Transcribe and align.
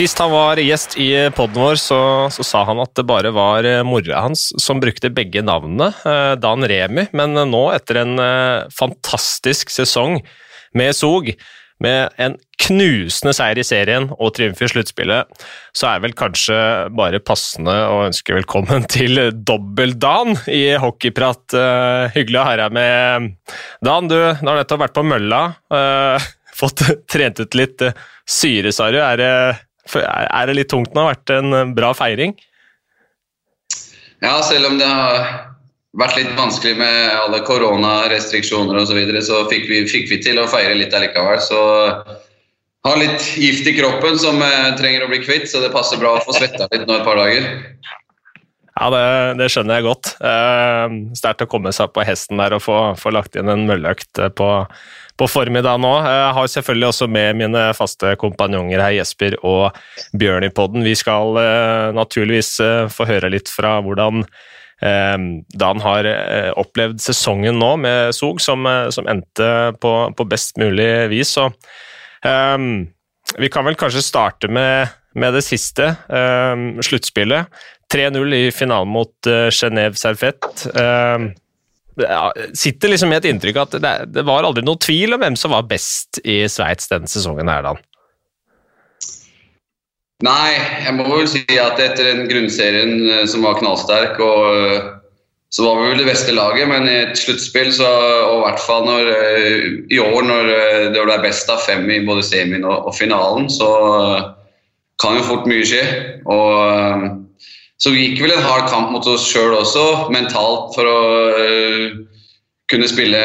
Sist 0.00 0.16
han 0.16 0.30
var 0.32 0.56
gjest 0.56 0.94
i 0.96 1.10
poden 1.36 1.60
vår, 1.60 1.74
så, 1.76 1.96
så, 2.32 2.44
sa 2.46 2.62
han 2.64 2.78
at 2.80 2.94
det 2.96 3.02
bare 3.04 3.34
var 3.36 3.66
eh, 3.68 3.82
mora 3.84 4.22
hans 4.24 4.46
som 4.56 4.80
brukte 4.80 5.10
begge 5.12 5.42
navnene, 5.44 5.90
eh, 6.08 6.36
Dan 6.40 6.64
Remi. 6.64 7.04
Men 7.12 7.36
nå, 7.36 7.60
etter 7.74 7.98
en 8.00 8.14
eh, 8.24 8.70
fantastisk 8.72 9.68
sesong 9.68 10.22
med 10.72 10.96
Zog, 10.96 11.28
med 11.84 12.16
en 12.16 12.38
knusende 12.64 13.36
seier 13.36 13.60
i 13.60 13.66
serien 13.66 14.08
og 14.16 14.32
triumf 14.38 14.64
i 14.64 14.72
sluttspillet, 14.72 15.44
så 15.76 15.90
er 15.90 16.00
det 16.00 16.08
vel 16.08 16.18
kanskje 16.22 16.58
bare 16.96 17.20
passende 17.20 17.76
å 17.92 18.00
ønske 18.08 18.40
velkommen 18.40 18.88
til 18.88 19.26
Dobbel-Dan 19.36 20.46
i 20.48 20.64
Hockeyprat. 20.80 21.60
Hyggelig 22.16 22.40
å 22.40 22.48
ha 22.48 22.60
deg 22.64 22.80
med, 22.80 23.32
Dan. 23.84 24.08
Du, 24.08 24.16
du 24.16 24.48
har 24.48 24.62
nettopp 24.64 24.86
vært 24.88 24.96
på 24.96 25.10
mølla. 25.12 25.48
Fått 26.60 26.88
trent 27.04 27.44
ut 27.44 27.66
litt 27.66 27.90
syre, 28.24 28.72
sa 28.72 28.88
du. 28.88 29.04
Er 29.04 29.20
det 29.20 29.34
er 29.96 30.50
det 30.50 30.56
litt 30.56 30.70
tungt 30.72 30.94
nå? 30.94 31.06
Har 31.06 31.16
vært 31.16 31.34
en 31.34 31.56
eh, 31.56 31.70
bra 31.76 31.92
feiring? 31.96 32.34
Ja, 34.20 34.36
selv 34.44 34.68
om 34.68 34.78
det 34.80 34.88
har 34.88 35.28
vært 35.98 36.18
litt 36.18 36.34
vanskelig 36.38 36.76
med 36.78 37.12
alle 37.16 37.40
koronarestriksjoner 37.46 38.78
osv., 38.82 38.92
så, 38.92 38.98
videre, 38.98 39.22
så 39.24 39.44
fikk 39.50 39.68
vi, 39.70 39.84
fikk 39.90 40.10
vi, 40.12 40.20
til 40.22 40.38
å 40.38 40.48
feire 40.50 40.76
litt 40.78 40.94
allikevel. 40.94 41.40
Så 41.42 41.62
har 42.86 43.00
litt 43.00 43.24
gift 43.40 43.68
i 43.68 43.74
kroppen 43.78 44.20
som 44.20 44.40
eh, 44.44 44.74
trenger 44.80 45.06
å 45.06 45.10
bli 45.10 45.22
kvitt, 45.24 45.48
så 45.50 45.64
det 45.64 45.72
passer 45.74 46.00
bra 46.00 46.16
å 46.16 46.22
få 46.24 46.36
svetta 46.36 46.68
litt 46.70 46.86
nå 46.88 47.00
et 47.00 47.08
par 47.08 47.18
dager. 47.20 47.48
Ja, 48.80 48.86
det, 48.94 49.04
det 49.40 49.50
skjønner 49.52 49.80
jeg 49.80 49.88
godt. 49.88 50.14
Eh, 50.24 50.96
Sterkt 51.18 51.44
å 51.44 51.50
komme 51.50 51.74
seg 51.76 51.92
på 51.92 52.04
hesten 52.06 52.40
der 52.40 52.56
og 52.56 52.64
få, 52.64 52.78
få 53.00 53.12
lagt 53.12 53.36
inn 53.36 53.50
en 53.52 53.66
mølleøkt 53.68 54.22
på, 54.38 54.50
på 55.20 55.28
formiddagen 55.28 55.82
nå. 55.84 55.92
Jeg 56.06 56.34
har 56.36 56.52
selvfølgelig 56.54 56.88
også 56.88 57.08
med 57.12 57.40
mine 57.42 57.64
faste 57.76 58.14
kompanjonger 58.20 58.80
her, 58.80 58.94
Jesper 58.96 59.36
og 59.44 59.76
Bjørn 60.16 60.46
i 60.46 60.52
podden. 60.54 60.84
Vi 60.86 60.94
skal 60.96 61.36
uh, 61.36 61.90
naturligvis 61.96 62.54
uh, 62.64 62.86
få 62.92 63.08
høre 63.08 63.32
litt 63.32 63.50
fra 63.52 63.76
hvordan 63.84 64.24
uh, 64.24 65.18
Dan 65.60 65.82
har 65.84 66.08
opplevd 66.60 67.02
sesongen 67.04 67.60
nå 67.60 67.74
med 67.82 68.16
Sog, 68.16 68.40
som, 68.40 68.64
som 68.94 69.10
endte 69.12 69.50
på, 69.82 69.92
på, 70.16 70.28
best 70.30 70.56
mulig 70.60 70.88
vis. 71.12 71.36
Så, 71.36 71.50
vi 73.40 73.48
kan 73.52 73.64
vel 73.64 73.76
kanskje 73.78 74.02
starte 74.04 74.48
med, 74.52 74.90
med 75.16 75.36
det 75.36 75.44
siste, 75.46 75.92
sluttspillet. 76.84 77.60
3-0 77.92 78.34
i 78.36 78.42
finalen 78.54 78.92
mot 78.92 79.30
Genéve 79.54 80.00
Serfet 80.00 80.64
ja, 81.98 82.30
sitter 82.54 82.92
liksom 82.92 83.10
med 83.12 83.22
et 83.22 83.30
inntrykk 83.32 83.60
at 83.64 83.76
det, 83.82 83.94
det, 84.14 84.24
var 84.26 84.46
aldri 84.46 84.64
noen 84.64 84.80
tvil 84.80 85.16
om 85.16 85.22
hvem 85.22 85.36
som 85.38 85.54
var 85.54 85.68
best 85.70 86.20
i 86.24 86.42
Sveits 86.50 86.90
denne 86.90 87.10
sesongen. 87.10 87.50
her, 87.50 87.66
da. 87.66 87.74
Nei, 90.24 90.52
jeg 90.84 90.96
må 90.98 91.06
vel 91.08 91.28
si 91.32 91.44
at 91.56 91.80
etter 91.80 92.10
den 92.10 92.26
grunnserien 92.28 92.96
eh, 93.08 93.22
som 93.30 93.46
var 93.46 93.60
knallsterk, 93.60 94.18
og 94.20 94.48
eh, 94.52 94.90
så 95.50 95.64
var 95.64 95.80
vi 95.80 95.86
vel 95.88 96.02
det 96.02 96.10
beste 96.10 96.34
laget, 96.36 96.68
men 96.70 96.84
i 96.86 96.98
et 97.06 97.16
sluttspill, 97.18 97.72
så, 97.74 97.88
og 98.26 98.36
i 98.36 98.42
hvert 98.44 98.60
fall 98.66 98.84
når, 98.86 99.08
eh, 99.14 99.64
i 99.90 100.02
år 100.02 100.28
når 100.28 100.52
det 100.94 101.06
ble 101.06 101.16
best 101.24 101.48
av 101.50 101.64
fem 101.64 101.88
i 101.90 102.02
både 102.06 102.26
semien 102.26 102.68
og, 102.68 102.90
og 102.90 102.94
finalen, 102.98 103.48
så 103.50 103.70
kan 105.00 105.16
jo 105.16 105.24
fort 105.24 105.48
mye 105.48 105.64
skje. 105.66 105.82
Og 106.28 107.19
så 107.80 107.90
vi 107.94 108.02
gikk 108.04 108.20
vel 108.26 108.34
en 108.34 108.44
hard 108.44 108.66
kamp 108.68 108.90
mot 108.92 109.06
oss 109.08 109.24
sjøl 109.24 109.54
også, 109.56 109.84
mentalt, 110.12 110.74
for 110.76 110.84
å 110.88 110.98
uh, 111.32 111.94
kunne 112.68 112.88
spille 112.90 113.20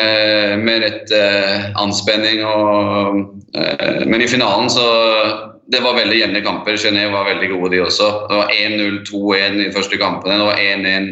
med 0.62 0.86
rett 0.86 1.12
uh, 1.12 1.66
anspenning. 1.82 2.40
Og, 2.48 3.18
uh, 3.52 4.00
men 4.08 4.24
i 4.24 4.32
finalen 4.32 4.72
så 4.72 4.88
Det 5.66 5.80
var 5.82 5.96
veldig 5.98 6.18
jevne 6.20 6.44
kamper. 6.46 6.76
Genéve 6.78 7.10
var 7.10 7.26
veldig 7.26 7.48
gode, 7.56 7.72
de 7.74 7.80
også. 7.82 8.08
Det 8.30 8.36
var 8.38 8.52
1-0, 8.54 9.00
2-1 9.08 9.56
i 9.64 9.72
første 9.74 9.98
kampene. 9.98 10.36
Det 10.38 10.46
var 10.46 10.60
1-1 10.62 11.08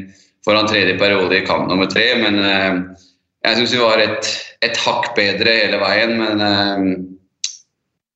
foran 0.46 0.69
tredje 0.69 0.94
periode 1.00 1.40
i 1.40 1.46
kamp 1.47 1.66
nummer 1.72 1.90
tre. 1.90 2.03
Men 2.22 2.38
jeg 2.38 3.57
syns 3.57 3.73
vi 3.73 3.81
var 3.81 4.03
et, 4.03 4.29
et 4.62 4.78
hakk 4.85 5.09
bedre 5.17 5.56
hele 5.57 5.79
veien. 5.81 6.13
Men 6.22 6.94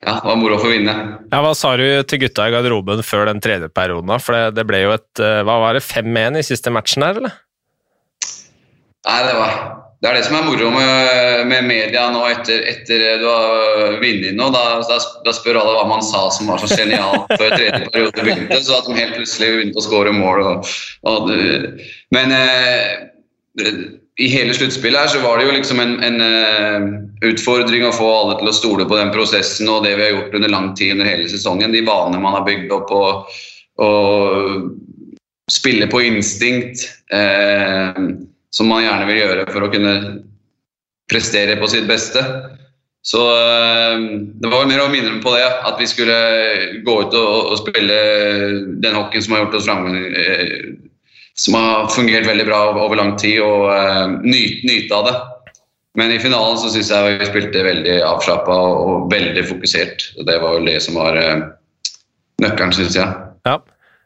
ja, 0.06 0.14
det 0.20 0.30
var 0.30 0.38
moro 0.38 0.60
å 0.60 0.62
få 0.62 0.70
vinne. 0.72 0.94
Ja, 1.32 1.42
Hva 1.42 1.56
sa 1.58 1.74
du 1.80 1.88
til 2.06 2.22
gutta 2.22 2.46
i 2.48 2.54
garderoben 2.54 3.02
før 3.06 3.26
den 3.32 3.42
tredje 3.44 3.70
perioden? 3.74 4.14
For 4.22 4.38
det, 4.38 4.60
det 4.60 4.68
ble 4.70 4.84
jo 4.84 4.94
et 4.94 5.24
eh, 5.24 5.42
Hva 5.48 5.58
var 5.64 5.78
det, 5.78 5.86
5-1 5.88 6.38
i 6.38 6.46
siste 6.46 6.74
matchen 6.74 7.06
her, 7.08 7.18
eller? 7.18 7.36
Nei, 9.08 9.20
det 9.26 9.36
var 9.40 9.60
det 9.98 10.12
er 10.12 10.14
det 10.20 10.26
som 10.28 10.36
er 10.38 10.44
moro 10.46 10.68
med, 10.70 11.48
med 11.50 11.64
media 11.66 12.04
nå 12.14 12.20
etter, 12.30 12.60
etter 12.70 13.18
du 13.18 13.24
har 13.26 13.96
vunnet 13.98 14.36
nå. 14.38 14.50
Da, 14.54 14.62
da, 14.86 14.98
da, 15.26 15.34
spør 15.34 15.58
alle 15.58 15.74
hva 15.74 15.88
man 15.90 16.04
sa 16.06 16.28
som 16.36 16.52
var 16.52 16.62
så 16.62 16.70
genialt 16.70 17.32
før 17.34 17.56
tredje 17.56 17.80
periode 17.88 18.26
begynte. 18.28 18.60
Så 18.62 18.76
at 18.78 18.86
de 18.86 18.98
helt 19.00 19.16
plutselig 19.18 19.50
begynte 19.56 19.82
å 19.82 19.86
skåre 19.88 20.14
mål. 20.14 20.44
Og, 20.52 20.76
og, 21.10 21.34
men 22.14 22.36
eh, 22.38 23.74
i 24.18 24.28
hele 24.28 24.54
sluttspillet 24.54 25.00
her 25.00 25.08
så 25.08 25.20
var 25.22 25.38
det 25.38 25.46
jo 25.46 25.54
liksom 25.54 25.80
en, 25.80 25.94
en 26.04 26.22
uh, 26.22 26.86
utfordring 27.28 27.86
å 27.86 27.94
få 27.94 28.08
alle 28.10 28.38
til 28.40 28.50
å 28.50 28.56
stole 28.56 28.88
på 28.90 28.98
den 28.98 29.12
prosessen 29.14 29.70
og 29.70 29.84
det 29.86 29.94
vi 30.00 30.08
har 30.08 30.16
gjort 30.16 30.38
under 30.40 30.54
lang 30.54 30.72
tid 30.78 30.96
under 30.96 31.10
hele 31.10 31.28
sesongen. 31.30 31.76
De 31.76 31.86
vanene 31.86 32.22
man 32.24 32.34
har 32.34 32.48
bygd 32.48 32.74
opp 32.74 32.94
og, 32.98 33.36
og 33.86 35.52
spille 35.54 35.86
på 35.92 36.02
instinkt, 36.10 36.88
uh, 37.14 37.94
som 38.50 38.74
man 38.74 38.88
gjerne 38.88 39.06
vil 39.12 39.22
gjøre 39.22 39.50
for 39.52 39.68
å 39.68 39.72
kunne 39.76 39.94
prestere 41.12 41.60
på 41.62 41.70
sitt 41.70 41.86
beste. 41.90 42.26
Så 43.06 43.22
uh, 43.22 44.02
det 44.42 44.50
var 44.50 44.66
mer 44.66 44.82
å 44.82 44.90
minne 44.90 45.14
dem 45.14 45.22
på 45.22 45.38
det, 45.38 45.46
at 45.46 45.78
vi 45.78 45.92
skulle 45.94 46.18
gå 46.82 47.00
ut 47.06 47.14
og, 47.14 47.54
og 47.54 47.62
spille 47.62 48.02
den 48.82 48.98
hockeyen 48.98 49.30
som 49.30 49.38
har 49.38 49.46
gjort 49.46 49.62
oss 49.62 49.70
framgang 49.70 50.02
som 51.38 51.58
har 51.58 51.88
fungert 51.94 52.28
veldig 52.28 52.46
bra 52.48 52.62
over 52.74 52.98
lang 52.98 53.16
tid, 53.22 53.40
og 53.46 53.70
uh, 53.70 54.18
nyte, 54.26 54.66
nyte 54.68 54.98
av 54.98 55.10
det. 55.10 55.16
Men 55.98 56.14
i 56.14 56.20
finalen 56.22 56.60
så 56.62 56.70
syns 56.74 56.92
jeg 56.94 57.18
vi 57.22 57.30
spilte 57.30 57.66
veldig 57.66 57.96
avslappa 58.06 58.58
og 58.58 59.08
veldig 59.14 59.48
fokusert. 59.50 60.12
og 60.18 60.28
Det 60.30 60.38
var 60.44 60.60
vel 60.60 60.70
det 60.70 60.78
som 60.86 60.98
var 61.00 61.18
uh, 61.18 61.48
nøkkelen, 62.44 62.78
syns 62.78 62.98
jeg. 63.00 63.26
Ja. 63.50 63.58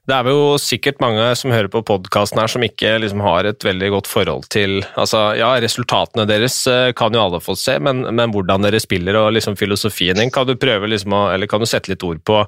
Det 0.10 0.16
er 0.18 0.28
jo 0.34 0.56
sikkert 0.58 0.98
mange 1.00 1.24
som 1.38 1.54
hører 1.54 1.70
på 1.72 1.84
podkasten 1.86 2.40
her 2.42 2.50
som 2.50 2.64
ikke 2.66 2.96
liksom 3.04 3.22
har 3.22 3.46
et 3.46 3.64
veldig 3.64 3.92
godt 3.94 4.10
forhold 4.10 4.48
til 4.52 4.80
altså 4.98 5.36
Ja, 5.38 5.52
resultatene 5.62 6.26
deres 6.28 6.58
eh, 6.68 6.90
kan 6.98 7.14
jo 7.14 7.22
alle 7.22 7.40
få 7.40 7.54
se, 7.56 7.78
men, 7.78 8.02
men 8.10 8.34
hvordan 8.34 8.66
dere 8.66 8.82
spiller 8.82 9.20
og 9.20 9.30
liksom 9.38 9.56
filosofien 9.62 10.18
din, 10.18 10.34
kan 10.34 10.50
du 10.50 10.56
prøve 10.60 10.90
liksom 10.90 11.14
å, 11.14 11.22
eller 11.36 11.48
kan 11.48 11.62
du 11.62 11.70
sette 11.70 11.94
litt 11.94 12.04
ord 12.04 12.20
på 12.26 12.42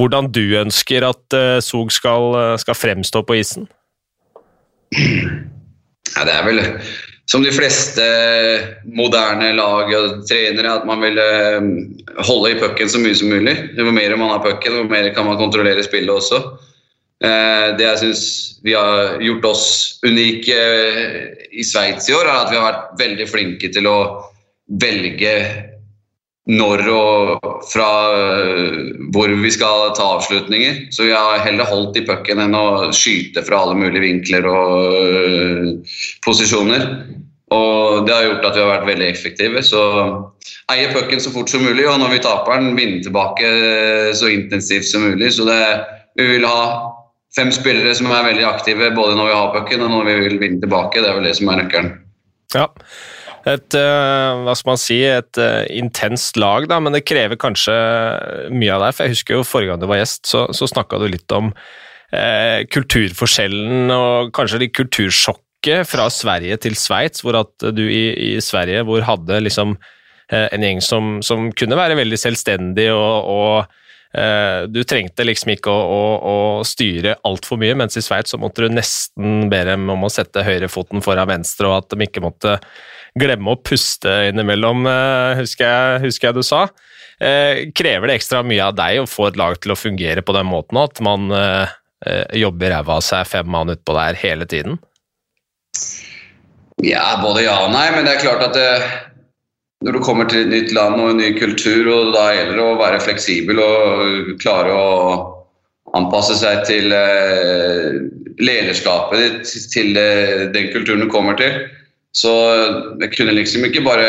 hvordan 0.00 0.32
du 0.32 0.56
ønsker 0.64 1.04
at 1.06 1.36
uh, 1.36 1.60
Zug 1.60 1.92
skal, 1.92 2.56
skal 2.64 2.80
fremstå 2.80 3.22
på 3.28 3.38
isen? 3.44 3.68
Ja, 4.96 6.24
det 6.24 6.32
er 6.32 6.46
vel 6.46 6.62
som 7.26 7.42
de 7.42 7.50
fleste 7.50 8.04
moderne 8.94 9.50
lag 9.58 9.90
og 9.98 10.20
trenere, 10.28 10.76
at 10.78 10.86
man 10.86 11.02
vil 11.02 11.18
eh, 11.18 11.64
holde 12.28 12.52
i 12.52 12.58
pucken 12.60 12.90
så 12.90 13.00
mye 13.02 13.16
som 13.18 13.32
mulig. 13.32 13.56
Jo 13.74 13.90
mer 13.90 14.14
man 14.14 14.30
har 14.30 14.44
pucken, 14.44 14.78
jo 14.78 14.86
mer 14.90 15.10
kan 15.14 15.26
man 15.26 15.38
kontrollere 15.40 15.82
spillet 15.84 16.12
også. 16.14 16.38
Eh, 17.26 17.74
det 17.78 17.88
jeg 17.88 18.02
syns 18.04 18.22
vi 18.62 18.76
har 18.78 19.18
gjort 19.24 19.48
oss 19.50 19.66
unike 20.06 20.54
eh, 20.54 21.16
i 21.50 21.66
Sveits 21.66 22.06
i 22.10 22.14
år, 22.14 22.30
er 22.30 22.44
at 22.44 22.52
vi 22.52 22.60
har 22.60 22.68
vært 22.68 22.94
veldig 23.02 23.28
flinke 23.32 23.72
til 23.74 23.90
å 23.90 23.98
velge 24.82 25.34
når 26.46 26.82
og 26.94 27.62
fra 27.66 27.90
øh, 28.14 28.94
hvor 29.14 29.32
vi 29.42 29.50
skal 29.50 29.90
ta 29.98 30.04
avslutninger. 30.16 30.86
Så 30.94 31.08
vi 31.08 31.14
har 31.14 31.42
heller 31.42 31.66
holdt 31.66 31.98
i 31.98 32.04
pucken 32.06 32.42
enn 32.42 32.54
å 32.54 32.92
skyte 32.94 33.42
fra 33.46 33.64
alle 33.64 33.74
mulige 33.78 34.04
vinkler 34.04 34.46
og 34.46 34.94
øh, 34.94 35.72
posisjoner. 36.26 36.86
Og 37.54 38.06
det 38.06 38.14
har 38.14 38.28
gjort 38.28 38.46
at 38.46 38.56
vi 38.56 38.62
har 38.62 38.72
vært 38.72 38.90
veldig 38.90 39.08
effektive. 39.10 39.62
Så 39.66 39.82
eie 40.74 40.90
pucken 40.94 41.22
så 41.22 41.34
fort 41.34 41.50
som 41.50 41.66
mulig, 41.66 41.86
og 41.86 41.98
når 42.02 42.14
vi 42.14 42.22
taper 42.22 42.62
den, 42.62 42.78
vinne 42.78 43.02
tilbake 43.02 43.50
øh, 43.50 44.12
så 44.14 44.30
intensivt 44.30 44.86
som 44.86 45.06
mulig. 45.06 45.32
Så 45.34 45.46
det, 45.50 45.60
vi 46.18 46.30
vil 46.36 46.46
ha 46.46 46.94
fem 47.36 47.50
spillere 47.52 47.94
som 47.94 48.08
er 48.10 48.30
veldig 48.30 48.46
aktive 48.48 48.94
både 48.96 49.18
når 49.18 49.32
vi 49.32 49.36
har 49.36 49.52
pucken 49.58 49.82
og 49.84 49.92
når 49.92 50.10
vi 50.12 50.18
vil 50.28 50.40
vinne 50.46 50.62
tilbake. 50.62 51.02
Det 51.02 51.10
er 51.10 51.18
vel 51.18 51.26
det 51.26 51.36
som 51.40 51.50
er 51.50 51.64
nøkkelen. 51.64 51.92
Ja, 52.54 52.70
et 53.46 53.76
uh, 53.78 54.42
hva 54.42 54.54
skal 54.58 54.72
man 54.72 54.80
si, 54.80 54.98
et 55.06 55.40
uh, 55.40 55.62
intenst 55.70 56.38
lag, 56.40 56.66
da, 56.70 56.80
men 56.82 56.96
det 56.96 57.04
krever 57.06 57.38
kanskje 57.40 57.74
mye 58.50 58.74
av 58.74 58.86
deg. 58.86 58.96
for 58.96 59.06
Jeg 59.06 59.16
husker 59.16 59.38
jo 59.38 59.46
forrige 59.46 59.72
gang 59.72 59.82
du 59.82 59.88
var 59.90 60.00
gjest, 60.02 60.24
så, 60.26 60.46
så 60.56 60.68
snakka 60.70 61.00
du 61.02 61.06
litt 61.12 61.36
om 61.36 61.52
uh, 61.54 62.60
kulturforskjellen 62.74 63.94
og 63.94 64.32
kanskje 64.36 64.64
litt 64.64 64.76
kultursjokket 64.78 65.86
fra 65.88 66.10
Sverige 66.12 66.58
til 66.66 66.78
Sveits, 66.78 67.22
hvor 67.22 67.38
at 67.44 67.70
du 67.74 67.84
i, 67.86 68.04
i, 68.34 68.36
Sverige 68.44 68.84
hvor 68.86 69.06
hadde 69.06 69.42
liksom 69.42 69.78
en 70.26 70.62
gjeng 70.62 70.80
som, 70.82 71.18
som, 71.22 71.52
kunne 71.54 71.76
være 71.78 71.94
veldig 71.94 72.16
selvstendig 72.18 72.88
og, 72.90 73.28
og 73.30 73.74
Eh, 74.16 74.62
du 74.72 74.80
trengte 74.88 75.26
liksom 75.26 75.52
ikke 75.56 75.72
å, 75.72 75.80
å, 75.92 76.04
å 76.30 76.64
styre 76.64 77.18
altfor 77.28 77.60
mye, 77.60 77.74
mens 77.76 77.98
i 77.98 78.02
Sveits 78.04 78.32
så 78.32 78.40
måtte 78.40 78.64
du 78.64 78.72
nesten 78.72 79.50
be 79.52 79.60
dem 79.68 79.90
om 79.92 80.06
å 80.06 80.12
sette 80.12 80.44
høyrefoten 80.46 81.04
foran 81.04 81.28
venstre, 81.28 81.68
og 81.68 81.82
at 81.82 81.92
de 81.92 82.06
ikke 82.06 82.22
måtte 82.24 82.56
glemme 83.18 83.54
å 83.54 83.60
puste 83.62 84.12
innimellom, 84.30 84.86
eh, 84.90 85.40
husker 85.40 85.66
jeg, 85.66 86.02
husker 86.06 86.30
jeg 86.30 86.38
du 86.38 86.44
sa. 86.46 86.66
Eh, 87.20 87.72
krever 87.76 88.10
det 88.10 88.18
ekstra 88.20 88.42
mye 88.44 88.68
av 88.68 88.76
deg 88.76 89.00
å 89.00 89.08
få 89.08 89.30
et 89.30 89.40
lag 89.40 89.56
til 89.60 89.72
å 89.72 89.78
fungere 89.78 90.24
på 90.24 90.36
den 90.36 90.48
måten, 90.50 90.80
at 90.82 91.00
man 91.00 91.30
jobber 92.36 92.70
ræva 92.70 92.98
av 93.00 93.02
seg 93.02 93.24
fem 93.26 93.48
mann 93.50 93.72
utpå 93.72 93.94
der 93.96 94.18
hele 94.20 94.44
tiden? 94.46 94.76
Ja, 96.84 97.16
både 97.22 97.46
ja 97.46 97.56
og 97.64 97.72
nei, 97.72 97.88
men 97.94 98.04
det 98.04 98.12
er 98.12 98.20
klart 98.20 98.44
at 98.44 98.54
det, 98.54 98.68
når 99.84 99.96
du 99.96 100.02
kommer 100.04 100.28
til 100.28 100.44
et 100.44 100.52
nytt 100.52 100.74
land 100.76 101.00
og 101.00 101.14
en 101.14 101.18
ny 101.20 101.32
kultur, 101.38 101.88
og 101.92 102.12
da 102.14 102.28
gjelder 102.36 102.60
det 102.60 102.66
å 102.66 102.76
være 102.80 103.00
fleksibel 103.04 103.62
og 103.64 104.30
klare 104.42 104.76
å 104.76 104.92
anpasse 105.96 106.36
seg 106.40 106.64
til 106.68 106.92
eh, 106.96 107.98
lederskapet 108.42 109.22
ditt, 109.22 109.52
til 109.72 109.98
eh, 110.00 110.46
den 110.54 110.70
kulturen 110.74 111.04
du 111.04 111.10
kommer 111.12 111.38
til. 111.40 111.66
Så 112.16 112.32
jeg 113.02 113.10
kunne 113.12 113.34
liksom 113.36 113.66
ikke 113.68 113.84
bare 113.84 114.06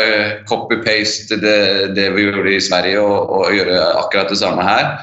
copy-paste 0.48 1.36
det, 1.42 1.58
det, 1.96 2.06
vi 2.14 2.24
gjorde 2.24 2.54
i 2.54 2.62
Sverige 2.64 3.02
og, 3.04 3.34
og, 3.36 3.50
gjøre 3.52 3.82
akkurat 4.00 4.32
det 4.32 4.38
samme 4.40 4.64
her. 4.64 4.94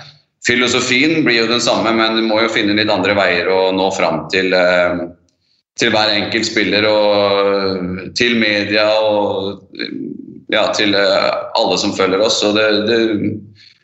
Filosofien 0.46 1.22
blir 1.26 1.44
jo 1.44 1.52
den 1.52 1.62
samme, 1.62 1.94
men 1.94 2.18
du 2.18 2.26
må 2.26 2.40
jo 2.42 2.50
finne 2.54 2.74
litt 2.78 2.90
andre 2.90 3.14
veier 3.18 3.50
å 3.54 3.70
nå 3.78 3.92
fram 3.94 4.26
til, 4.34 4.54
eh, 4.58 5.06
til 5.78 5.94
hver 5.94 6.16
enkelt 6.16 6.50
spiller 6.50 6.90
og 6.90 8.12
til 8.18 8.38
media 8.42 8.88
og 8.98 9.62
ja, 10.54 10.66
til 10.74 10.98
eh, 10.98 11.32
alle 11.62 11.78
som 11.82 11.94
følger 11.94 12.26
oss. 12.26 12.42
Så 12.42 12.54
det, 12.58 12.68
det, 12.90 13.00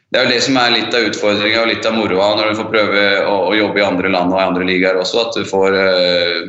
det, 0.09 0.17
er 0.17 0.25
jo 0.25 0.33
det 0.33 0.43
som 0.49 0.57
er 0.61 0.77
litt 0.79 0.97
av 0.97 1.09
utfordringa 1.11 1.61
og 1.61 1.73
litt 1.75 1.85
av 1.85 1.97
moroa 1.97 2.33
når 2.39 2.51
du 2.51 2.61
får 2.63 2.71
prøve 2.73 3.07
å, 3.21 3.39
å, 3.51 3.57
jobbe 3.57 3.81
i 3.81 3.89
andre 3.93 4.17
land 4.17 4.33
og 4.33 4.41
i 4.41 4.47
andre 4.49 4.69
ligaer 4.73 5.01
også, 5.01 5.27
at 5.27 5.37
du 5.37 5.45
får 5.45 5.77
uh, 5.77 6.39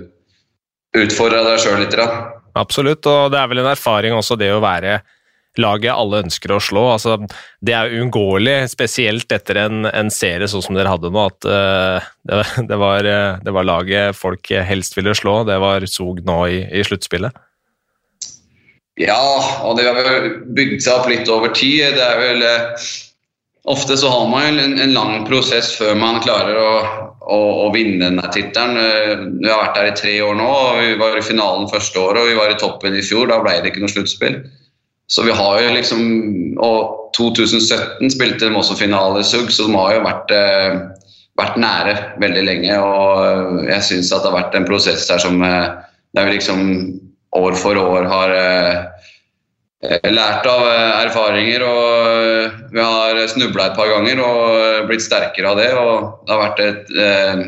utfordra 1.05 1.45
deg 1.51 1.61
sjøl 1.61 1.83
litt. 1.85 2.01
Da. 2.01 2.32
Absolutt, 2.59 3.07
og 3.09 3.33
det 3.33 3.41
er 3.41 3.51
vel 3.51 3.63
en 3.63 3.73
erfaring 3.73 4.17
også 4.17 4.37
det 4.41 4.53
å 4.53 4.63
være 4.63 5.01
laget 5.61 5.93
alle 5.93 6.23
ønsker 6.25 6.55
å 6.55 6.61
slå. 6.63 6.85
Altså, 6.95 7.19
det 7.65 7.75
er 7.77 7.93
uunngåelig, 7.99 8.71
spesielt 8.73 9.33
etter 9.33 9.61
en, 9.67 9.87
en, 9.89 10.11
serie 10.13 10.49
sånn 10.49 10.65
som 10.65 10.77
dere 10.77 10.93
hadde 10.93 11.13
nå, 11.13 11.27
at 11.29 11.49
uh, 11.49 12.11
det, 12.29 12.43
det, 12.71 12.81
var, 12.81 13.05
det, 13.05 13.53
var, 13.53 13.69
laget 13.69 14.19
folk 14.19 14.53
helst 14.53 14.97
ville 14.97 15.15
slå. 15.17 15.43
Det 15.49 15.59
var 15.63 15.87
Zug 15.91 16.23
nå 16.27 16.39
i, 16.49 16.63
i 16.73 16.85
sluttspillet. 16.89 17.37
Ja, 19.01 19.23
og 19.65 19.79
det 19.79 19.87
har 19.89 19.97
vel 19.97 20.35
bygd 20.53 20.83
seg 20.85 21.01
opp 21.01 21.09
litt 21.09 21.31
over 21.33 21.53
tid. 21.57 21.97
Det 21.97 22.05
er 22.05 22.21
vel 22.21 22.45
eh, 22.45 22.91
Ofte 23.63 23.95
så 23.95 24.09
har 24.11 24.25
man 24.27 24.59
en, 24.59 24.73
en 24.83 24.91
lang 24.91 25.21
prosess 25.23 25.69
før 25.79 25.95
man 25.95 26.17
klarer 26.25 26.57
å, 26.59 26.71
å, 27.23 27.39
å 27.67 27.69
vinne 27.75 28.05
denne 28.05 28.33
tittelen. 28.35 28.79
Eh, 28.79 29.13
vi 29.43 29.51
har 29.51 29.63
vært 29.63 29.79
der 29.79 29.91
i 29.91 29.95
tre 29.99 30.17
år 30.25 30.35
nå. 30.39 30.49
og 30.49 30.81
Vi 30.81 30.97
var 31.01 31.19
i 31.19 31.25
finalen 31.27 31.71
første 31.71 32.01
året 32.01 32.23
og 32.23 32.33
vi 32.33 32.39
var 32.39 32.53
i 32.53 32.59
toppen 32.61 32.99
i 32.99 33.05
fjor. 33.05 33.29
Da 33.31 33.41
ble 33.43 33.59
det 33.61 33.73
ikke 33.73 33.85
noe 33.85 33.93
sluttspill. 33.93 34.41
Så 35.13 35.27
vi 35.27 35.35
har 35.35 35.61
jo 35.61 35.73
liksom 35.75 36.03
Og 36.63 37.11
2017 37.19 38.13
spilte 38.15 38.47
de 38.47 38.57
også 38.57 38.79
finale 38.79 39.21
i 39.21 39.27
SUG, 39.27 39.51
så 39.53 39.67
de 39.67 39.75
har 39.77 39.97
jo 39.97 40.05
vært, 40.07 40.31
eh, 40.33 40.77
vært 41.37 41.59
nære 41.61 41.95
veldig 42.23 42.45
lenge. 42.47 42.77
Og 42.81 43.67
jeg 43.69 43.89
syns 43.89 44.13
at 44.13 44.23
det 44.23 44.31
har 44.31 44.39
vært 44.39 44.57
en 44.57 44.69
prosess 44.69 45.09
der 45.11 45.21
som 45.21 45.43
der 45.43 46.29
vi 46.29 46.37
liksom 46.37 46.63
år 47.37 47.57
for 47.57 47.79
år 47.81 48.09
har 48.09 48.35
eh, 48.37 48.81
lært 49.83 50.47
av 50.47 50.63
eh, 50.69 51.07
erfaringer. 51.07 51.65
og 51.67 52.07
eh, 52.07 52.61
Vi 52.73 52.81
har 52.81 53.19
snubla 53.29 53.71
et 53.71 53.79
par 53.79 53.91
ganger 53.91 54.23
og 54.23 54.87
blitt 54.91 55.03
sterkere 55.03 55.51
av 55.51 55.59
det. 55.59 55.73
og 55.75 56.23
Det 56.27 56.35
har 56.35 56.43
vært 56.45 56.63
et 56.67 56.93
eh, 56.97 57.43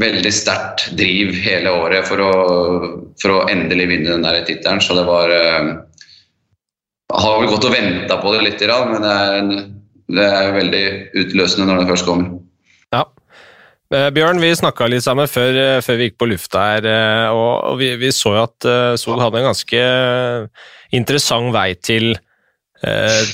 veldig 0.00 0.32
sterkt 0.34 0.88
driv 0.98 1.34
hele 1.44 1.70
året 1.70 2.08
for 2.08 2.22
å, 2.24 2.32
for 3.20 3.34
å 3.34 3.42
endelig 3.50 3.90
vinne 3.92 4.16
den 4.16 4.46
tittelen. 4.46 4.80
Så 4.80 4.96
det 4.96 5.06
var 5.08 5.30
eh, 5.30 5.74
har 7.14 7.40
vel 7.40 7.52
gått 7.52 7.68
og 7.68 7.76
venta 7.76 8.18
på 8.22 8.32
det 8.34 8.42
litt, 8.46 8.64
men 8.64 9.04
det 9.04 9.12
er, 9.12 9.52
det 10.16 10.24
er 10.24 10.56
veldig 10.56 10.86
utløsende 11.20 11.68
når 11.68 11.82
det 11.82 11.90
først 11.92 12.08
kommer. 12.08 12.43
Eh, 13.92 14.10
Bjørn, 14.16 14.40
vi 14.40 14.48
snakka 14.56 14.86
litt 14.88 15.04
sammen 15.04 15.28
før, 15.28 15.56
eh, 15.60 15.80
før, 15.84 15.98
vi 16.00 16.08
gikk 16.08 16.20
på 16.20 16.28
lufta 16.30 16.62
her, 16.70 16.86
eh, 16.88 17.26
og 17.36 17.76
vi, 17.80 17.90
vi 18.00 18.08
så 18.16 18.32
at 18.46 18.68
Sol 19.00 19.20
hadde 19.20 19.42
en 19.42 19.50
ganske 19.50 19.82
interessant 20.94 21.52
vei 21.52 21.74
til, 21.76 22.14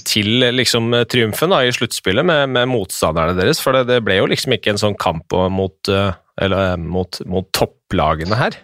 til 0.06 0.44
liksom 0.54 0.92
triumfen 1.10 1.50
da, 1.50 1.62
i 1.66 1.72
sluttspillet 1.74 2.26
med, 2.26 2.52
med, 2.54 2.68
motstanderne 2.70 3.34
deres. 3.38 3.60
For 3.62 3.74
det, 3.74 3.88
det, 3.90 4.00
ble 4.06 4.20
jo 4.20 4.28
liksom 4.30 4.54
ikke 4.54 4.74
en 4.74 4.82
sånn 4.82 4.98
kamp 5.00 5.34
mot, 5.50 5.90
eller, 5.90 6.76
mot, 6.78 7.18
mot 7.26 7.48
topplagene 7.56 8.38
her. 8.38 8.58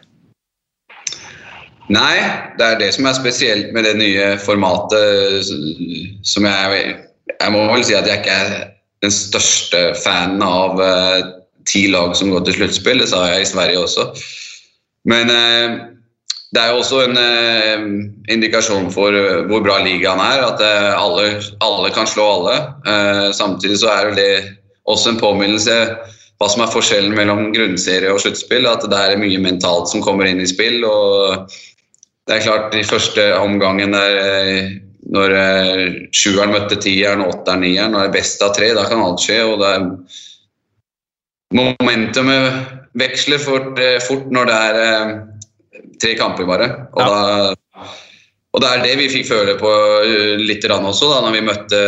Nei, 1.90 2.14
det 2.58 2.66
er 2.66 2.78
det 2.80 2.92
som 2.94 3.06
er 3.06 3.18
spesielt 3.18 3.74
med 3.74 3.86
det 3.86 3.96
nye 3.98 4.30
formatet 4.42 5.50
som 6.26 6.48
jeg 6.48 6.96
Jeg 7.26 7.52
må 7.52 7.66
vel 7.70 7.82
si 7.84 7.94
at 7.94 8.06
jeg 8.06 8.22
ikke 8.22 8.38
er 8.46 8.54
den 9.02 9.12
største 9.12 9.82
fanen 9.98 10.42
av 10.42 10.78
ti 11.66 11.86
lag 11.92 12.16
som 12.16 12.30
går 12.32 12.46
til 12.46 12.60
sluttspill. 12.60 13.02
Det 13.02 13.10
sa 13.10 13.26
jeg 13.30 13.44
i 13.44 13.50
Sverige 13.50 13.82
også. 13.84 14.08
Men 15.06 15.30
eh, 15.30 15.76
det 16.54 16.62
er 16.62 16.72
jo 16.72 16.80
også 16.80 17.02
en 17.04 17.18
eh, 17.20 17.86
indikasjon 18.32 18.88
for 18.94 19.14
uh, 19.14 19.42
hvor 19.50 19.64
bra 19.64 19.80
ligaen 19.84 20.22
er. 20.22 20.44
At 20.46 20.62
eh, 20.62 20.92
alle, 20.94 21.40
alle, 21.64 21.90
kan 21.94 22.08
slå 22.08 22.26
alle. 22.36 22.56
Uh, 22.86 23.30
samtidig 23.34 23.80
så 23.82 23.90
er 23.92 24.14
det 24.16 24.30
også 24.86 25.12
en 25.12 25.20
påminnelse 25.20 25.80
hva 26.36 26.48
som 26.52 26.62
er 26.62 26.70
forskjellen 26.72 27.14
mellom 27.16 27.50
grunnserie 27.54 28.12
og 28.12 28.20
sluttspill. 28.22 28.68
At 28.70 28.86
det 28.88 28.98
er 28.98 29.20
mye 29.20 29.40
mentalt 29.42 29.90
som 29.90 30.04
kommer 30.04 30.28
inn 30.28 30.42
i 30.42 30.48
spill. 30.48 30.84
og 30.84 31.50
det 32.26 32.38
er 32.38 32.46
klart, 32.46 32.72
de 32.74 32.82
første 32.84 33.24
omgangen 33.38 33.94
der 33.94 34.72
når 35.14 35.32
sjueren 36.10 36.50
møtte 36.50 36.74
tieren 36.82 37.22
åtteren 37.22 37.62
nieren, 37.62 37.94
og 37.94 38.02
er 38.02 38.14
best 38.16 38.42
av 38.42 38.56
tre, 38.56 38.72
da 38.74 38.82
kan 38.90 39.04
alt 39.04 39.22
skje. 39.22 39.36
og 39.46 39.60
det 39.62 39.68
er 39.70 39.84
momentumet 41.56 42.76
veksler 42.96 43.42
fort, 43.42 43.78
eh, 43.78 43.98
fort, 44.04 44.28
når 44.32 44.48
det 44.48 44.56
er 44.68 44.80
eh, 44.82 45.12
tre 46.02 46.14
kamper 46.18 46.48
bare. 46.48 46.68
Og, 46.96 47.02
ja. 47.02 47.08
da, 47.12 47.92
og, 48.52 48.62
det 48.62 48.70
er 48.70 48.84
det 48.84 48.96
vi 49.02 49.12
fikk 49.12 49.28
føle 49.30 49.56
på 49.60 49.72
eh, 50.04 50.34
litt 50.40 50.64
også, 50.66 51.12
da 51.12 51.22
når 51.24 51.36
vi 51.36 51.46
møtte 51.50 51.82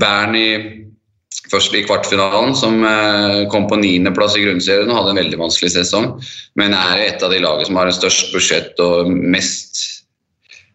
Bern 0.00 0.36
i, 0.36 0.48
først 1.48 1.72
i 1.76 1.84
kvartfinalen, 1.86 2.52
som 2.58 2.82
kom 3.48 3.64
på 3.70 3.78
niendeplass 3.80 4.34
i 4.36 4.42
grunnserien 4.44 4.90
og 4.90 4.98
hadde 4.98 5.14
en 5.14 5.20
veldig 5.22 5.38
vanskelig 5.40 5.70
sesong. 5.72 6.10
Men 6.60 6.74
er 6.76 7.04
et 7.06 7.24
av 7.24 7.32
de 7.32 7.38
lagene 7.40 7.64
som 7.64 7.78
har 7.80 7.88
en 7.88 7.96
størst 7.96 8.34
budsjett 8.34 8.82
og 8.84 9.08
mest 9.08 9.80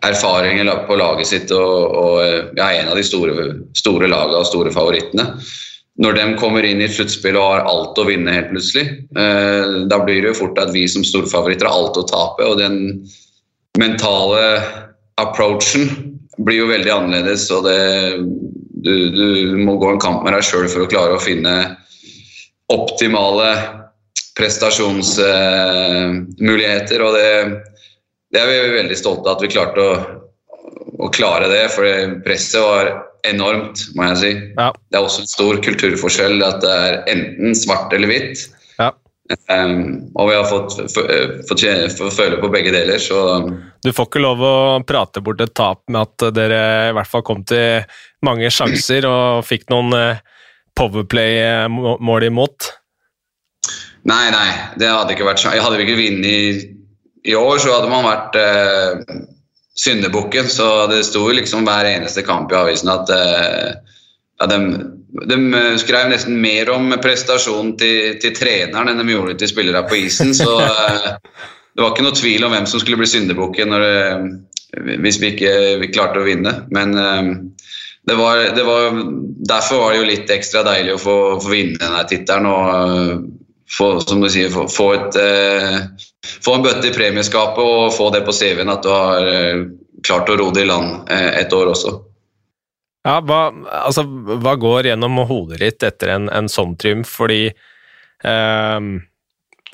erfaring 0.02 0.64
på 0.88 0.98
laget 0.98 1.30
sitt. 1.30 1.54
Og, 1.54 1.98
og 2.02 2.58
ja, 2.58 2.72
en 2.72 2.90
av 2.90 2.98
de 2.98 3.06
store, 3.06 3.46
store 3.78 4.10
lagene 4.10 4.42
og 4.42 4.50
store 4.50 4.74
favorittene 4.74 5.28
når 6.02 6.16
de 6.18 6.24
kommer 6.40 6.66
inn 6.66 6.80
i 6.82 6.86
et 6.88 6.94
sluttspill 6.96 7.36
og 7.38 7.44
har 7.46 7.68
alt 7.70 8.00
å 8.02 8.08
vinne 8.08 8.34
helt 8.34 8.48
plutselig, 8.50 8.86
eh, 9.22 9.74
da 9.92 9.98
blir 10.02 10.24
det 10.24 10.30
jo 10.32 10.40
fort 10.40 10.58
at 10.62 10.72
vi 10.74 10.88
som 10.90 11.04
storfavoritter 11.06 11.68
har 11.70 11.78
alt 11.78 12.00
å 12.00 12.10
tape. 12.10 12.42
Og 12.48 12.56
den 12.58 12.76
mentale 13.78 14.42
approachen 15.22 15.86
blir 16.42 16.58
jo 16.64 16.72
veldig 16.72 16.92
annerledes. 16.96 17.44
og 17.54 17.62
det, 17.70 17.82
du, 18.82 18.94
du, 19.14 19.54
må 19.62 19.78
gå 19.78 19.88
en 19.92 20.02
kamp 20.02 20.24
med 20.26 20.34
deg 20.34 20.44
sjøl 20.48 20.68
for 20.72 20.82
å 20.86 20.90
klare 20.90 21.14
å 21.18 21.22
finne 21.22 21.78
optimale 22.74 23.50
prestasjonsmuligheter. 24.40 26.98
Eh, 26.98 27.06
og 27.06 27.12
det, 27.14 27.30
det, 28.34 28.40
er 28.42 28.48
vi 28.50 28.78
veldig 28.80 28.98
stolte 28.98 29.30
av 29.30 29.34
at 29.38 29.44
vi 29.46 29.54
klarte 29.54 29.80
å, 29.86 29.94
å 31.06 31.08
klare 31.14 31.46
det, 31.52 31.70
for 31.76 31.86
presset 32.26 32.62
var 32.66 33.11
enormt, 33.28 33.86
må 33.98 34.08
jeg 34.12 34.18
si. 34.22 34.32
Ja. 34.58 34.72
Det 34.90 35.00
er 35.00 35.06
også 35.06 35.26
en 35.26 35.32
stor 35.32 35.62
kulturforskjell 35.66 36.44
at 36.46 36.60
det 36.64 36.74
er 36.74 36.98
enten 37.12 37.56
svart 37.58 37.94
eller 37.96 38.12
hvitt. 38.12 38.46
Ja. 38.80 38.92
Um, 39.48 40.12
og 40.20 40.28
vi 40.28 40.36
har 40.36 40.48
fått, 40.50 40.76
fått, 40.92 41.12
fått, 41.48 42.16
føle 42.18 42.40
på 42.42 42.50
begge 42.52 42.74
deler, 42.74 43.00
så 43.00 43.46
Du 43.84 43.92
får 43.96 44.10
ikke 44.10 44.24
lov 44.24 44.44
å 44.44 44.56
prate 44.88 45.24
bort 45.24 45.44
et 45.44 45.54
tap 45.56 45.86
med 45.88 46.02
at 46.04 46.26
dere 46.36 46.62
i 46.90 46.96
hvert 46.98 47.10
fall 47.10 47.24
kom 47.26 47.46
til 47.48 47.86
mange 48.26 48.52
sjanser 48.54 49.08
og 49.08 49.46
fikk 49.48 49.70
noen 49.72 49.96
eh, 49.98 50.22
powerplay-mål 50.78 52.28
imot? 52.28 52.72
Nei, 54.10 54.26
nei, 54.34 54.48
det 54.82 54.90
hadde 54.90 55.14
ikke 55.14 55.28
vært 55.28 55.46
Hadde 55.46 55.78
vi 55.78 55.86
ikke 55.86 56.00
vunnet 56.00 56.28
i, 56.28 56.44
i, 57.30 57.36
år, 57.38 57.60
så 57.62 57.76
hadde 57.76 57.92
man 57.92 58.08
vært 58.08 58.38
eh, 58.42 59.20
syndebukken. 59.78 60.50
Så 60.50 60.88
det 60.92 61.04
sto 61.08 61.28
liksom 61.32 61.66
hver 61.68 61.90
eneste 61.90 62.26
kamp 62.28 62.52
i 62.52 62.60
avisen 62.60 62.92
at 62.92 63.12
uh, 63.14 63.72
ja, 64.42 64.50
de, 64.52 64.60
de, 65.30 65.40
skrev 65.82 66.12
nesten 66.12 66.40
mer 66.42 66.72
om 66.74 66.92
prestasjonen 67.02 67.76
til, 67.80 68.16
til, 68.22 68.36
treneren 68.38 68.92
enn 68.92 69.02
de 69.04 69.16
gjorde 69.16 69.40
til 69.42 69.52
spillere 69.52 69.84
på 69.88 70.04
isen. 70.04 70.36
Så 70.38 70.50
uh, 70.60 71.12
det 71.76 71.84
var 71.84 71.94
ikke 71.94 72.08
noe 72.08 72.18
tvil 72.18 72.48
om 72.48 72.56
hvem 72.56 72.70
som 72.70 72.84
skulle 72.84 73.02
bli 73.02 73.10
syndebukken 73.10 73.78
hvis 74.72 75.18
vi 75.20 75.34
ikke 75.34 75.52
vi 75.82 75.90
klarte 75.92 76.22
å 76.22 76.24
vinne. 76.24 76.52
Men 76.72 76.94
det 78.08 78.16
var, 78.16 78.38
det 78.56 78.64
var, 78.64 78.96
derfor 79.52 79.82
var 79.82 79.92
det 79.92 79.98
jo 80.00 80.06
litt 80.08 80.32
ekstra 80.32 80.64
deilig 80.64 80.94
å 80.96 81.02
få, 81.02 81.16
få 81.44 81.52
vinne 81.52 81.80
denne 81.82 82.06
tittelen 82.08 82.48
og 82.48 83.26
få, 83.78 83.94
som 84.04 84.22
du 84.24 84.30
sier, 84.32 84.52
få, 84.54 84.68
få, 84.72 84.88
et, 84.98 85.20
få 86.44 86.56
en 86.58 86.66
bøtte 86.66 86.90
i 86.90 86.96
premieskapet 86.96 87.62
og 87.64 87.94
få 87.96 88.10
det 88.16 88.24
på 88.28 88.36
CV-en 88.36 88.74
at 88.74 88.84
du 88.86 88.92
har 88.92 89.28
klart 90.06 90.32
å 90.32 90.38
ro 90.40 90.50
det 90.56 90.66
i 90.66 90.70
land 90.70 91.12
et 91.12 91.54
år 91.56 91.72
også. 91.72 91.94
Ja, 93.08 93.18
hva, 93.26 93.44
altså, 93.82 94.04
hva 94.06 94.58
går 94.62 94.92
gjennom 94.92 95.24
hodet 95.30 95.62
ditt 95.64 95.86
etter 95.88 96.12
en, 96.18 96.28
en 96.30 96.50
sånn 96.52 96.76
triumf? 96.80 97.16
Fordi 97.22 97.48
um 98.26 99.00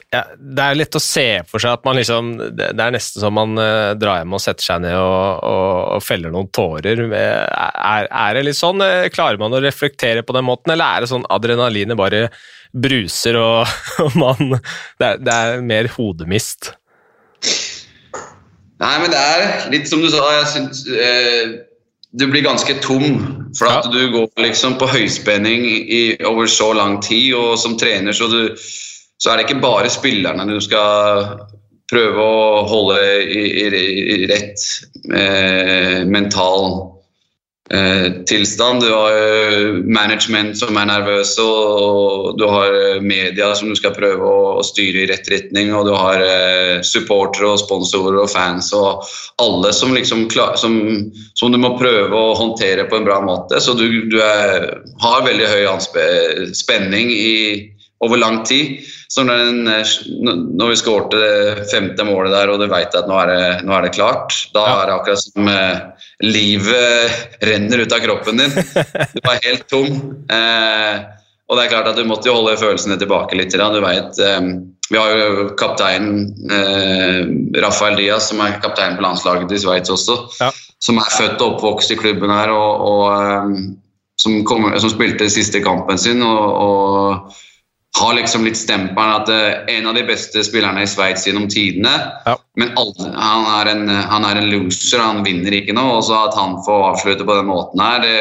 ja, 0.07 0.21
det 0.39 0.63
er 0.63 0.77
lett 0.79 0.95
å 0.95 1.03
se 1.03 1.25
for 1.49 1.59
seg 1.59 1.73
at 1.75 1.83
man 1.83 1.97
liksom 1.99 2.29
Det, 2.55 2.69
er 2.71 2.93
nesten 2.95 3.19
som 3.19 3.33
man 3.35 3.59
uh, 3.59 3.91
drar 3.99 4.21
hjem 4.21 4.37
og 4.37 4.39
setter 4.39 4.63
seg 4.63 4.83
ned 4.85 4.95
og, 4.95 5.41
og, 5.43 5.71
og 5.97 6.05
feller 6.05 6.31
noen 6.31 6.47
tårer. 6.55 7.01
Er, 7.11 8.07
er, 8.07 8.37
det 8.37 8.45
litt 8.47 8.59
sånn? 8.59 8.79
Eh, 8.85 9.09
klarer 9.11 9.39
man 9.41 9.57
å 9.57 9.59
reflektere 9.63 10.23
på 10.23 10.35
den 10.37 10.47
måten, 10.47 10.71
eller 10.71 10.87
er 10.87 11.03
det 11.03 11.11
sånn 11.11 11.27
adrenalinet 11.33 11.99
bare 11.99 12.29
bruser 12.83 13.39
og, 13.41 13.77
og 14.03 14.17
man 14.19 14.57
det 14.57 15.07
er, 15.07 15.21
det 15.21 15.33
er, 15.33 15.63
mer 15.65 15.89
hodemist? 15.95 16.73
Nei, 18.77 18.95
men 19.01 19.09
det 19.09 19.17
er 19.17 19.71
litt 19.73 19.89
som 19.89 20.03
du 20.03 20.09
sa. 20.13 20.21
Jeg 20.37 20.49
syns 20.53 20.83
eh, 20.93 21.55
du 22.17 22.27
blir 22.29 22.45
ganske 22.45 22.77
tom. 22.83 23.23
For 23.57 23.69
at 23.71 23.87
ja. 23.87 23.93
du 23.93 24.11
går 24.13 24.43
liksom 24.43 24.75
på 24.77 24.89
høyspenning 24.91 25.65
i, 25.65 26.01
over 26.29 26.45
så 26.51 26.69
lang 26.77 26.99
tid, 27.01 27.33
og 27.33 27.55
som 27.57 27.77
trener 27.79 28.13
så 28.13 28.29
du 28.29 28.41
så 29.17 29.31
er 29.31 29.39
det 29.39 29.47
ikke 29.47 29.63
bare 29.63 29.89
spillerne 29.89 30.45
du 30.45 30.59
skal 30.61 31.31
prøve 31.89 32.21
å 32.21 32.65
holde 32.69 32.99
i, 33.23 33.43
i, 33.63 33.83
i 34.13 34.27
rett 34.29 34.65
eh, 35.15 36.03
mental 36.05 36.67
tilstand. 38.25 38.81
Du 38.81 38.93
har 38.93 39.11
eh, 39.11 39.73
management 39.83 40.57
som 40.57 40.77
er 40.77 40.87
nervøse, 40.87 41.43
og 41.43 42.37
du 42.39 42.45
har 42.47 42.71
eh, 42.71 43.01
media 43.03 43.51
som 43.55 43.69
du 43.69 43.75
skal 43.75 43.95
prøve 43.95 44.23
å, 44.23 44.63
styre 44.63 45.03
i 45.03 45.07
rett 45.11 45.27
retning, 45.31 45.73
og 45.75 45.87
du 45.89 45.93
har 45.95 46.23
eh, 46.23 46.79
supportere 46.85 47.51
og 47.51 47.61
sponsorer 47.61 48.21
og 48.23 48.31
fans 48.31 48.71
og 48.75 49.03
alle 49.43 49.73
som 49.75 49.93
liksom 49.95 50.27
som, 50.31 50.77
som, 51.35 51.51
du 51.51 51.59
må 51.59 51.75
prøve 51.79 52.15
å 52.15 52.35
håndtere 52.39 52.87
på 52.87 52.99
en 52.99 53.07
bra 53.07 53.19
måte. 53.23 53.59
Så 53.63 53.75
du, 53.77 53.87
du 54.11 54.19
er, 54.23 54.69
har 55.03 55.25
veldig 55.27 55.51
høy 55.51 55.65
spenning 56.55 57.11
i 57.11 57.37
over 58.03 58.17
lang 58.17 58.43
tid. 58.45 58.79
Så 59.07 59.23
når, 59.23 59.37
den, 59.37 59.61
når 60.59 60.73
vi 60.73 60.79
skårte 60.79 61.19
det 61.19 61.67
femte 61.71 62.05
målet 62.05 62.33
der, 62.35 62.51
og 62.51 62.61
du 62.61 62.67
veit 62.69 62.95
at 62.97 63.07
nå 63.09 63.17
er, 63.23 63.31
det, 63.31 63.43
nå 63.67 63.75
er, 63.77 63.87
det, 63.87 63.93
klart, 63.95 64.35
da 64.53 64.65
ja. 64.67 64.73
er 64.77 64.89
det 64.89 64.95
akkurat 64.97 65.23
som 65.23 65.51
eh, 65.51 66.07
livet 66.27 67.43
renner 67.49 67.83
ut 67.83 67.95
av 67.95 68.03
kroppen 68.03 68.43
din. 68.43 68.57
Du 69.15 69.21
er 69.23 69.45
helt 69.47 69.69
tom. 69.71 70.01
Eh, 70.29 71.05
og 71.47 71.55
det 71.55 71.63
er 71.63 71.71
klart 71.71 71.87
at 71.93 71.97
du 71.97 72.03
måtte 72.07 72.27
jo 72.27 72.35
holde 72.35 72.57
følelsene 72.59 72.99
tilbake 72.99 73.37
litt. 73.39 73.55
Du 73.55 73.81
vet, 73.85 74.19
eh, 74.19 74.51
vi 74.91 74.99
har 74.99 75.15
jo 75.15 75.49
kapteinen 75.59 76.51
eh, 76.51 77.21
Rafael 77.63 77.97
Diaz, 77.99 78.29
som 78.29 78.43
er 78.43 78.59
kaptein 78.63 78.99
på 78.99 79.05
landslaget 79.07 79.49
til 79.51 79.63
Sveits 79.63 79.91
også. 79.93 80.19
Ja. 80.41 80.51
Som 80.83 80.99
er 81.01 81.09
født 81.09 81.41
og 81.41 81.55
oppvokst 81.55 81.95
i 81.95 81.97
klubben 81.99 82.31
her, 82.31 82.51
og, 82.53 82.85
og 82.91 83.03
eh, 83.15 83.57
som, 84.19 84.37
kom, 84.47 84.69
som, 84.77 84.91
spilte 84.93 85.29
siste 85.31 85.63
kampen 85.63 85.99
sin. 86.01 86.21
og, 86.21 86.45
og 86.67 87.43
har 87.99 88.13
liksom 88.13 88.45
litt 88.45 88.57
stempelen 88.59 89.13
at 89.15 89.29
uh, 89.31 89.65
en 89.73 89.87
av 89.89 89.95
de 89.97 90.03
beste 90.05 90.43
spillerne 90.45 90.83
i 90.83 90.89
Sveits 90.89 91.27
gjennom 91.27 91.47
tidene. 91.49 91.93
Ja. 92.25 92.37
Men 92.59 92.73
alle, 92.77 93.11
han, 93.15 93.45
er 93.59 93.71
en, 93.73 93.89
han, 93.89 94.25
er 94.27 94.41
en, 94.41 94.49
loser, 94.51 95.01
han 95.01 95.23
vinner 95.25 95.55
ikke 95.57 95.75
noe. 95.77 95.97
Og 95.99 96.07
så 96.07 96.15
at 96.27 96.37
han 96.37 96.59
får 96.65 96.89
avslutte 96.91 97.27
på 97.27 97.37
den 97.39 97.49
måten 97.49 97.81
her, 97.81 98.03
det 98.05 98.17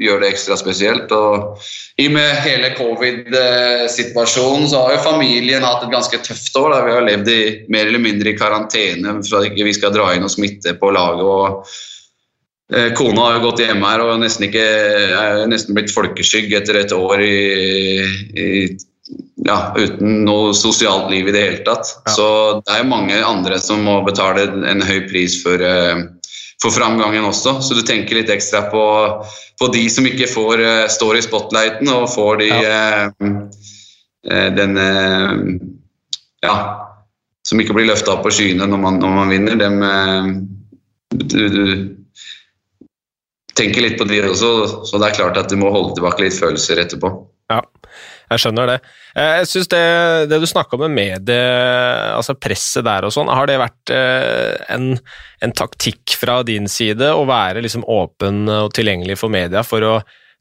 gjør 0.00 0.22
det 0.22 0.30
ekstra 0.32 0.56
spesielt. 0.58 1.12
Og 1.14 1.58
i 2.00 2.08
og 2.08 2.16
med 2.16 2.40
hele 2.44 2.72
covid-situasjonen 2.78 4.68
så 4.70 4.84
har 4.84 4.96
jo 4.96 5.06
familien 5.06 5.66
hatt 5.66 5.84
et 5.86 5.94
ganske 5.94 6.22
tøft 6.26 6.56
år. 6.60 6.70
Da. 6.74 6.84
Vi 6.88 6.96
har 6.96 7.08
levd 7.08 7.28
i, 7.32 7.40
mer 7.72 7.90
eller 7.90 8.02
mindre 8.02 8.32
i 8.32 8.38
karantene 8.38 9.18
for 9.22 9.40
at 9.40 9.50
ikke 9.50 9.68
vi 9.68 9.76
skal 9.76 9.94
dra 9.94 10.12
inn 10.14 10.26
og 10.26 10.32
smitte 10.34 10.76
på 10.80 10.94
laget. 10.94 11.24
og 11.24 11.44
Kona 12.96 13.26
har 13.26 13.34
jo 13.36 13.42
gått 13.44 13.60
hjemme 13.60 13.88
her 13.90 14.00
og 14.00 14.22
nesten, 14.22 14.46
ikke, 14.48 14.64
er 14.64 15.42
nesten 15.50 15.76
blitt 15.76 15.92
folkeskygg 15.92 16.54
etter 16.56 16.78
et 16.80 16.94
år 16.96 17.20
i, 17.20 17.34
i 18.40 18.48
ja, 19.44 19.58
uten 19.76 20.24
noe 20.24 20.52
sosialt 20.56 21.10
liv 21.12 21.28
i 21.28 21.34
det 21.34 21.42
hele 21.44 21.62
tatt. 21.66 21.90
Ja. 22.06 22.12
Så 22.16 22.26
det 22.64 22.76
er 22.78 22.88
mange 22.88 23.18
andre 23.24 23.58
som 23.60 23.84
må 23.84 23.98
betale 24.06 24.46
en 24.70 24.84
høy 24.84 25.04
pris 25.10 25.36
for, 25.42 25.60
uh, 25.60 26.06
for 26.62 26.74
framgangen 26.74 27.26
også. 27.28 27.58
Så 27.64 27.76
du 27.76 27.82
tenker 27.86 28.20
litt 28.20 28.32
ekstra 28.32 28.64
på, 28.72 28.84
på 29.60 29.70
de 29.74 29.84
som 29.92 30.08
ikke 30.08 30.30
får, 30.30 30.64
uh, 30.64 30.86
står 30.92 31.20
i 31.20 31.26
spotlighten 31.26 31.92
og 31.92 32.08
får 32.14 32.40
de 32.42 32.50
ja. 32.50 33.10
eh, 34.24 34.48
den 34.56 34.80
Ja, 36.44 36.56
som 37.44 37.60
ikke 37.60 37.76
blir 37.76 37.86
løfta 37.88 38.14
opp 38.14 38.24
på 38.24 38.32
skyene 38.32 38.66
når 38.68 38.80
man, 38.80 38.98
når 39.00 39.12
man 39.12 39.30
vinner. 39.32 39.60
Dem, 39.60 39.76
du, 41.12 41.42
du 41.48 41.62
tenker 43.58 43.84
litt 43.84 44.00
på 44.00 44.06
de 44.08 44.22
også, 44.28 44.50
så 44.88 45.00
det 45.00 45.10
er 45.10 45.20
klart 45.20 45.38
at 45.40 45.52
du 45.52 45.56
må 45.60 45.70
holde 45.74 45.94
tilbake 45.98 46.24
litt 46.24 46.36
følelser 46.36 46.82
etterpå. 46.84 47.12
Ja, 47.52 47.60
jeg 48.32 48.40
skjønner 48.40 48.70
det. 48.72 48.78
Eh, 49.14 49.30
jeg 49.40 49.48
synes 49.50 49.70
det, 49.72 49.84
det 50.30 50.40
du 50.40 50.46
snakka 50.48 50.78
om 50.78 50.84
med 50.86 50.96
medie, 50.96 51.38
altså 52.16 52.36
presset 52.38 52.86
der 52.86 53.06
og 53.06 53.14
sånn, 53.14 53.30
har 53.30 53.48
det 53.50 53.60
vært 53.60 53.94
eh, 53.94 54.54
en, 54.74 54.94
en, 55.44 55.54
taktikk 55.54 56.16
fra 56.18 56.40
din 56.46 56.68
side 56.70 57.12
å 57.12 57.26
være 57.28 57.62
liksom 57.64 57.86
åpen 57.90 58.48
og 58.48 58.72
tilgjengelig 58.76 59.20
for 59.20 59.32
media 59.32 59.64
for 59.66 59.84
å 59.86 59.96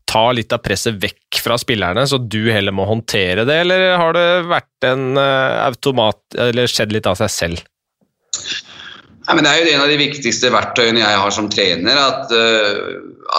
ta 0.10 0.24
litt 0.36 0.52
av 0.56 0.64
presset 0.64 0.98
vekk 1.00 1.40
fra 1.44 1.58
spillerne, 1.60 2.04
så 2.08 2.20
du 2.20 2.42
heller 2.52 2.76
må 2.76 2.88
håndtere 2.88 3.46
det, 3.48 3.62
eller 3.64 3.86
har 4.00 4.16
det 4.18 4.28
vært 4.50 4.88
en 4.90 5.20
eh, 5.20 5.60
automat, 5.68 6.24
eller 6.48 6.72
skjedd 6.72 6.96
litt 6.96 7.10
av 7.10 7.20
seg 7.20 7.32
selv? 7.32 7.64
Nei, 9.24 9.36
men 9.36 9.46
det 9.46 9.52
er 9.52 9.60
jo 9.62 9.74
en 9.74 9.84
av 9.86 9.92
de 9.92 10.00
viktigste 10.02 10.52
verktøyene 10.52 11.00
jeg 11.04 11.20
har 11.22 11.32
som 11.32 11.48
trener. 11.52 12.00
At, 12.00 12.34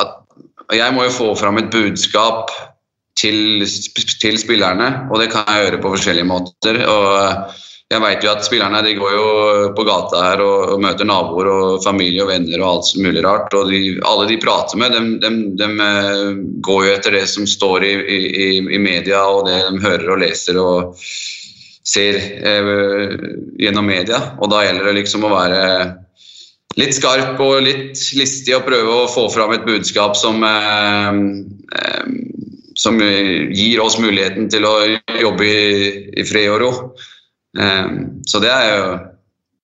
at 0.00 0.76
jeg 0.76 0.94
må 0.96 1.04
jo 1.04 1.12
få 1.12 1.26
fram 1.36 1.60
et 1.60 1.68
budskap 1.72 2.54
til, 3.20 3.66
til, 4.22 4.38
spillerne, 4.40 4.88
og 5.10 5.20
det 5.20 5.28
kan 5.32 5.44
jeg 5.48 5.66
gjøre 5.66 5.82
på 5.82 5.92
forskjellige 5.92 6.30
måter. 6.30 6.80
og 6.88 7.52
jeg 7.92 8.00
vet 8.00 8.24
jo 8.24 8.30
at 8.32 8.46
spillerne 8.46 8.80
de 8.82 8.94
går 8.96 9.12
jo 9.12 9.26
på 9.76 9.84
gata 9.86 10.22
her 10.24 10.40
og, 10.42 10.72
og 10.74 10.80
møter 10.82 11.06
naboer 11.06 11.50
og 11.52 11.82
familie 11.84 12.24
og 12.24 12.30
venner 12.32 12.62
og 12.62 12.70
alt 12.70 12.94
mulig 13.04 13.22
rart. 13.26 13.54
og 13.54 13.68
de, 13.70 13.82
Alle 14.08 14.24
de 14.30 14.38
prater 14.40 14.80
med, 14.80 14.96
de, 14.96 15.02
de, 15.22 15.32
de, 15.60 15.68
eh, 15.84 16.40
går 16.64 16.80
jo 16.86 16.94
etter 16.94 17.18
det 17.18 17.26
som 17.30 17.46
står 17.46 17.84
i, 17.84 17.92
i, 18.16 18.48
i, 18.64 18.80
media 18.80 19.20
og 19.28 19.44
det 19.50 19.60
de 19.68 19.84
hører 19.84 20.14
og 20.16 20.22
leser 20.24 20.58
og 20.58 21.04
ser 21.84 22.16
eh, 22.18 23.14
gjennom 23.60 23.86
media. 23.86 24.20
Og 24.40 24.50
da 24.52 24.64
gjelder 24.64 24.88
det 24.88 24.98
liksom 25.00 25.26
å 25.26 25.32
være 25.34 25.62
litt 26.80 26.96
skarp 26.96 27.38
og 27.44 27.62
litt 27.62 28.00
listig 28.18 28.56
og 28.56 28.66
prøve 28.66 28.94
å 29.04 29.10
få 29.10 29.28
fram 29.30 29.54
et 29.54 29.66
budskap 29.68 30.16
som 30.18 30.42
eh, 30.48 31.10
eh, 31.80 32.14
som 32.74 32.98
gir 32.98 33.78
oss 33.78 34.00
muligheten 34.02 34.48
til 34.50 34.64
å 34.66 34.72
jobbe 35.20 35.46
i, 35.46 35.90
i 36.18 36.24
fred 36.26 36.48
og 36.50 36.56
ro. 36.58 36.70
Så 38.26 38.40
det 38.42 38.50
er 38.50 38.64
jo 38.66 38.88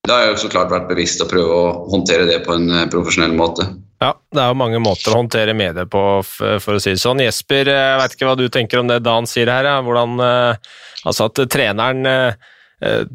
det 0.06 0.14
har 0.14 0.28
jeg 0.28 0.36
så 0.44 0.50
klart 0.52 0.70
vært 0.70 0.86
bevisst 0.92 1.24
å 1.24 1.26
prøve 1.26 1.56
å 1.56 1.72
håndtere 1.90 2.28
det 2.28 2.38
på 2.46 2.54
en 2.54 2.70
profesjonell 2.92 3.34
måte. 3.34 3.66
Ja, 4.00 4.14
det 4.32 4.40
er 4.40 4.48
jo 4.48 4.56
mange 4.56 4.80
måter 4.80 5.12
å 5.12 5.18
håndtere 5.20 5.52
medier 5.56 5.88
på, 5.90 6.02
for 6.24 6.76
å 6.76 6.80
si 6.80 6.94
det 6.94 7.02
sånn. 7.02 7.20
Jesper, 7.20 7.68
jeg 7.68 7.98
vet 8.00 8.14
ikke 8.16 8.30
hva 8.30 8.36
du 8.38 8.46
tenker 8.52 8.80
om 8.80 8.88
det 8.88 9.02
Dan 9.04 9.28
sier 9.28 9.50
her. 9.52 9.68
Ja. 9.68 9.80
Hvordan, 9.84 10.14
eh, 10.24 10.70
altså 11.04 11.28
at 11.28 11.42
treneren 11.52 12.08
eh, 12.08 13.10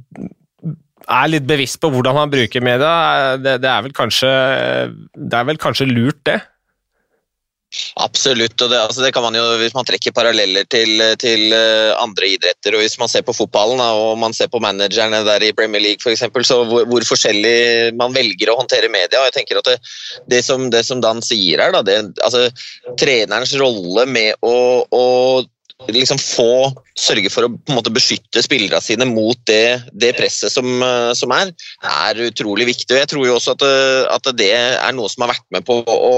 er 1.05 1.31
litt 1.31 1.47
bevisst 1.49 1.81
på 1.81 1.89
hvordan 1.93 2.19
han 2.19 2.33
bruker 2.33 2.65
media. 2.65 2.91
Det, 3.41 3.57
det, 3.63 3.71
er, 3.71 3.87
vel 3.87 3.95
kanskje, 3.97 4.29
det 5.15 5.39
er 5.39 5.49
vel 5.49 5.61
kanskje 5.61 5.89
lurt, 5.89 6.21
det? 6.29 6.37
Absolutt. 7.95 8.59
og 8.61 8.71
det, 8.71 8.79
altså 8.79 9.03
det, 9.03 9.11
kan 9.15 9.23
man 9.23 9.35
jo, 9.37 9.43
Hvis 9.59 9.75
man 9.75 9.87
trekker 9.87 10.13
paralleller 10.15 10.67
til, 10.71 10.99
til 11.21 11.53
eh, 11.55 11.91
andre 11.95 12.29
idretter, 12.35 12.75
og 12.75 12.83
hvis 12.83 12.97
man 12.99 13.11
ser 13.11 13.25
på 13.27 13.35
fotballen 13.35 13.81
og 13.83 14.17
man 14.19 14.35
ser 14.35 14.49
på 14.51 14.59
managerne 14.63 15.23
der 15.27 15.43
i 15.47 15.53
Premier 15.55 15.83
League 15.83 16.03
f.eks., 16.03 16.25
så 16.47 16.61
hvor, 16.67 16.85
hvor, 16.89 17.07
forskjellig 17.07 17.95
man 17.99 18.15
velger 18.15 18.51
å 18.51 18.59
håndtere 18.59 18.91
media. 18.91 19.23
jeg 19.27 19.37
tenker 19.39 19.61
at 19.61 19.71
Det, 19.71 19.79
det, 20.31 20.43
som, 20.45 20.69
det 20.71 20.85
som, 20.85 21.01
Dan 21.03 21.21
sier 21.25 21.61
her, 21.61 21.75
da, 21.75 21.83
det, 21.85 21.97
altså, 22.23 22.47
trenerens 22.99 23.55
rolle 23.59 24.05
med 24.09 24.35
å, 24.45 24.55
å 24.91 25.05
liksom 25.91 26.19
få 26.21 26.71
sørge 26.95 27.29
for 27.31 27.45
å 27.45 27.51
på 27.51 27.73
en 27.73 27.77
måte 27.77 27.91
beskytte 27.93 28.43
spillerne 28.43 28.79
sine 28.83 29.07
mot 29.09 29.39
det, 29.49 29.81
det 29.91 30.13
presset 30.19 30.53
som, 30.53 30.67
eh, 30.83 31.11
som, 31.17 31.31
er, 31.35 31.51
er 31.83 32.21
utrolig 32.27 32.69
viktig. 32.71 32.91
og 32.93 33.01
Jeg 33.01 33.11
tror 33.11 33.27
jo 33.27 33.39
også 33.39 33.55
at, 33.55 33.65
at 34.19 34.31
det 34.39 34.53
er 34.55 34.95
noe 34.95 35.11
som 35.11 35.25
har 35.25 35.35
vært 35.35 35.49
med 35.55 35.67
på 35.67 35.81
å 35.83 36.15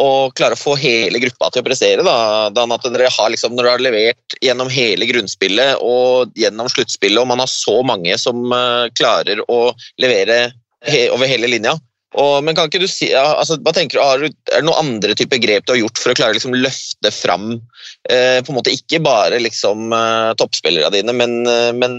og 0.00 0.34
klare 0.34 0.56
å 0.56 0.58
få 0.58 0.74
hele 0.80 1.20
gruppa 1.22 1.50
til 1.52 1.62
å 1.62 1.66
prestere. 1.66 2.04
Da, 2.06 2.50
at 2.50 2.86
dere 2.90 3.10
har 3.14 3.30
liksom, 3.30 3.54
Når 3.54 3.62
dere 3.62 3.74
har 3.76 3.84
levert 3.84 4.36
gjennom 4.42 4.70
hele 4.72 5.06
grunnspillet 5.06 5.82
og 5.84 6.34
gjennom 6.38 6.70
sluttspillet, 6.72 7.20
og 7.22 7.30
man 7.30 7.42
har 7.44 7.50
så 7.50 7.80
mange 7.86 8.16
som 8.18 8.46
uh, 8.50 8.90
klarer 8.98 9.42
å 9.46 9.60
levere 10.02 10.48
he 10.84 11.06
over 11.14 11.30
hele 11.30 11.48
linja, 11.48 11.76
Og, 12.14 12.44
men 12.46 12.54
kan 12.54 12.68
ikke 12.68 12.82
du 12.82 12.86
si, 12.90 13.08
altså, 13.16 13.56
hva 13.64 13.72
tenker 13.74 13.98
du, 13.98 14.28
Er 14.28 14.60
det 14.60 14.66
noen 14.66 14.92
andre 14.94 15.16
typer 15.18 15.40
grep 15.42 15.64
du 15.66 15.74
har 15.74 15.80
gjort 15.80 15.98
for 15.98 16.12
å 16.12 16.18
klare 16.18 16.34
å 16.34 16.38
liksom, 16.38 16.54
løfte 16.54 17.10
fram 17.14 17.48
uh, 17.56 18.38
på 18.38 18.52
en 18.52 18.58
måte 18.58 18.74
ikke 18.74 19.02
bare 19.02 19.40
liksom, 19.42 19.90
uh, 19.90 20.30
toppspillerne 20.38 20.92
dine, 20.94 21.16
men, 21.16 21.40
eh, 21.50 21.72
men, 21.74 21.98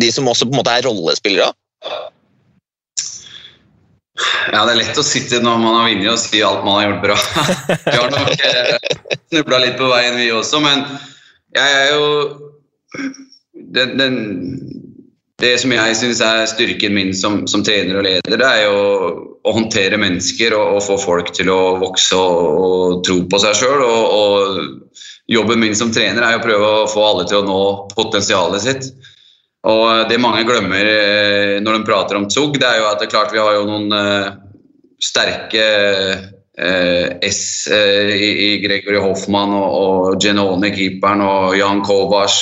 de 0.00 0.08
som 0.14 0.28
også 0.30 0.46
på 0.48 0.54
en 0.54 0.60
måte 0.62 0.72
er 0.72 0.86
rollespillere? 0.86 1.50
Ja, 4.52 4.64
det 4.66 4.74
er 4.74 4.80
lett 4.80 5.00
å 5.00 5.04
sitte 5.06 5.40
når 5.44 5.62
man 5.62 5.78
har 5.78 5.88
vunnet 5.88 6.12
og 6.12 6.20
si 6.20 6.42
alt 6.44 6.64
man 6.66 6.78
har 6.78 6.88
gjort 6.88 7.04
bra. 7.06 7.16
Vi 7.86 7.96
har 7.96 8.12
nok 8.14 8.44
eh, 8.48 8.74
snubla 9.30 9.62
litt 9.62 9.78
på 9.80 9.88
veien, 9.90 10.18
vi 10.18 10.30
også, 10.34 10.60
men 10.64 10.84
jeg 11.56 11.78
er 11.80 11.88
jo 11.94 12.06
den, 13.74 13.96
den, 13.98 14.16
Det 15.40 15.54
som 15.62 15.72
jeg 15.72 15.96
syns 15.96 16.20
er 16.24 16.44
styrken 16.50 16.94
min 16.94 17.12
som, 17.16 17.44
som, 17.48 17.62
trener 17.64 18.00
og 18.00 18.04
leder, 18.04 18.36
det 18.36 18.46
er 18.46 18.64
jo 18.66 18.80
å 19.40 19.54
håndtere 19.56 19.96
mennesker 20.00 20.52
og, 20.52 20.76
og 20.76 20.82
få 20.84 20.98
folk 21.00 21.30
til 21.36 21.48
å 21.48 21.78
vokse 21.80 22.18
og, 22.18 22.58
og 22.60 22.98
tro 23.06 23.22
på 23.30 23.40
seg 23.40 23.56
sjøl. 23.56 23.80
Og, 23.86 24.18
og, 24.18 25.06
jobben 25.30 25.60
min 25.62 25.76
som 25.78 25.92
trener 25.94 26.24
er 26.26 26.40
å 26.40 26.42
prøve 26.42 26.68
å 26.82 26.88
få 26.90 27.04
alle 27.06 27.24
til 27.30 27.38
å 27.38 27.46
nå 27.46 27.60
potensialet 27.94 28.64
sitt. 28.64 28.88
Og 29.68 30.08
det 30.08 30.20
mange 30.22 30.44
glemmer 30.48 30.88
eh, 30.88 31.56
når 31.60 31.78
de 31.78 31.86
prater 31.88 32.16
om 32.16 32.28
Zug, 32.32 32.56
det 32.56 32.64
er 32.64 32.80
jo 32.80 32.86
at 32.88 33.00
det 33.00 33.08
er 33.08 33.12
klart 33.12 33.34
vi 33.34 33.42
har 33.42 33.58
jo 33.58 33.66
noen 33.68 33.92
uh, 33.92 34.30
sterke 35.00 35.66
uh, 36.16 37.08
S 37.28 37.68
i, 37.68 38.56
Gregory 38.64 39.02
Hoffmann 39.04 39.52
og, 39.52 39.74
og 39.80 40.22
Genone, 40.24 40.72
keeperen, 40.72 41.20
og 41.24 41.58
Jan 41.58 41.82
Kovac, 41.84 42.40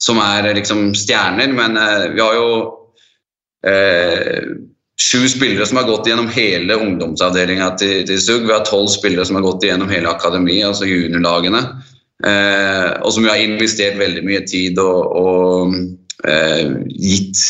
som 0.00 0.20
er 0.24 0.50
liksom 0.56 0.90
stjerner. 0.96 1.52
Men 1.52 1.76
vi 2.14 2.22
har 2.24 2.38
jo 2.38 2.48
sju 5.00 5.28
spillere 5.28 5.66
som 5.68 5.76
har 5.76 5.88
gått 5.88 6.08
gjennom 6.08 6.30
hele 6.32 6.76
ungdomsavdelinga 6.76 7.68
til, 7.80 8.00
til 8.08 8.20
Zug. 8.20 8.46
Vi 8.48 8.52
har 8.52 8.64
tolv 8.68 8.88
spillere 8.92 9.28
som 9.28 9.36
har 9.36 9.44
gått 9.44 9.64
gjennom 9.68 9.92
hele 9.92 10.12
akademiet, 10.12 10.70
altså 10.70 10.88
juniorlagene. 10.88 11.62
Eh, 12.26 12.88
og 13.00 13.12
som 13.14 13.24
jo 13.24 13.32
har 13.32 13.40
investert 13.40 13.96
veldig 14.00 14.22
mye 14.26 14.42
tid 14.48 14.78
og, 14.82 15.14
og 15.16 15.76
eh, 16.28 16.74
gitt 16.92 17.44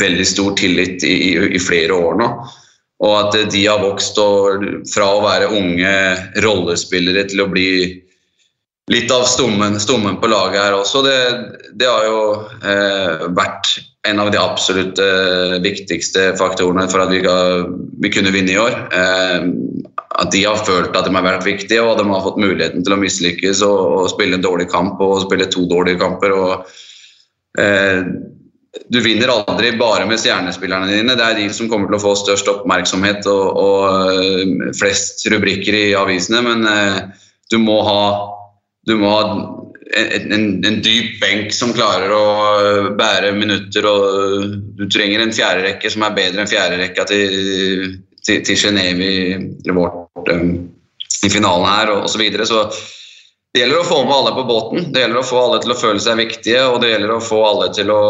veldig 0.00 0.26
stor 0.26 0.54
tillit 0.60 1.04
i, 1.04 1.14
i, 1.30 1.32
i, 1.56 1.62
flere 1.62 1.96
år 1.96 2.20
nå. 2.20 2.28
Og 3.00 3.16
at 3.16 3.36
de 3.50 3.64
har 3.64 3.82
vokst 3.82 4.18
og, 4.22 4.64
fra 4.92 5.08
å 5.16 5.24
være 5.24 5.50
unge 5.56 5.94
rollespillere 6.44 7.26
til 7.30 7.42
å 7.42 7.50
bli 7.50 7.70
litt 8.90 9.12
av 9.14 9.24
stommen, 9.30 9.78
stommen 9.80 10.18
på 10.20 10.30
laget 10.30 10.60
her 10.64 10.76
også. 10.76 11.02
Det, 11.06 11.18
det 11.78 11.88
har 11.88 12.06
jo 12.06 12.22
eh, 12.60 13.26
vært 13.34 13.78
en 14.08 14.22
av 14.22 14.30
de 14.32 14.40
absolutt 14.40 15.00
eh, 15.02 15.58
viktigste 15.62 16.30
faktorene 16.38 16.86
for 16.90 17.04
at 17.04 17.12
vi, 17.12 17.22
ga, 17.24 17.36
vi 18.02 18.12
kunne 18.12 18.34
vinne 18.34 18.54
i 18.54 18.60
år. 18.60 18.78
Eh, 20.20 20.26
at 20.26 20.32
de 20.32 20.44
har 20.44 20.64
følt 20.64 20.96
at 20.96 21.06
de 21.06 21.14
har 21.14 21.24
vært 21.24 21.46
viktige, 21.46 21.82
og 21.82 21.94
at 21.94 22.02
de 22.02 22.10
har 22.10 22.24
fått 22.24 22.40
muligheten 22.40 22.84
til 22.84 22.94
å 22.94 23.00
mislykkes 23.00 23.62
og, 23.66 23.80
og 24.00 24.10
spille 24.12 24.36
en 24.36 24.44
dårlig 24.44 24.68
kamp 24.70 25.00
og 25.00 25.22
spille 25.24 25.48
to 25.50 25.66
dårlige 25.70 26.00
kamper. 26.00 26.34
Og, 26.36 26.74
eh, 27.58 28.02
du 28.90 29.00
vinner 29.02 29.32
aldri 29.32 29.72
bare 29.78 30.06
med 30.06 30.20
stjernespillerne 30.20 30.90
dine. 30.90 31.16
Det 31.18 31.24
er 31.24 31.38
de 31.40 31.48
som 31.54 31.68
kommer 31.70 31.90
til 31.90 31.98
å 31.98 32.04
få 32.04 32.14
størst 32.18 32.50
oppmerksomhet 32.52 33.26
og, 33.30 33.46
og 33.58 33.80
uh, 33.90 34.68
flest 34.78 35.24
rubrikker 35.32 35.74
i 35.74 35.86
avisene. 35.98 36.42
Men 36.46 36.68
eh, 36.70 37.00
du 37.50 37.58
må 37.58 37.80
ha, 37.86 38.04
du 38.86 38.94
må 39.00 39.10
ha 39.10 39.24
en, 39.90 40.22
en, 40.36 40.46
en, 40.62 40.78
dyp 40.84 41.18
benk 41.22 41.50
som 41.54 41.74
klarer 41.74 42.14
å 42.14 42.26
eh, 42.60 42.92
bære 42.98 43.32
minutter. 43.34 43.90
og 43.90 44.54
Du 44.78 44.86
trenger 44.86 45.24
en 45.24 45.34
fjerderekke 45.34 45.90
som 45.90 46.06
er 46.06 46.14
bedre 46.20 46.44
enn 46.44 46.52
fjerderekka 46.54 47.08
til 47.10 47.98
til, 48.26 48.40
til 48.46 48.58
Genéve 48.58 49.10
i, 49.10 49.36
um, 49.70 50.54
i 51.24 51.30
finalen 51.30 51.68
her 51.68 51.92
osv. 51.98 52.08
Så, 52.14 52.22
videre. 52.22 52.46
så 52.48 52.64
det 53.50 53.64
gjelder 53.64 53.82
å 53.82 53.88
få 53.88 54.00
med 54.06 54.14
alle 54.14 54.34
på 54.36 54.46
båten. 54.48 54.90
Det 54.94 55.04
gjelder 55.04 55.20
å 55.20 55.26
få 55.26 55.44
alle 55.44 55.60
til 55.62 55.74
å 55.74 55.78
føle 55.78 56.02
seg 56.02 56.20
viktige, 56.20 56.64
og 56.70 56.80
det 56.82 56.92
gjelder 56.92 57.14
å 57.16 57.22
få 57.24 57.40
alle 57.48 57.70
til 57.74 57.90
å 57.94 58.02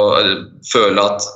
føle 0.68 1.04
at 1.04 1.28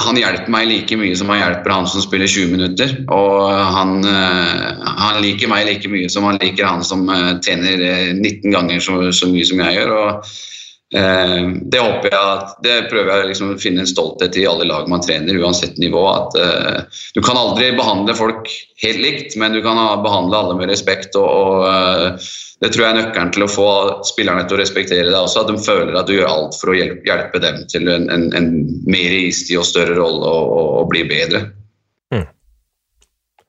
han 0.00 0.16
hjelper 0.16 0.48
meg 0.48 0.70
like 0.70 0.96
mye 0.96 1.16
som 1.20 1.28
han 1.28 1.42
hjelper 1.42 1.74
han 1.74 1.88
som 1.92 2.00
spiller 2.00 2.30
20 2.30 2.54
minutter. 2.54 2.94
Og 3.12 3.50
han, 3.76 3.98
uh, 4.08 4.86
han 5.04 5.20
liker 5.20 5.52
meg 5.52 5.68
like 5.68 5.90
mye 5.92 6.08
som 6.08 6.24
han 6.24 6.40
liker 6.40 6.64
han 6.64 6.84
som 6.86 7.04
uh, 7.12 7.34
tjener 7.44 7.84
19 8.16 8.54
ganger 8.54 8.80
så, 8.80 9.00
så 9.12 9.28
mye 9.28 9.44
som 9.44 9.60
jeg 9.60 9.76
gjør. 9.76 9.92
og 10.00 10.30
Eh, 10.30 10.55
det 10.90 11.80
håper 11.82 12.12
jeg 12.12 12.18
at, 12.20 12.52
det 12.62 12.74
prøver 12.92 13.10
jeg 13.10 13.30
liksom 13.32 13.48
å 13.50 13.58
finne 13.58 13.82
en 13.82 13.90
stolthet 13.90 14.36
i 14.38 14.44
alle 14.46 14.68
lag 14.68 14.86
man 14.88 15.02
trener, 15.02 15.38
uansett 15.42 15.80
nivå. 15.82 16.04
at 16.06 16.36
uh, 16.38 17.00
Du 17.14 17.20
kan 17.26 17.38
aldri 17.38 17.72
behandle 17.74 18.14
folk 18.14 18.46
helt 18.82 19.02
likt, 19.02 19.36
men 19.36 19.56
du 19.56 19.62
kan 19.64 19.80
behandle 20.04 20.38
alle 20.38 20.54
med 20.60 20.70
respekt. 20.70 21.18
og, 21.18 21.26
og 21.26 21.66
uh, 21.66 22.30
Det 22.62 22.70
tror 22.70 22.84
jeg 22.84 22.92
er 22.94 23.00
nøkkelen 23.00 23.34
til 23.34 23.46
å 23.48 23.50
få 23.50 23.68
spillerne 24.06 24.46
til 24.46 24.58
å 24.58 24.62
respektere 24.62 25.10
deg 25.10 25.18
også. 25.18 25.42
At 25.42 25.50
de 25.50 25.66
føler 25.66 25.98
at 25.98 26.06
du 26.06 26.14
gjør 26.20 26.30
alt 26.30 26.60
for 26.60 26.70
å 26.70 26.78
hjelpe, 26.78 27.02
hjelpe 27.10 27.42
dem 27.42 27.64
til 27.72 27.90
en, 27.90 28.06
en, 28.14 28.30
en 28.38 28.50
mer 28.86 29.18
istid 29.18 29.58
og 29.58 29.66
større 29.66 29.98
rolle 29.98 30.22
og, 30.22 30.54
og, 30.54 30.72
og 30.84 30.90
bli 30.94 31.02
bedre. 31.10 31.48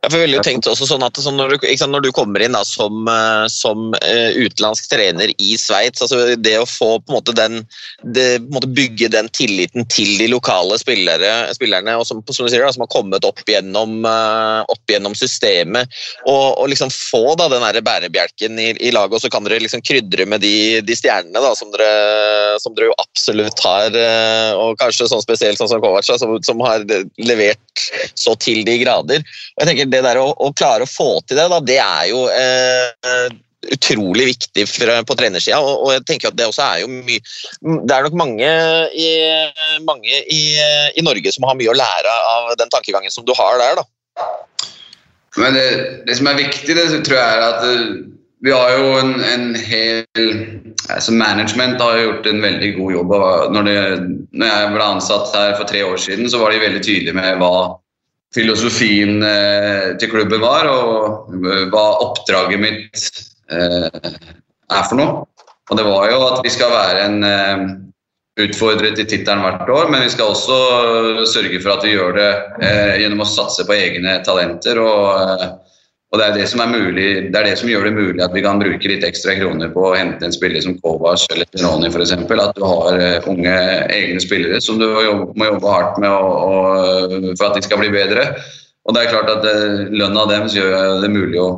Jeg 0.08 0.22
ville 0.22 0.38
jo 0.38 0.44
tenkt 0.46 0.68
også 0.70 0.86
sånn 0.88 1.04
at 1.04 1.18
sånn 1.20 1.36
når, 1.36 1.58
du, 1.58 1.66
sant, 1.76 1.92
når, 1.92 2.06
du, 2.06 2.12
kommer 2.16 2.44
inn 2.44 2.56
da, 2.56 2.62
som, 2.64 3.10
uh, 3.10 3.44
som 3.52 3.92
uh, 3.92 4.30
utenlandsk 4.40 4.88
trener 4.88 5.34
i 5.36 5.58
Sveits, 5.60 6.04
altså 6.06 6.38
det 6.40 6.54
å 6.62 6.68
få 6.70 6.94
på 7.02 7.12
en 7.12 7.18
måte 7.18 7.36
den 7.36 7.60
det, 8.16 8.40
på 8.40 8.48
en 8.48 8.56
måte 8.56 8.72
bygge 8.72 9.10
den 9.12 9.28
tilliten 9.36 9.84
til 9.92 10.14
de 10.22 10.30
lokale 10.32 10.78
spillere, 10.80 11.50
spillerne 11.58 11.98
og 12.00 12.06
som, 12.08 12.22
som, 12.32 12.48
du 12.48 12.54
sier, 12.54 12.64
da, 12.64 12.72
som 12.72 12.86
har 12.86 12.92
kommet 12.94 13.28
opp 13.28 13.44
gjennom, 13.52 14.00
uh, 14.08 14.64
opp 14.72 14.94
gjennom 14.94 15.18
systemet, 15.18 15.92
og, 16.24 16.56
og, 16.56 16.70
liksom 16.72 16.94
få 16.94 17.36
da, 17.40 17.50
den 17.52 17.66
der 17.66 17.82
bærebjelken 17.84 18.64
i, 18.64 18.70
i, 18.80 18.94
laget, 18.96 19.18
og 19.20 19.26
så 19.26 19.34
kan 19.34 19.44
dere 19.44 19.60
liksom 19.66 19.84
krydre 19.84 20.30
med 20.30 20.46
de, 20.46 20.80
de 20.88 20.98
stjernene 20.98 21.44
da, 21.44 21.52
som, 21.60 21.74
dere, 21.76 22.56
som, 22.64 22.78
dere, 22.78 22.94
jo 22.94 22.98
absolutt 23.04 23.60
har, 23.66 24.00
og 24.56 24.80
kanskje 24.80 25.10
sånn 25.12 25.26
spesielt 25.26 25.60
sånn 25.60 25.74
som 25.74 25.84
Kovac, 25.84 26.08
som, 26.08 26.38
som 26.48 26.64
har 26.64 26.86
levert 27.20 27.60
så 28.18 28.36
til 28.40 28.64
de 28.68 28.78
grader. 28.82 29.24
Og 29.56 29.64
jeg 29.64 29.70
tenker 29.70 29.92
det 29.92 29.97
der 30.06 30.20
å, 30.22 30.30
å, 30.32 30.54
klare 30.58 30.86
å 30.86 30.90
få 30.90 31.18
til 31.26 31.40
det, 31.40 31.48
da, 31.52 31.60
det 31.64 31.78
er 31.84 32.08
jo 32.12 32.24
eh, 32.32 33.36
utrolig 33.74 34.28
viktig 34.32 34.66
for, 34.70 34.92
på 35.08 35.18
trenersida. 35.20 35.60
Og, 35.60 35.86
og, 35.86 35.94
jeg 35.96 36.06
tenker 36.10 36.32
at 36.32 36.38
det 36.40 36.48
også 36.50 36.66
er 36.66 36.84
jo 36.84 36.92
mye 36.92 37.22
Det 37.88 37.96
er 37.96 38.08
nok 38.08 38.18
mange, 38.20 38.52
i, 38.94 39.08
mange 39.88 40.22
i, 40.24 40.42
i, 40.94 41.06
Norge 41.06 41.34
som 41.34 41.48
har 41.50 41.58
mye 41.60 41.74
å 41.74 41.78
lære 41.78 42.20
av 42.34 42.54
den 42.60 42.72
tankegangen 42.74 43.14
som 43.14 43.26
du 43.28 43.34
har 43.38 43.60
der. 43.62 43.82
da. 43.82 43.88
Men 45.38 45.58
det, 45.58 45.68
det 46.08 46.18
som 46.18 46.30
er 46.30 46.40
viktig, 46.40 46.78
det 46.78 46.88
tror 47.06 47.20
jeg 47.20 47.26
er 47.26 47.44
at 47.48 47.66
eh, 47.68 47.90
vi 48.46 48.54
har 48.54 48.72
jo 48.78 48.94
en, 49.00 49.14
en 49.26 49.46
hel 49.58 50.06
altså 50.94 51.14
Management 51.14 51.82
har 51.82 51.98
gjort 51.98 52.28
en 52.30 52.42
veldig 52.42 52.72
god 52.78 52.94
jobb. 52.94 53.14
Når, 53.54 53.68
det, 53.68 53.78
når 54.38 54.52
jeg 54.52 54.72
ble 54.76 54.88
ansatt 54.94 55.34
her 55.36 55.56
for 55.58 55.70
tre 55.70 55.84
år 55.86 55.98
siden, 56.02 56.30
så 56.30 56.42
var 56.42 56.54
de 56.54 56.62
veldig 56.62 56.84
tydelige 56.86 57.18
med 57.18 57.42
hva 57.42 57.54
filosofien 58.38 59.24
eh, 59.26 59.98
til 60.00 60.12
klubben 60.14 60.44
var, 60.44 60.70
og 60.70 61.34
hva 61.74 61.88
oppdraget 62.06 62.62
mitt 62.62 63.10
eh, 63.50 63.90
er 63.90 64.88
for 64.88 65.00
noe. 65.00 65.26
Og 65.68 65.80
det 65.80 65.86
var 65.88 66.08
jo 66.12 66.24
at 66.30 66.42
vi 66.46 66.54
skal 66.54 66.72
være 66.72 67.06
en 67.10 67.28
eh, 67.28 67.64
utfordrer 68.46 68.96
til 68.96 69.08
tittelen 69.10 69.44
hvert 69.44 69.70
år, 69.74 69.90
men 69.92 70.06
vi 70.06 70.12
skal 70.14 70.32
også 70.32 70.58
sørge 71.28 71.60
for 71.64 71.74
at 71.74 71.86
vi 71.86 71.96
gjør 71.96 72.14
det 72.18 72.30
eh, 72.62 72.94
gjennom 73.02 73.26
å 73.26 73.30
satse 73.30 73.66
på 73.68 73.76
egne 73.76 74.20
talenter. 74.28 74.80
og 74.80 75.08
eh, 75.18 75.48
og 76.08 76.20
Det 76.20 76.26
er 76.26 76.36
det 76.40 76.68
mulig, 76.72 77.08
det 77.34 77.36
er 77.36 77.46
det 77.50 77.58
som 77.60 77.68
gjør 77.68 77.84
det 77.84 77.94
mulig 77.98 78.22
at 78.24 78.32
vi 78.32 78.42
kan 78.42 78.62
bruke 78.62 78.88
litt 78.88 79.04
ekstra 79.04 79.34
kroner 79.36 79.74
på 79.74 79.90
å 79.90 79.96
hente 79.96 80.24
en 80.24 80.32
spiller 80.32 80.64
som 80.64 80.78
Kovac 80.80 81.26
eller 81.34 81.50
Ronny 81.60 81.90
f.eks. 81.92 82.14
At 82.16 82.56
du 82.56 82.64
har 82.64 82.96
uh, 82.96 83.28
unge 83.28 83.56
egne 83.92 84.22
spillere 84.24 84.62
som 84.64 84.80
du 84.80 84.88
må 84.88 85.04
jobbe, 85.04 85.68
hardt 85.68 86.00
med 86.00 86.08
å, 86.08 86.30
å, 86.48 86.54
for 87.36 87.50
at 87.50 87.60
de 87.60 87.66
skal 87.68 87.84
bli 87.84 87.92
bedre. 87.92 88.24
Og 88.88 88.96
det 88.96 89.04
er 89.04 89.12
klart 89.12 89.34
at 89.34 89.44
uh, 89.44 89.84
Lønna 89.92 90.24
deres 90.32 90.56
gjør 90.56 91.04
det 91.04 91.12
mulig 91.12 91.44
å 91.44 91.50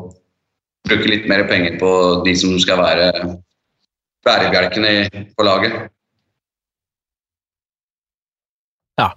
bruke 0.90 1.14
litt 1.14 1.30
mer 1.30 1.46
penger 1.46 1.78
på 1.78 1.94
de 2.26 2.34
som 2.34 2.58
skal 2.58 2.82
være 2.82 3.14
bærebjelkene 4.26 4.94
på 5.38 5.46
laget. 5.46 5.78
Ja. 8.98 9.14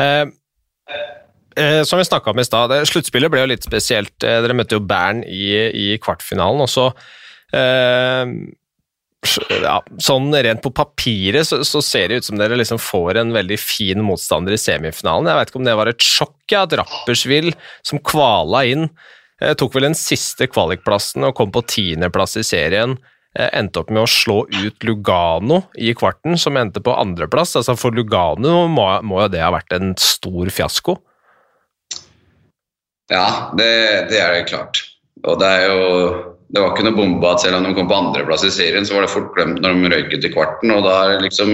Uh 0.00 1.19
eh, 1.56 1.82
som 1.88 1.98
vi 2.00 2.06
snakka 2.06 2.30
om 2.32 2.40
i 2.40 2.46
stad, 2.46 2.74
sluttspillet 2.88 3.32
ble 3.32 3.44
jo 3.44 3.50
litt 3.52 3.66
spesielt. 3.66 4.14
Eh, 4.22 4.40
dere 4.44 4.56
møtte 4.56 4.78
jo 4.78 4.84
Bern 4.84 5.24
i, 5.24 5.50
i 5.70 5.86
kvartfinalen, 6.02 6.64
og 6.64 6.70
så 6.70 6.90
eh, 7.56 8.34
ja, 9.60 9.76
sånn 10.00 10.30
Rent 10.32 10.62
på 10.64 10.72
papiret 10.72 11.44
så, 11.46 11.60
så, 11.66 11.82
ser 11.84 12.08
det 12.08 12.20
ut 12.20 12.28
som 12.30 12.40
dere 12.40 12.56
liksom 12.56 12.80
får 12.80 13.20
en 13.20 13.34
veldig 13.34 13.58
fin 13.60 14.00
motstander 14.04 14.56
i 14.56 14.60
semifinalen. 14.60 15.28
Jeg 15.28 15.40
vet 15.40 15.52
ikke 15.52 15.60
om 15.60 15.68
det 15.68 15.78
var 15.80 15.90
et 15.90 16.04
sjokk 16.04 16.56
at 16.56 16.76
Rapperswil, 16.80 17.52
som 17.86 18.00
kvala 18.00 18.64
inn, 18.70 18.88
eh, 19.42 19.54
tok 19.58 19.76
vel 19.76 19.90
den 19.90 19.98
siste 19.98 20.48
kvalikplassen 20.50 21.28
og 21.28 21.36
kom 21.38 21.52
på 21.54 21.64
tiendeplass 21.68 22.38
i 22.40 22.46
serien. 22.46 22.96
Eh, 23.36 23.50
endte 23.60 23.84
opp 23.84 23.92
med 23.92 24.02
å 24.02 24.10
slå 24.10 24.40
ut 24.48 24.88
Lugano 24.88 25.62
i 25.78 25.92
kvarten, 25.94 26.38
som 26.40 26.56
endte 26.58 26.82
på 26.82 26.96
andreplass. 26.96 27.54
Altså 27.60 27.76
for 27.78 27.94
Lugano 27.94 28.64
må, 28.72 28.88
må 29.06 29.22
jo 29.26 29.30
det 29.36 29.44
ha 29.44 29.52
vært 29.54 29.76
en 29.76 29.92
stor 30.00 30.50
fiasko? 30.50 30.96
Ja, 33.10 33.50
det, 33.58 33.70
det 34.10 34.20
er 34.22 34.34
det 34.36 34.48
klart. 34.50 34.82
Og 35.26 35.40
det 35.40 35.48
er 35.50 35.66
jo 35.68 35.86
det 36.50 36.58
var 36.62 36.72
ikke 36.72 36.88
noe 36.88 36.96
bombe 36.96 37.28
at 37.30 37.44
selv 37.44 37.60
om 37.60 37.66
de 37.66 37.76
kom 37.76 37.86
på 37.90 37.94
andreplass 37.94 38.42
i 38.46 38.50
serien, 38.50 38.86
så 38.86 38.96
var 38.96 39.04
det 39.06 39.12
fort 39.12 39.30
glemt 39.36 39.60
når 39.62 39.76
de 39.76 39.90
røyk 39.92 40.14
ut 40.16 40.24
i 40.26 40.32
kvarten. 40.34 40.72
Og 40.74 40.82
da 40.82 40.94
er 40.98 41.12
det 41.12 41.28
liksom 41.28 41.52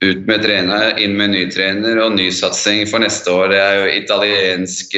ut 0.00 0.22
med 0.30 0.40
trener, 0.40 0.94
inn 0.96 1.16
med 1.18 1.34
ny 1.34 1.42
trener 1.52 2.00
og 2.00 2.14
ny 2.16 2.30
satsing 2.32 2.86
for 2.88 3.04
neste 3.04 3.32
år. 3.34 3.50
Det 3.52 3.58
er 3.60 3.76
jo 3.76 3.90
italiensk 3.98 4.96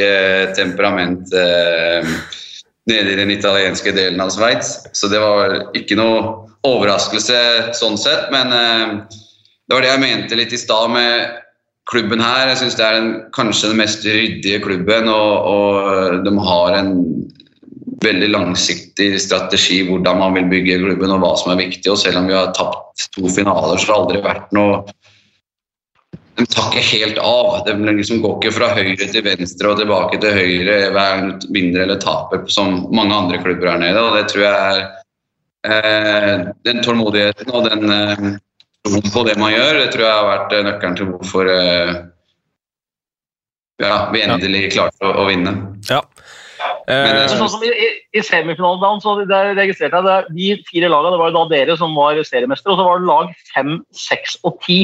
temperament 0.54 1.34
eh, 1.34 2.12
nede 2.90 3.14
i 3.14 3.18
den 3.18 3.34
italienske 3.34 3.94
delen 3.96 4.22
av 4.22 4.30
Sveits. 4.34 4.76
Så 4.94 5.10
det 5.10 5.18
var 5.22 5.58
ikke 5.78 5.98
noe 5.98 6.22
overraskelse 6.66 7.74
sånn 7.74 7.98
sett. 7.98 8.30
Men 8.30 8.54
eh, 8.54 8.94
det 9.66 9.74
var 9.74 9.82
det 9.82 9.90
jeg 9.90 10.04
mente 10.06 10.38
litt 10.38 10.54
i 10.54 10.62
stad 10.62 10.94
med 10.94 11.41
klubben 11.90 12.22
her. 12.22 12.48
Jeg 12.52 12.62
syns 12.62 12.78
det 12.78 12.86
er 12.86 12.98
den, 12.98 13.12
kanskje 13.34 13.72
den 13.72 13.80
mest 13.82 14.06
ryddige 14.06 14.62
klubben, 14.64 15.08
og, 15.10 15.46
og 15.52 16.26
de 16.26 16.34
har 16.48 16.78
en 16.78 16.92
veldig 18.02 18.28
langsiktig 18.32 19.12
strategi 19.22 19.82
hvordan 19.86 20.18
man 20.18 20.34
vil 20.38 20.50
bygge 20.50 20.80
klubben 20.82 21.14
og 21.14 21.22
hva 21.22 21.32
som 21.38 21.54
er 21.54 21.62
viktig. 21.62 21.86
Og 21.92 22.00
selv 22.00 22.22
om 22.22 22.28
vi 22.30 22.36
har 22.36 22.52
tapt 22.56 23.08
to 23.14 23.28
finaler, 23.30 23.78
så 23.78 23.92
har 23.92 23.94
det 23.94 24.02
aldri 24.02 24.26
vært 24.26 24.54
noe 24.56 24.82
De 26.40 26.46
tar 26.48 26.70
ikke 26.72 26.96
helt 26.96 27.18
av. 27.20 27.58
De 27.66 27.92
liksom 27.92 28.22
går 28.24 28.38
ikke 28.38 28.54
fra 28.56 28.70
høyre 28.72 29.04
til 29.04 29.24
venstre 29.26 29.68
og 29.68 29.82
tilbake 29.82 30.18
til 30.22 30.32
høyre 30.32 30.78
hver 30.94 31.10
gang 31.12 31.34
du 31.42 31.46
vinner 31.52 31.84
eller 31.84 32.00
taper, 32.00 32.46
som 32.48 32.86
mange 32.96 33.14
andre 33.14 33.40
klubber 33.42 33.68
her 33.68 33.82
nede. 33.82 34.00
Og 34.00 34.16
det 34.16 34.24
tror 34.32 34.46
jeg 34.46 34.56
er 34.56 34.80
eh, 35.68 36.48
Den 36.64 36.80
tålmodigheten 36.82 37.52
og 37.52 37.68
den 37.68 37.92
eh, 37.92 38.24
troen 38.86 39.12
på 39.14 39.24
det 39.28 39.36
man 39.40 39.52
gjør, 39.54 39.78
det 39.80 39.90
tror 39.94 40.06
jeg 40.06 40.16
har 40.18 40.28
vært 40.28 40.56
eh, 40.56 40.64
nøkkelen 40.68 40.98
til 40.98 41.10
hvorfor 41.12 41.50
eh, 41.52 41.92
ja, 43.82 43.96
vi 44.14 44.22
endelig 44.24 44.68
klarte 44.74 45.08
å, 45.08 45.14
å 45.22 45.26
vinne. 45.30 45.54
Ja, 45.90 46.02
men, 46.86 47.16
eh, 47.22 47.28
sånn 47.30 47.50
som 47.50 47.62
I, 47.66 47.70
i 48.14 48.22
semifinalen 48.26 49.02
så 49.02 49.16
registrerte 49.22 50.00
jeg 50.00 50.08
det, 50.08 50.16
de 50.38 50.48
fire 50.70 50.90
lagene, 50.92 51.14
det 51.14 51.22
var 51.22 51.30
jo 51.30 51.38
da 51.38 51.44
dere 51.52 51.78
som 51.78 51.94
var 51.98 52.18
seriemestere, 52.26 52.74
og 52.74 52.80
så 52.80 52.88
var 52.88 53.00
det 53.00 53.10
lag 53.10 53.32
fem, 53.54 53.78
seks 53.94 54.38
og 54.46 54.58
ti 54.66 54.80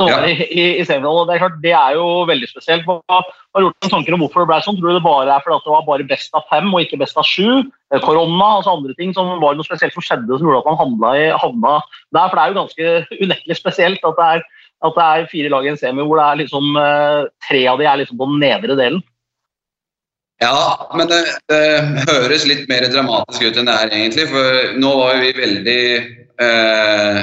var 0.00 0.24
i, 0.24 0.34
i, 0.46 0.64
i 0.80 0.84
semifinalen. 0.88 1.28
Det 1.28 1.34
er 1.34 1.42
klart, 1.42 1.58
det 1.62 1.74
er 1.76 1.96
jo 1.98 2.06
veldig 2.28 2.48
spesielt. 2.48 2.86
Hva 2.88 3.18
har 3.20 3.64
gjort 3.66 3.76
noen 3.84 3.92
tanker 3.92 4.16
om 4.16 4.24
hvorfor 4.24 4.42
det 4.42 4.50
ble 4.50 4.58
sånn? 4.64 4.78
Tror 4.78 4.88
du 4.88 4.96
det 4.96 5.04
bare 5.04 5.34
er 5.34 5.44
fordi 5.44 5.58
det 5.66 5.74
var 5.74 5.86
bare 5.88 6.08
best 6.08 6.38
av 6.38 6.46
fem 6.50 6.70
og 6.72 6.80
ikke 6.84 7.00
best 7.02 7.20
av 7.20 7.28
sju? 7.28 7.62
Korona 7.92 8.06
korona, 8.06 8.48
altså 8.56 8.76
andre 8.78 8.96
ting 8.96 9.12
som 9.12 9.28
var 9.42 9.56
noe 9.58 9.68
spesielt 9.68 9.92
som 9.92 10.04
skjedde 10.04 10.38
som 10.38 10.48
gjorde 10.48 10.62
at 10.62 10.70
man 10.70 10.80
havna, 10.80 11.12
i, 11.20 11.28
havna 11.44 11.76
der? 12.16 12.26
For 12.26 12.36
det 12.38 12.42
er 12.42 12.52
jo 12.52 12.60
ganske 12.62 13.22
unektelig 13.26 13.58
spesielt 13.60 14.08
at 14.08 14.20
det 14.20 14.28
er, 14.36 14.44
at 14.88 14.98
det 14.98 15.08
er 15.08 15.30
fire 15.32 15.52
lag 15.52 15.68
i 15.68 15.72
en 15.74 15.80
semi 15.80 16.06
hvor 16.08 16.20
det 16.20 16.26
er 16.28 16.40
liksom, 16.40 16.76
eh, 16.80 17.30
tre 17.48 17.64
av 17.68 17.82
de 17.82 17.88
er 17.90 18.00
liksom 18.00 18.20
på 18.20 18.30
den 18.32 18.44
nedre 18.46 18.78
delen. 18.80 19.02
Ja, 20.42 20.88
men 20.96 21.06
det, 21.06 21.20
det, 21.52 21.62
høres 22.08 22.48
litt 22.48 22.64
mer 22.70 22.88
dramatisk 22.90 23.44
ut 23.44 23.60
enn 23.60 23.68
det 23.68 23.76
er 23.78 23.92
egentlig. 23.92 24.24
For 24.32 24.72
nå 24.80 24.90
var 24.98 25.20
vi 25.22 25.30
veldig 25.36 25.82
eh, 26.42 27.20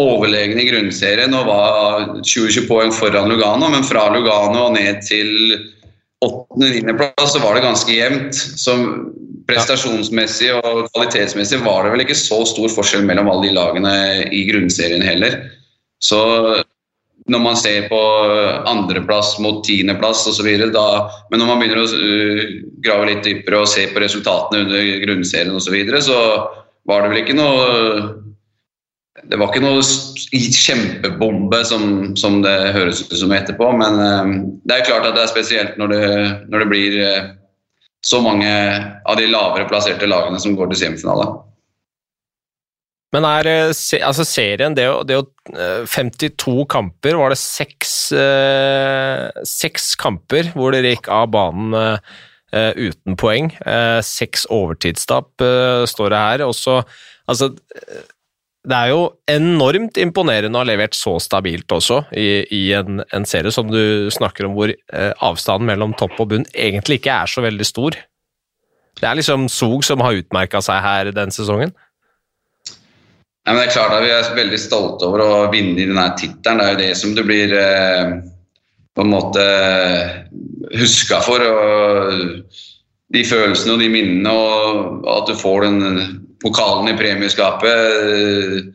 overlegne 0.00 0.62
i 0.62 0.68
grunnserien 0.70 1.34
og 1.36 1.48
var 1.50 2.06
20-20 2.24 2.68
poeng 2.68 2.92
foran 2.96 3.28
Lugano. 3.28 3.68
Men 3.72 3.84
fra 3.84 4.06
Lugano 4.14 4.68
og 4.68 4.76
ned 4.76 5.02
til 5.04 5.56
8.-9.-plass 6.24 7.34
så 7.34 7.42
var 7.42 7.56
det 7.56 7.66
ganske 7.66 7.96
jevnt. 7.96 8.36
Så 8.36 8.76
prestasjonsmessig 9.48 10.52
og 10.56 10.86
kvalitetsmessig 10.94 11.60
var 11.64 11.84
det 11.84 11.94
vel 11.94 12.04
ikke 12.06 12.18
så 12.18 12.40
stor 12.48 12.70
forskjell 12.72 13.04
mellom 13.08 13.28
alle 13.30 13.50
de 13.50 13.56
lagene 13.56 13.94
i 14.32 14.44
grunnserien 14.48 15.04
heller. 15.04 15.40
Så 16.02 16.22
når 17.30 17.38
man 17.38 17.58
ser 17.58 17.86
på 17.90 18.00
andreplass 18.66 19.36
mot 19.42 19.60
tiendeplass 19.66 20.24
osv. 20.30 20.48
Men 20.48 21.38
når 21.38 21.46
man 21.46 21.60
begynner 21.60 21.82
å 21.82 21.86
uh, 21.86 22.42
grave 22.82 23.10
litt 23.12 23.22
dypere 23.26 23.62
og 23.62 23.70
se 23.70 23.86
på 23.92 24.02
resultatene 24.02 24.64
under 24.64 24.90
grunnserien 25.04 25.54
osv., 25.54 25.68
så, 25.68 25.76
videre, 25.76 26.02
så 26.02 26.18
var 26.88 27.04
det 27.04 27.12
vel 27.12 27.22
ikke 27.22 27.38
noe 27.38 28.31
Det 29.28 29.36
var 29.36 29.50
ikke 29.50 29.60
noe 29.60 29.82
kjempebombe 29.84 31.58
som, 31.68 31.82
som 32.16 32.40
det 32.44 32.54
høres 32.72 33.02
ut 33.04 33.12
som 33.20 33.34
etterpå, 33.36 33.68
men 33.76 34.00
uh, 34.00 34.32
det 34.64 34.78
er 34.78 34.86
klart 34.88 35.04
at 35.08 35.18
det 35.18 35.26
er 35.26 35.32
spesielt 35.32 35.78
når 35.80 35.92
det, 35.92 36.04
når 36.48 36.64
det 36.64 36.68
blir 36.70 36.98
uh, 37.02 37.30
så 38.02 38.22
mange 38.24 38.50
av 39.04 39.18
de 39.18 39.28
lavere 39.30 39.68
plasserte 39.70 40.08
lagene 40.08 40.40
som 40.42 40.56
går 40.58 40.72
til 40.72 40.84
semifinale. 40.86 41.28
Men 43.12 43.26
er 43.28 43.48
eh, 43.50 43.70
altså 44.00 44.24
serien 44.24 44.74
det 44.76 44.86
er 44.86 45.18
jo 45.18 45.24
52 45.52 46.54
eh, 46.56 46.66
kamper, 46.72 47.18
var 47.20 47.32
det 47.32 47.40
seks, 47.40 47.94
eh, 48.16 49.28
seks 49.46 49.92
kamper 50.00 50.48
hvor 50.56 50.72
dere 50.72 50.94
gikk 50.94 51.10
av 51.12 51.28
banen 51.34 51.76
uten 52.52 53.14
poeng. 53.16 53.46
Seks 54.04 54.42
overtidstap 54.52 55.40
står 55.88 56.10
det 56.12 56.18
her. 56.20 56.42
Også, 56.44 56.74
altså, 57.24 57.46
det 58.68 58.78
er 58.78 58.92
jo 58.92 59.02
enormt 59.26 59.98
imponerende 59.98 60.54
å 60.54 60.62
ha 60.62 60.68
levert 60.68 60.94
så 60.94 61.16
stabilt 61.22 61.72
også 61.74 62.04
i, 62.14 62.44
i 62.54 62.62
en, 62.78 63.00
en, 63.10 63.26
serie 63.26 63.50
som 63.50 63.66
du 63.66 64.06
snakker 64.14 64.46
om, 64.46 64.54
hvor 64.54 64.70
avstanden 65.18 65.66
mellom 65.66 65.96
topp 65.98 66.20
og 66.22 66.30
bunn 66.30 66.46
egentlig 66.54 67.00
ikke 67.00 67.16
er 67.24 67.32
så 67.32 67.42
veldig 67.42 67.66
stor. 67.66 67.98
Det 69.00 69.08
er 69.08 69.18
liksom 69.18 69.48
Zog 69.50 69.82
som 69.86 70.02
har 70.04 70.20
utmerka 70.20 70.60
seg 70.62 70.82
her 70.84 71.10
den 71.16 71.34
sesongen. 71.34 71.72
Ja, 73.42 73.56
det 73.56 73.64
er 73.64 73.72
klart 73.74 73.96
at 73.96 74.04
Vi 74.04 74.12
er 74.14 74.34
veldig 74.36 74.60
stolte 74.60 75.08
over 75.08 75.24
å 75.24 75.30
vinne 75.50 75.80
i 75.80 75.88
denne 75.88 76.06
tittelen. 76.18 76.60
Det 76.60 76.66
er 76.66 76.74
jo 76.74 76.82
det 76.84 76.92
som 77.00 77.14
du 77.16 77.24
blir 77.26 77.54
eh, 77.58 78.12
på 78.94 79.02
en 79.02 79.10
måte 79.10 79.46
huska 80.78 81.18
for. 81.26 81.42
Og 81.42 82.44
de 83.12 83.24
følelsene 83.26 83.74
og 83.74 83.82
de 83.82 83.90
minnene, 83.92 84.30
og 84.30 85.08
at 85.10 85.32
du 85.32 85.34
får 85.36 85.66
den 85.66 86.21
pokalen 86.42 86.90
i 86.90 86.98
premieskapet. 86.98 88.72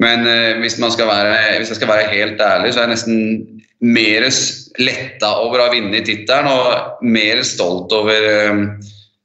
Men 0.00 0.26
eh, 0.28 0.58
hvis, 0.60 0.78
være, 0.80 1.58
hvis, 1.58 1.72
jeg 1.72 1.78
skal 1.80 1.88
være 1.88 2.10
helt 2.12 2.40
ærlig, 2.40 2.72
så 2.72 2.82
er 2.82 2.88
jeg 2.88 2.94
nesten 2.96 3.20
mer 3.80 4.26
letta 4.80 5.30
over 5.44 5.60
å 5.60 5.66
ha 5.66 5.72
vunnet 5.72 6.06
tittelen 6.08 6.48
og 6.50 7.04
mer 7.04 7.42
stolt 7.44 7.92
over 7.96 8.28
eh, 8.32 8.60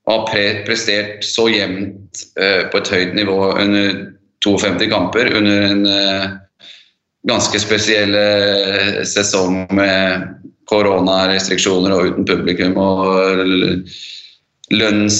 å 0.08 0.16
ha 0.16 0.22
pre 0.28 0.46
prestert 0.68 1.26
så 1.28 1.48
jevnt 1.52 2.24
eh, 2.40 2.64
på 2.72 2.80
et 2.80 2.94
høyt 2.96 3.18
nivå 3.20 3.38
under 3.52 4.06
52 4.42 4.88
kamper 4.90 5.36
under 5.38 5.68
en 5.68 5.84
ganske 7.30 7.60
spesiell 7.62 8.16
sesong 9.06 9.68
med 9.78 10.24
koronarestriksjoner 10.72 11.94
og 11.94 12.08
uten 12.10 12.26
publikum 12.26 12.80
og 12.82 13.84
lønnskutt 14.72 15.20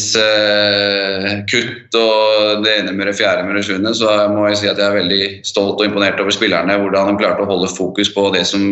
og 2.00 2.64
det 2.64 2.74
ene 2.80 2.92
med 2.96 3.06
det 3.10 3.18
fjerde 3.20 3.44
med 3.48 3.56
det 3.60 3.66
sjuende, 3.68 3.92
så 3.98 4.08
må 4.32 4.42
jeg 4.50 4.58
si 4.62 4.68
at 4.72 4.80
jeg 4.80 4.88
er 4.88 5.00
veldig 5.00 5.24
stolt 5.48 5.78
og 5.80 5.86
imponert 5.88 6.22
over 6.24 6.34
spillerne. 6.36 6.80
Hvordan 6.82 7.10
de 7.12 7.20
klarte 7.22 7.44
å 7.44 7.52
holde 7.52 7.70
fokus 7.76 8.10
på 8.16 8.24
det 8.36 8.46
som 8.48 8.64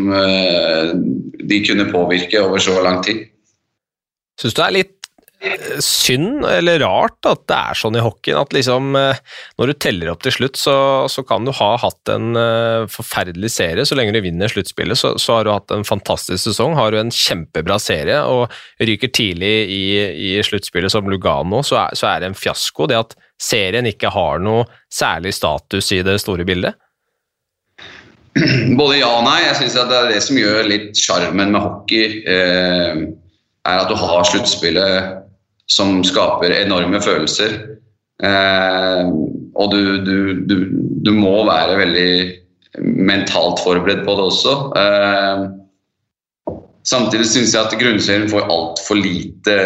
de 1.49 1.57
kunne 1.65 1.91
påvirke 1.91 2.37
over 2.43 2.59
så 2.63 2.75
lang 2.85 3.03
tid. 3.05 3.17
Syns 4.39 4.55
du 4.55 4.59
det 4.61 4.67
er 4.67 4.77
litt 4.77 4.98
synd 5.79 6.43
eller 6.43 6.81
rart 6.83 7.23
at 7.29 7.45
det 7.47 7.55
er 7.55 7.77
sånn 7.79 7.95
i 7.95 8.01
hockeyen 8.03 8.41
at 8.41 8.51
liksom 8.55 8.95
eh, 8.99 9.19
når 9.59 9.71
du 9.71 9.77
teller 9.79 10.11
opp 10.11 10.25
til 10.25 10.33
slutt, 10.35 10.59
så, 10.59 10.73
så 11.11 11.23
kan 11.27 11.47
du 11.47 11.53
ha 11.55 11.69
hatt 11.79 12.11
en 12.11 12.35
uh, 12.35 12.89
forferdelig 12.91 13.51
serie. 13.53 13.85
Så 13.87 13.95
lenge 13.95 14.11
du 14.15 14.19
vinner 14.23 14.51
sluttspillet, 14.51 14.99
så, 14.99 15.13
så, 15.21 15.37
har 15.37 15.47
du 15.47 15.53
hatt 15.53 15.71
en 15.75 15.87
fantastisk 15.87 16.43
sesong. 16.49 16.75
Har 16.75 16.91
du 16.91 16.99
en 16.99 17.13
kjempebra 17.13 17.79
serie 17.79 18.19
og 18.27 18.51
ryker 18.83 19.13
tidlig 19.15 19.53
i, 19.71 19.83
i 20.11 20.33
sluttspillet 20.43 20.91
som 20.91 21.07
Lugano, 21.07 21.63
så 21.63 21.85
er, 21.85 21.95
så 21.99 22.11
er, 22.11 22.19
det 22.19 22.33
en 22.33 22.37
fiasko. 22.39 22.89
Det 22.91 22.99
at 22.99 23.15
serien 23.39 23.87
ikke 23.87 24.11
har 24.11 24.43
noe 24.43 24.67
særlig 24.91 25.33
status 25.37 25.93
i 25.95 26.01
det 26.03 26.19
store 26.19 26.47
bildet. 26.47 26.75
Både 28.79 28.99
ja 28.99 29.13
og 29.15 29.23
nei. 29.27 29.39
Jeg 29.45 29.55
syns 29.61 29.79
det 29.79 30.01
er 30.01 30.11
det 30.11 30.19
som 30.25 30.37
gjør 30.39 30.67
litt 30.67 30.99
sjarmen 30.99 31.55
med 31.55 31.63
hockey. 31.63 32.21
Eh, 32.27 33.07
er 33.69 33.81
at 33.83 33.89
du 33.91 33.97
har 33.99 34.27
sluttspillet 34.27 35.25
som 35.69 36.01
skaper 36.05 36.55
enorme 36.57 37.01
følelser. 37.03 37.55
Eh, 38.23 39.11
og 39.59 39.71
du, 39.73 39.81
du, 40.03 40.17
du, 40.49 40.55
du, 41.05 41.11
må 41.15 41.37
være 41.47 41.77
veldig 41.79 42.11
mentalt 42.83 43.61
forberedt 43.63 44.03
på 44.07 44.15
det 44.17 44.25
også. 44.31 44.55
Eh, 44.79 45.45
samtidig 46.87 47.29
syns 47.29 47.55
jeg 47.55 47.67
at 47.67 47.77
grunnserien 47.79 48.29
får 48.31 48.49
altfor 48.49 48.99
lite 48.99 49.59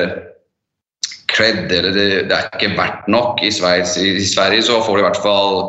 cred. 1.34 1.72
Eller 1.72 1.96
det, 1.96 2.10
det, 2.30 2.38
er 2.38 2.52
ikke 2.52 2.76
verdt 2.78 3.10
nok. 3.12 3.42
I, 3.44 3.52
Sveits, 3.54 3.98
I, 3.98 4.20
Sverige 4.28 4.66
så 4.68 4.82
får 4.84 4.98
du 4.98 5.04
i 5.04 5.08
hvert 5.08 5.24
fall 5.24 5.63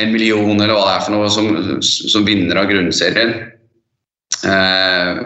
en 0.00 0.12
million 0.14 0.56
eller 0.56 0.72
hva 0.72 0.86
det 0.86 0.96
er 0.96 1.04
for 1.04 1.16
noe 1.18 1.30
som, 1.32 1.80
som 1.84 2.26
vinner 2.26 2.58
av 2.58 2.70
grunnserien. 2.70 3.36
Eh, 4.46 5.24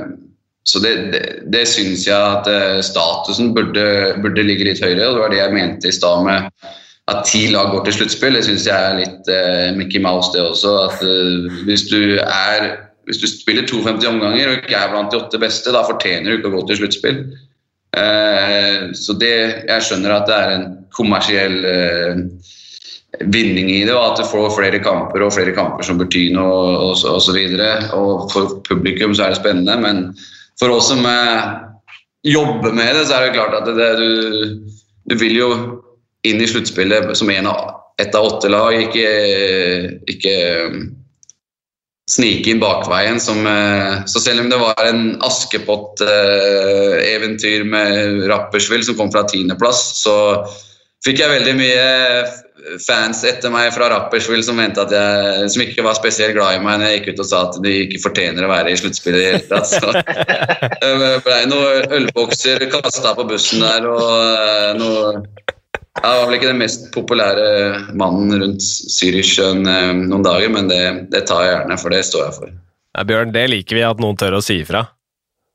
så 0.65 0.81
det, 0.81 0.95
det, 1.13 1.25
det 1.53 1.67
syns 1.69 2.07
jeg 2.09 2.17
at 2.17 2.49
uh, 2.49 2.81
statusen 2.85 3.53
burde, 3.57 3.85
burde, 4.25 4.47
ligge 4.47 4.65
litt 4.65 4.81
høyere. 4.81 5.11
og 5.11 5.19
Det 5.19 5.23
var 5.23 5.35
det 5.35 5.43
jeg 5.43 5.57
mente 5.59 5.91
i 5.91 5.97
stad 5.97 6.25
med 6.25 6.49
at 7.13 7.27
ti 7.29 7.43
lag 7.53 7.69
går 7.75 7.85
til 7.85 7.99
sluttspill. 7.99 8.39
Det 8.39 8.47
syns 8.47 8.65
jeg 8.71 8.81
er 8.81 8.97
litt 8.97 9.29
eh, 9.29 9.75
Mickey 9.77 10.01
Mouse, 10.01 10.31
det 10.33 10.41
også. 10.41 10.71
At 10.87 11.03
eh, 11.05 11.59
hvis, 11.69 11.85
du 11.91 12.17
er, 12.17 12.71
hvis 13.05 13.21
du 13.21 13.27
spiller 13.29 13.69
52 13.69 14.09
omganger 14.09 14.49
og 14.49 14.63
ikke 14.63 14.79
er 14.79 14.89
blant 14.89 15.13
de 15.13 15.21
åtte 15.21 15.41
beste, 15.43 15.75
da 15.75 15.85
fortjener 15.85 16.31
du 16.31 16.39
ikke 16.39 16.49
å 16.49 16.55
gå 16.55 16.63
til 16.71 16.81
sluttspill. 16.81 17.21
Så 18.99 19.15
det, 19.21 19.35
jeg 19.69 19.85
skjønner 19.87 20.17
at 20.17 20.25
det 20.27 20.35
er 20.35 20.55
en 20.57 20.65
kommersiell 20.97 21.61
vinning 23.21 23.69
i 23.71 23.83
det, 23.85 23.93
og 23.95 24.15
at 24.15 24.23
du 24.23 24.27
får 24.27 24.57
flere 24.57 24.81
kamper 24.83 25.23
og 25.23 25.35
flere 25.37 25.55
kamper 25.55 25.87
som 25.87 26.01
betyr 26.01 26.33
noe 26.35 26.57
og, 26.73 26.97
og, 27.05 27.13
og 27.13 27.37
videre. 27.37 27.71
Og 27.95 28.27
for 28.33 28.57
publikum 28.67 29.15
så 29.15 29.29
er 29.29 29.35
det 29.35 29.43
spennende, 29.43 29.77
men 29.85 30.03
for 30.61 30.75
oss 30.75 30.89
som 30.89 31.07
jobber 32.25 32.73
med 32.73 32.97
det, 32.97 33.07
så 33.07 33.17
er 33.17 33.27
det 33.27 33.37
klart 33.37 33.55
at 33.59 33.67
det, 33.77 33.89
du, 34.01 34.09
du 35.11 35.15
vil 35.21 35.35
jo 35.37 35.49
inn 36.25 36.41
i 36.41 36.49
sluttspillet 36.49 37.17
som 37.19 37.31
en 37.31 37.47
av 37.51 37.85
ett 38.01 38.15
av 38.15 38.25
åtte 38.27 38.49
lag, 38.51 38.75
ikke, 38.75 39.09
ikke 40.11 40.65
um, 40.67 40.97
snike 42.11 42.51
inn 42.51 42.61
bakveien. 42.63 43.21
Som, 43.23 43.47
uh, 43.47 44.05
så 44.11 44.21
selv 44.23 44.41
om 44.43 44.51
det 44.51 44.59
var 44.61 44.85
en 44.89 45.23
Askepott-eventyr 45.25 47.65
med 47.69 48.29
Rappersvill 48.31 48.85
som 48.87 48.97
kom 48.99 49.13
fra 49.15 49.23
tiendeplass, 49.31 49.81
så 50.03 50.15
fikk 51.05 51.21
jeg 51.21 51.33
veldig 51.33 51.55
mye 51.59 51.85
fans 52.81 53.21
etter 53.29 53.53
meg 53.53 53.69
fra 53.75 53.91
Rappersville 53.93 54.45
som, 54.47 54.61
at 54.63 54.79
jeg, 54.79 55.49
som 55.53 55.65
ikke 55.65 55.85
var 55.85 55.97
spesielt 55.99 56.37
glad 56.37 56.57
i 56.57 56.63
meg 56.65 56.81
når 56.81 56.89
jeg 56.89 57.01
gikk 57.01 57.09
ut 57.13 57.23
og 57.25 57.29
sa 57.29 57.43
at 57.49 57.59
de 57.65 57.75
ikke 57.85 58.03
fortjener 58.07 58.47
å 58.47 58.51
være 58.51 58.73
i 58.73 58.79
sluttspillet 58.81 59.21
i 59.21 59.25
det 59.25 59.33
hele 59.35 59.49
tatt. 59.51 59.69
Så 59.69 59.93
det 61.03 61.11
blei 61.27 61.43
noen 61.51 61.97
ølbokser 61.99 62.65
kasta 62.73 63.15
på 63.19 63.27
bussen 63.29 63.65
der 63.65 63.89
og 63.91 64.05
uh, 64.05 64.71
noe 64.81 65.25
jeg 65.95 66.11
var 66.19 66.25
vel 66.27 66.37
ikke 66.37 66.51
den 66.51 66.59
mest 66.59 66.89
populære 66.93 67.45
mannen 67.97 68.35
rundt 68.43 68.65
Zürich 68.65 69.37
eh, 69.39 69.53
noen 69.55 70.25
dager, 70.27 70.51
men 70.51 70.67
det, 70.69 70.81
det, 71.13 71.23
tar 71.29 71.45
jeg 71.47 71.53
gjerne, 71.55 71.77
for 71.79 71.95
det 71.95 72.01
står 72.09 72.25
jeg 72.25 72.35
for. 72.41 72.57
Ja, 72.99 73.05
Bjørn, 73.07 73.31
det 73.35 73.45
liker 73.53 73.79
vi 73.79 73.85
at 73.87 74.03
noen 74.03 74.19
tør 74.19 74.41
å 74.41 74.43
si 74.45 74.59
ifra. 74.65 74.83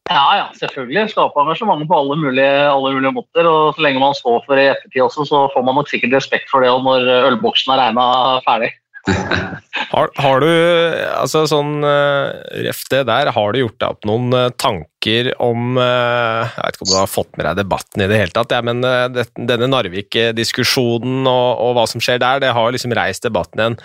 Ja, 0.10 0.26
ja, 0.40 0.46
selvfølgelig. 0.58 1.12
Skape 1.14 1.44
engasjement 1.44 1.86
på 1.86 1.98
alle 2.02 2.18
mulige, 2.18 2.50
alle 2.66 2.94
mulige, 2.96 3.14
måter. 3.14 3.46
og 3.46 3.76
Så 3.76 3.86
lenge 3.86 4.02
man 4.02 4.18
står 4.18 4.42
for 4.46 4.58
det 4.58 4.66
i 4.66 4.72
ettertid 4.74 5.06
også, 5.06 5.26
så 5.30 5.46
får 5.54 5.66
man 5.66 5.78
nok 5.78 5.90
sikkert 5.92 6.18
respekt 6.18 6.50
for 6.50 6.66
det 6.66 6.72
når 6.86 7.10
ølboksen 7.30 7.76
er 7.76 7.84
regna 7.84 8.06
ferdig. 8.48 8.72
har, 9.94 10.10
har, 10.20 10.44
du 10.44 10.50
altså 11.16 11.46
sånn 11.48 11.86
uh, 11.86 12.36
Ref 12.66 12.82
det 12.92 13.00
der, 13.08 13.30
har 13.32 13.54
du 13.56 13.62
gjort 13.62 13.78
deg 13.80 13.94
opp 13.96 14.04
noen 14.10 14.36
uh, 14.36 14.50
tanker 14.60 15.32
om 15.40 15.80
Jeg 15.80 16.50
vet 16.52 16.76
ikke 16.76 16.84
om 16.84 16.92
du 16.92 16.98
har 17.00 17.10
fått 17.10 17.32
med 17.40 17.48
deg 17.48 17.62
debatten 17.62 18.04
i 18.04 18.10
det 18.12 18.20
hele 18.20 18.36
tatt, 18.36 18.52
ja, 18.54 18.60
men 18.66 18.84
denne 18.84 19.72
Narvik-diskusjonen 19.72 21.24
og, 21.24 21.50
og, 21.64 21.76
hva 21.78 21.88
som 21.90 22.04
skjer 22.04 22.20
der, 22.22 22.44
det 22.44 22.52
har 22.58 22.76
liksom 22.76 22.94
reist 22.98 23.26
debatten 23.26 23.64
igjen. 23.64 23.80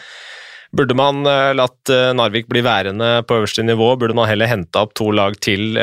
Burde 0.74 0.96
man 0.98 1.22
latt 1.54 1.90
Narvik 2.18 2.48
bli 2.50 2.60
værende 2.66 3.20
på 3.28 3.36
øverste 3.38 3.62
nivå? 3.62 3.92
Burde 4.00 4.16
man 4.18 4.26
heller 4.26 4.50
henta 4.50 4.82
opp 4.82 4.94
to 4.98 5.12
lag 5.14 5.36
til 5.44 5.76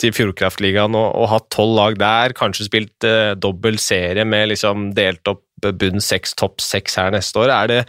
til 0.00 0.14
Fjordkraftligaen 0.16 0.96
og, 0.96 1.08
og 1.20 1.28
hatt 1.34 1.50
tolv 1.52 1.76
lag 1.76 1.98
der? 2.00 2.32
Kanskje 2.38 2.68
spilt 2.70 3.08
dobbel 3.42 3.76
serie 3.82 4.24
med 4.24 4.54
liksom 4.54 4.90
delt 4.96 5.28
opp 5.28 5.44
bunn 5.70 6.02
seks, 6.02 6.34
topp 6.38 6.60
seks 6.62 6.98
her 6.98 7.12
neste 7.14 7.38
år. 7.38 7.52
Er 7.54 7.72
det 7.72 7.80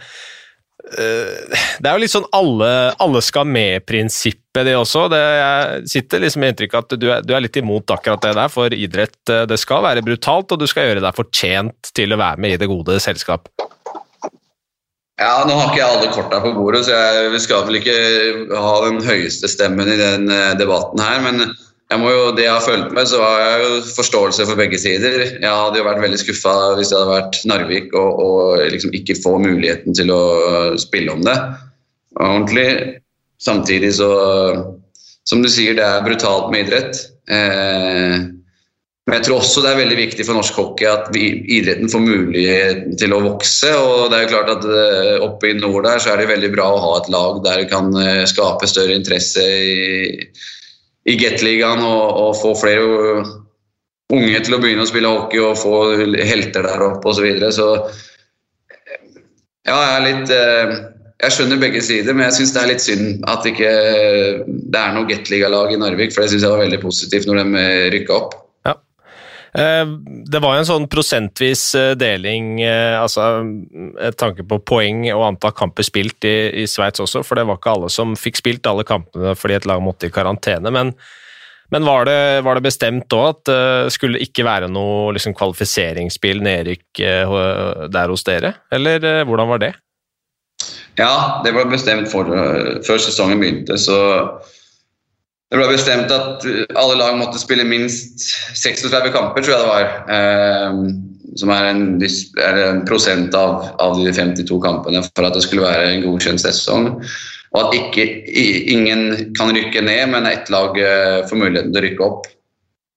Det 0.84 1.88
er 1.88 1.94
jo 1.94 2.02
litt 2.02 2.12
sånn 2.12 2.28
alle, 2.36 2.70
alle 3.00 3.22
skal 3.24 3.48
med-prinsippet, 3.48 4.66
det 4.68 4.74
også. 4.76 5.06
Det, 5.10 5.18
jeg 5.18 5.92
sitter 5.94 6.20
liksom 6.22 6.44
med 6.44 6.52
inntrykk 6.52 6.76
at 6.78 6.96
du 7.00 7.06
er, 7.08 7.24
du 7.24 7.32
er, 7.32 7.40
litt 7.42 7.56
imot 7.56 7.90
akkurat 7.90 8.22
det 8.22 8.34
der, 8.36 8.52
for 8.52 8.76
idrett 8.76 9.32
eh, 9.32 9.46
det 9.48 9.58
skal 9.58 9.82
være 9.86 10.04
brutalt, 10.04 10.52
og 10.52 10.60
du 10.60 10.68
skal 10.70 10.90
gjøre 10.90 11.02
deg 11.02 11.16
fortjent 11.16 11.90
til 11.96 12.12
å 12.12 12.20
være 12.20 12.44
med 12.44 12.54
i 12.54 12.60
det 12.60 12.68
gode 12.70 13.00
selskap. 13.02 13.48
Ja, 15.20 15.44
Nå 15.46 15.54
har 15.54 15.68
ikke 15.70 15.78
jeg 15.78 15.86
alle 15.94 16.14
korta 16.14 16.40
på 16.42 16.54
bordet, 16.56 16.86
så 16.86 16.94
jeg 16.96 17.42
skal 17.44 17.66
vel 17.68 17.78
ikke 17.78 17.98
ha 18.50 18.72
den 18.82 18.98
høyeste 19.04 19.50
stemmen 19.50 19.86
i 19.86 19.98
den 20.00 20.26
eh, 20.32 20.56
debatten 20.58 20.98
her. 21.02 21.20
Men 21.22 21.44
jeg 21.92 22.00
må 22.02 22.10
jo, 22.10 22.24
det 22.34 22.48
jeg 22.48 22.54
har 22.56 22.64
følt 22.64 22.90
med, 22.96 23.06
så 23.06 23.20
har 23.22 23.44
jeg 23.44 23.60
jo 23.62 23.76
forståelse 23.94 24.48
for 24.48 24.58
begge 24.58 24.80
sider. 24.82 25.20
Jeg 25.36 25.52
hadde 25.52 25.78
jo 25.78 25.86
vært 25.86 26.02
veldig 26.02 26.18
skuffa 26.18 26.54
hvis 26.78 26.90
det 26.90 26.98
hadde 26.98 27.12
vært 27.12 27.38
Narvik 27.46 27.94
og, 27.94 28.24
og 28.24 28.64
liksom 28.74 28.96
ikke 28.96 29.20
få 29.22 29.36
muligheten 29.44 29.94
til 29.94 30.10
å 30.10 30.24
spille 30.82 31.14
om 31.14 31.22
det 31.26 31.36
ordentlig. 32.20 32.68
Samtidig 33.38 33.94
så 33.94 34.10
Som 35.24 35.40
du 35.40 35.48
sier, 35.48 35.72
det 35.72 35.80
er 35.80 36.02
brutalt 36.04 36.50
med 36.52 36.66
idrett. 36.66 36.98
Eh, 37.32 38.26
men 39.04 39.18
jeg 39.18 39.26
tror 39.26 39.42
også 39.42 39.60
det 39.60 39.68
er 39.70 39.80
veldig 39.82 39.96
viktig 39.98 40.24
for 40.24 40.38
norsk 40.38 40.56
hockey 40.56 40.86
at 40.88 41.10
vi, 41.12 41.26
idretten 41.58 41.90
får 41.92 42.00
muligheten 42.00 42.94
til 42.96 43.12
å 43.12 43.20
vokse. 43.26 43.68
og 43.76 44.08
det 44.08 44.16
er 44.16 44.24
jo 44.24 44.30
klart 44.32 44.52
at 44.54 44.64
eh, 44.64 45.24
Oppe 45.26 45.50
i 45.50 45.56
nord 45.58 45.84
der 45.84 46.00
så 46.00 46.14
er 46.14 46.22
det 46.22 46.30
veldig 46.30 46.48
bra 46.54 46.70
å 46.72 46.80
ha 46.80 46.92
et 47.02 47.10
lag 47.12 47.42
der 47.44 47.60
det 47.60 47.68
kan 47.72 47.92
eh, 48.00 48.24
skape 48.30 48.68
større 48.70 48.96
interesse 48.96 49.44
i 49.44 49.74
i 51.04 51.16
Gateligaen 51.20 51.82
og, 51.84 52.04
og 52.16 52.36
få 52.40 52.54
flere 52.56 53.24
unge 54.14 54.40
til 54.46 54.56
å 54.56 54.60
begynne 54.62 54.84
å 54.84 54.88
spille 54.88 55.10
hockey 55.10 55.42
og 55.42 55.58
få 55.60 55.74
helter 56.16 56.64
der 56.64 56.84
oppe 56.86 57.10
osv. 57.10 57.18
Så, 57.18 57.24
videre. 57.26 57.50
så 57.52 57.68
ja, 59.64 59.76
jeg 59.76 59.90
er 59.94 60.06
litt 60.06 60.32
eh, 60.32 60.72
Jeg 61.24 61.36
skjønner 61.36 61.60
begge 61.60 61.82
sider, 61.84 62.16
men 62.16 62.26
jeg 62.28 62.38
syns 62.38 62.54
det 62.54 62.62
er 62.62 62.70
litt 62.72 62.84
synd 62.84 63.28
at 63.30 63.46
ikke 63.48 63.74
det 64.48 64.80
er 64.80 64.96
noe 64.96 65.08
Gateliga-lag 65.08 65.72
i 65.72 65.78
Narvik, 65.80 66.12
for 66.12 66.24
det 66.24 66.32
syns 66.32 66.44
jeg 66.44 66.52
var 66.52 66.64
veldig 66.64 66.80
positivt 66.82 67.28
når 67.28 67.42
de 67.42 67.68
rykka 67.94 68.16
opp. 68.16 68.34
Eh, 69.58 69.86
det 70.26 70.40
var 70.42 70.56
jo 70.56 70.62
en 70.64 70.66
sånn 70.66 70.86
prosentvis 70.90 71.62
eh, 71.78 71.92
deling, 71.94 72.56
eh, 72.66 72.96
altså 72.98 73.44
et 74.02 74.16
tanke 74.18 74.42
på 74.50 74.58
poeng 74.66 75.04
og 75.12 75.28
antall 75.28 75.54
kamper 75.54 75.86
spilt 75.86 76.26
i, 76.26 76.64
i 76.64 76.64
Sveits 76.66 77.02
også, 77.04 77.22
for 77.22 77.38
det 77.38 77.44
var 77.46 77.60
ikke 77.60 77.74
alle 77.76 77.90
som 77.92 78.16
fikk 78.18 78.40
spilt 78.40 78.66
alle 78.66 78.86
kampene 78.88 79.36
fordi 79.38 79.60
et 79.60 79.68
lag 79.70 79.84
måtte 79.84 80.10
i 80.10 80.14
karantene. 80.14 80.72
Men, 80.74 80.90
men 81.70 81.86
var, 81.86 82.10
det, 82.10 82.42
var, 82.42 82.58
det, 82.58 82.66
bestemt 82.66 83.06
da 83.14 83.20
at 83.30 83.44
det 83.46 83.94
skulle 83.94 84.22
ikke 84.26 84.46
være 84.46 84.72
noe 84.74 85.14
liksom, 85.14 85.36
kvalifiseringsspill, 85.38 86.42
nedrykk 86.42 87.04
der 87.94 88.10
hos 88.10 88.26
dere, 88.26 88.56
eller 88.74 89.22
hvordan 89.22 89.54
var 89.54 89.62
det? 89.62 89.72
Ja, 90.98 91.42
det 91.46 91.54
ble 91.54 91.64
bestemt 91.70 92.10
for, 92.10 92.26
før 92.86 93.00
sesongen 93.02 93.42
begynte. 93.42 93.78
så 93.78 93.96
det 95.54 95.60
ble 95.60 95.70
bestemt 95.70 96.10
at 96.10 96.44
alle 96.74 96.96
lag 96.98 97.14
måtte 97.20 97.38
spille 97.38 97.66
minst 97.68 98.24
36 98.58 99.12
kamper, 99.14 99.44
tror 99.44 99.54
jeg 99.54 99.62
det 99.62 99.70
var. 99.70 99.84
Eh, 100.10 100.80
som 101.38 101.50
er 101.54 101.68
en, 101.70 101.84
er 102.02 102.58
en 102.68 102.82
prosent 102.86 103.34
av, 103.38 103.70
av, 103.82 103.96
de 103.98 104.12
52 104.14 104.58
kampene 104.62 105.02
for 105.06 105.26
at 105.26 105.36
det 105.36 105.44
skulle 105.46 105.66
være 105.66 105.88
en 105.92 106.04
godkjent 106.08 106.42
sesong. 106.42 106.92
Og 107.54 107.60
at 107.60 107.76
ikke, 107.78 108.06
ingen 108.74 109.34
kan 109.38 109.52
rykke 109.54 109.82
ned, 109.86 110.08
men 110.10 110.26
ett 110.26 110.50
lag 110.50 110.78
eh, 110.78 111.22
får 111.28 111.38
muligheten 111.38 111.70
til 111.70 111.80
å 111.80 111.84
rykke 111.86 112.06
opp. 112.06 112.30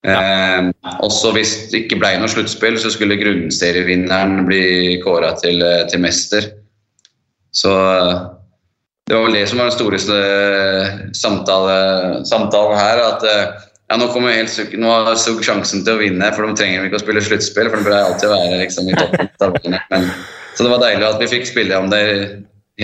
Eh, 0.08 0.70
også 1.06 1.34
hvis 1.36 1.54
det 1.72 1.84
ikke 1.86 2.00
ble 2.02 2.16
noe 2.22 2.32
sluttspill, 2.32 2.80
så 2.82 2.90
skulle 2.94 3.20
grunnserievinneren 3.22 4.48
bli 4.50 4.98
kåra 5.06 5.36
til, 5.42 5.62
eh, 5.62 5.86
til, 5.92 6.02
mester. 6.02 6.50
Så 7.54 7.74
det 9.08 9.16
var 9.16 9.24
vel 9.24 9.38
det 9.38 9.46
som 9.48 9.60
var 9.62 9.70
den 9.70 9.78
storeste 9.78 10.16
samtalen 11.16 12.26
samtale 12.28 12.76
her. 12.76 13.02
At 13.06 13.24
ja, 13.88 13.96
nå 13.96 14.10
kommer 14.12 14.36
helt 14.36 14.74
nå 14.76 14.90
har 14.92 15.16
Sug 15.20 15.40
sjansen 15.46 15.86
til 15.88 15.96
å 15.96 16.02
vinne, 16.02 16.32
for 16.36 16.44
de 16.44 16.60
trenger 16.60 16.90
ikke 16.90 17.00
å 17.00 17.06
spille 17.06 17.24
sluttspill. 17.24 17.70
For 17.72 17.80
de 17.80 17.88
pleier 17.88 18.10
alltid 18.10 18.28
å 18.28 18.36
være 18.36 18.60
liksom, 18.66 18.92
i 18.92 18.98
toppen. 19.40 19.78
Men, 19.94 20.10
så 20.58 20.66
det 20.66 20.74
var 20.74 20.84
deilig 20.84 21.08
at 21.08 21.24
vi 21.24 21.32
fikk 21.38 21.48
spille 21.48 21.80
om 21.80 21.88
det 21.94 22.02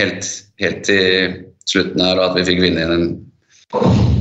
helt, 0.00 0.30
helt 0.62 0.80
til 0.88 1.36
slutten 1.68 2.04
her, 2.06 2.16
og 2.16 2.30
at 2.30 2.38
vi 2.40 2.46
fikk 2.48 2.64
vinne 2.64 2.88
den 2.88 3.06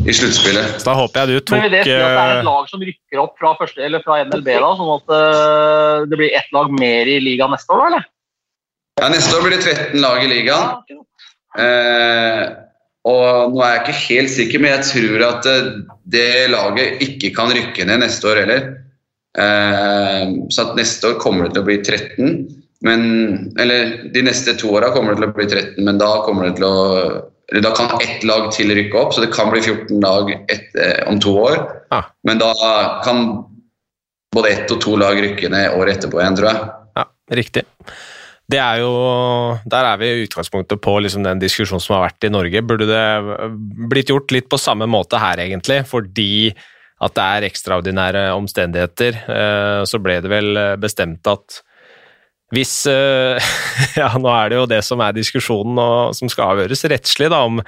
i 0.04 0.16
sluttspillet. 0.16 0.84
Da 0.84 0.98
håper 0.98 1.24
jeg 1.24 1.39
du 1.39 1.46
tok 1.48 1.56
Men 1.56 1.68
vil 1.70 1.76
det 1.78 1.86
si 1.86 1.94
at 1.96 2.04
det 2.04 2.24
er 2.26 2.36
et 2.42 2.48
lag 2.50 2.68
som 2.68 2.84
rykker 2.84 3.22
opp 3.24 3.38
fra, 3.39 3.54
første, 3.62 3.80
eller 3.86 4.04
fra 4.04 4.20
NLB, 4.28 4.50
da, 4.52 4.74
sånn 4.80 4.92
at 4.98 6.10
det 6.12 6.20
blir 6.20 6.36
ett 6.36 6.52
lag 6.56 6.74
mer 6.76 7.08
i 7.08 7.22
ligaen 7.24 7.56
neste 7.56 7.72
år, 7.72 7.86
da, 7.86 7.89
eller? 7.94 8.10
Ja, 9.00 9.10
neste 9.10 9.38
år 9.38 9.48
blir 9.48 9.56
det 9.56 9.63
13 9.63 10.04
lag 10.04 10.20
i 10.20 10.30
ligaen. 10.30 11.00
Eh, 11.60 12.44
og 13.04 13.52
nå 13.52 13.60
er 13.63 13.74
jeg 13.74 13.82
ikke 13.84 14.02
helt 14.08 14.32
sikker, 14.32 14.63
men 14.63 14.74
jeg 14.78 14.88
tror 14.89 15.26
at 15.28 15.50
eh, 15.52 15.70
det 16.13 16.30
laget 16.54 17.04
ikke 17.04 17.34
kan 17.36 17.52
rykke 17.54 17.88
ned 17.89 18.04
neste 18.06 18.30
år 18.32 18.44
heller. 18.44 18.68
Eh, 19.44 20.36
så 20.54 20.68
at 20.68 20.78
neste 20.80 21.12
år 21.12 21.20
kommer 21.22 21.48
det 21.48 21.58
til 21.58 21.66
å 21.66 21.68
bli 21.68 21.80
13. 21.82 22.38
Men, 22.84 23.04
eller 23.60 24.10
de 24.16 24.24
neste 24.26 24.56
to 24.60 24.72
åra 24.76 24.92
kommer 24.96 25.13
det 25.13 25.22
til 25.22 25.30
å 25.30 25.36
bli 25.36 25.48
13, 25.48 25.84
men 25.88 26.00
da 26.02 26.10
kommer 26.26 26.50
det 26.50 26.58
til 26.60 26.68
å 26.68 27.30
Da 27.54 27.70
kan 27.76 27.92
ett 28.02 28.24
lag 28.24 28.48
til 28.56 28.72
rykke 28.74 28.98
opp, 28.98 29.12
så 29.13 29.22
det 29.22 29.34
kan 29.36 29.52
bli 29.52 29.60
14 29.62 30.00
lag 30.02 30.32
et, 30.32 30.70
eh, 30.80 31.04
om 31.12 31.20
to 31.20 31.36
år. 31.38 31.60
Ah. 31.92 32.08
Men 32.24 32.39
da 32.39 32.54
kan 33.04 33.44
både 34.34 34.50
ett 34.50 34.72
og 34.72 34.80
to 34.82 34.96
lag 34.98 35.20
rykke 35.20 35.52
ned 35.52 35.76
året 35.76 36.00
etterpå 36.00 36.24
igjen, 36.24 36.38
tror 36.39 36.50
jeg. 36.50 36.72
Ja, 36.96 37.06
riktig 37.30 37.66
det 38.51 38.60
er 38.60 38.82
jo 38.82 38.91
Der 39.71 39.88
er 39.88 39.99
vi 40.01 40.10
i 40.12 40.23
utgangspunktet 40.25 40.82
på 40.84 40.97
liksom 40.99 41.23
den 41.23 41.39
diskusjonen 41.41 41.82
som 41.82 41.95
har 41.97 42.10
vært 42.10 42.27
i 42.27 42.32
Norge. 42.34 42.62
Burde 42.62 42.88
det 42.89 43.03
blitt 43.89 44.12
gjort 44.12 44.34
litt 44.36 44.49
på 44.51 44.60
samme 44.60 44.88
måte 44.89 45.19
her, 45.21 45.39
egentlig? 45.39 45.84
Fordi 45.88 46.51
at 47.03 47.15
det 47.15 47.23
er 47.23 47.47
ekstraordinære 47.49 48.25
omstendigheter. 48.36 49.21
Eh, 49.27 49.82
så 49.88 49.99
ble 49.99 50.19
det 50.23 50.32
vel 50.32 50.60
bestemt 50.79 51.27
at 51.27 51.63
hvis 52.53 52.84
Ja, 54.01 54.12
nå 54.19 54.29
er 54.29 54.51
det 54.51 54.60
jo 54.60 54.69
det 54.69 54.84
som 54.86 55.01
er 55.01 55.15
diskusjonen 55.15 55.79
og 55.82 56.13
som 56.17 56.29
skal 56.29 56.53
avgjøres 56.53 56.86
rettslig, 56.91 57.32
da, 57.34 57.41
om 57.47 57.63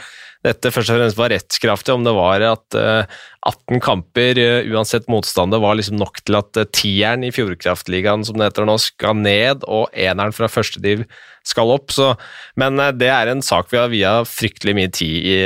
dette 0.45 0.71
først 0.73 0.93
og 0.93 0.99
fremst 0.99 1.19
var 1.19 1.31
rettskraftig, 1.33 1.93
om 1.95 2.05
det 2.05 2.13
var 2.15 2.43
at 2.45 2.77
18 2.77 3.81
kamper, 3.83 4.39
uansett 4.69 5.09
motstander, 5.11 5.61
var 5.61 5.77
liksom 5.77 5.97
nok 5.97 6.21
til 6.21 6.37
at 6.37 6.59
tieren 6.75 7.25
i 7.25 7.31
Fjordkraftligaen, 7.33 8.25
som 8.25 8.37
det 8.37 8.51
heter 8.51 8.67
nå, 8.69 8.77
skal 8.81 9.17
ned, 9.17 9.65
og 9.65 9.89
eneren 9.91 10.35
fra 10.35 10.49
første 10.51 10.81
div 10.83 11.05
skal 11.45 11.71
opp. 11.75 11.93
Så, 11.93 12.11
men 12.59 12.79
det 12.97 13.09
er 13.13 13.29
en 13.31 13.43
sak 13.45 13.69
vi 13.71 13.79
har 13.79 13.91
via 13.93 14.13
fryktelig 14.27 14.75
mye 14.77 14.91
tid 14.93 15.29
i, 15.29 15.37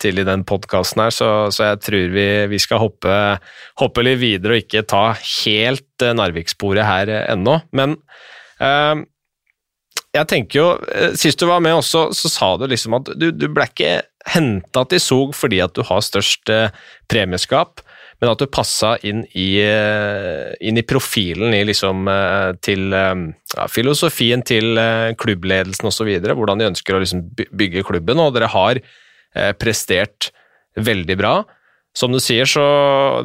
til 0.00 0.22
i 0.22 0.26
den 0.28 0.44
podkasten 0.48 1.04
her, 1.04 1.14
så, 1.14 1.30
så, 1.54 1.72
jeg 1.72 1.82
tror 1.88 2.08
vi, 2.14 2.28
vi 2.52 2.62
skal 2.62 2.82
hoppe, 2.82 3.14
hoppe, 3.82 4.06
litt 4.06 4.22
videre 4.22 4.56
og 4.56 4.66
ikke 4.66 4.86
ta 4.88 5.04
helt 5.18 5.84
Narvik-sporet 5.98 6.86
her 6.86 7.10
ennå. 7.24 7.58
Men 7.74 7.96
uh, 8.62 9.02
jeg 10.14 10.28
tenker 10.30 10.60
jo, 10.60 10.68
eh, 10.94 11.16
Sist 11.18 11.40
du 11.42 11.48
var 11.50 11.60
med 11.64 11.74
også, 11.80 12.08
så 12.16 12.30
sa 12.32 12.52
du 12.56 12.68
liksom 12.70 12.96
at 13.00 13.10
du, 13.18 13.28
du 13.34 13.48
ble 13.52 13.66
ikke 13.68 13.98
henta 14.34 14.84
til 14.90 15.02
Zug 15.02 15.36
fordi 15.36 15.60
at 15.64 15.74
du 15.76 15.84
har 15.86 16.04
størst 16.04 16.52
eh, 16.52 16.74
premieskap, 17.10 17.82
men 18.18 18.32
at 18.32 18.40
du 18.42 18.48
passa 18.50 18.96
inn 19.06 19.22
i, 19.30 19.60
eh, 19.62 20.54
inn 20.60 20.80
i 20.80 20.86
profilen 20.86 21.54
i 21.54 21.62
liksom, 21.68 22.08
til 22.66 22.88
ja, 22.90 23.68
filosofien 23.70 24.42
til 24.42 24.80
klubbledelsen 25.20 25.90
osv., 25.90 26.10
hvordan 26.26 26.58
de 26.58 26.70
ønsker 26.72 26.96
å 26.96 27.04
liksom 27.04 27.28
bygge 27.36 27.86
klubben, 27.86 28.18
og 28.18 28.34
dere 28.34 28.50
har 28.50 28.82
prestert 29.60 30.32
veldig 30.82 31.16
bra. 31.20 31.36
Som 31.98 32.12
du 32.14 32.20
sier, 32.22 32.46
så 32.46 32.62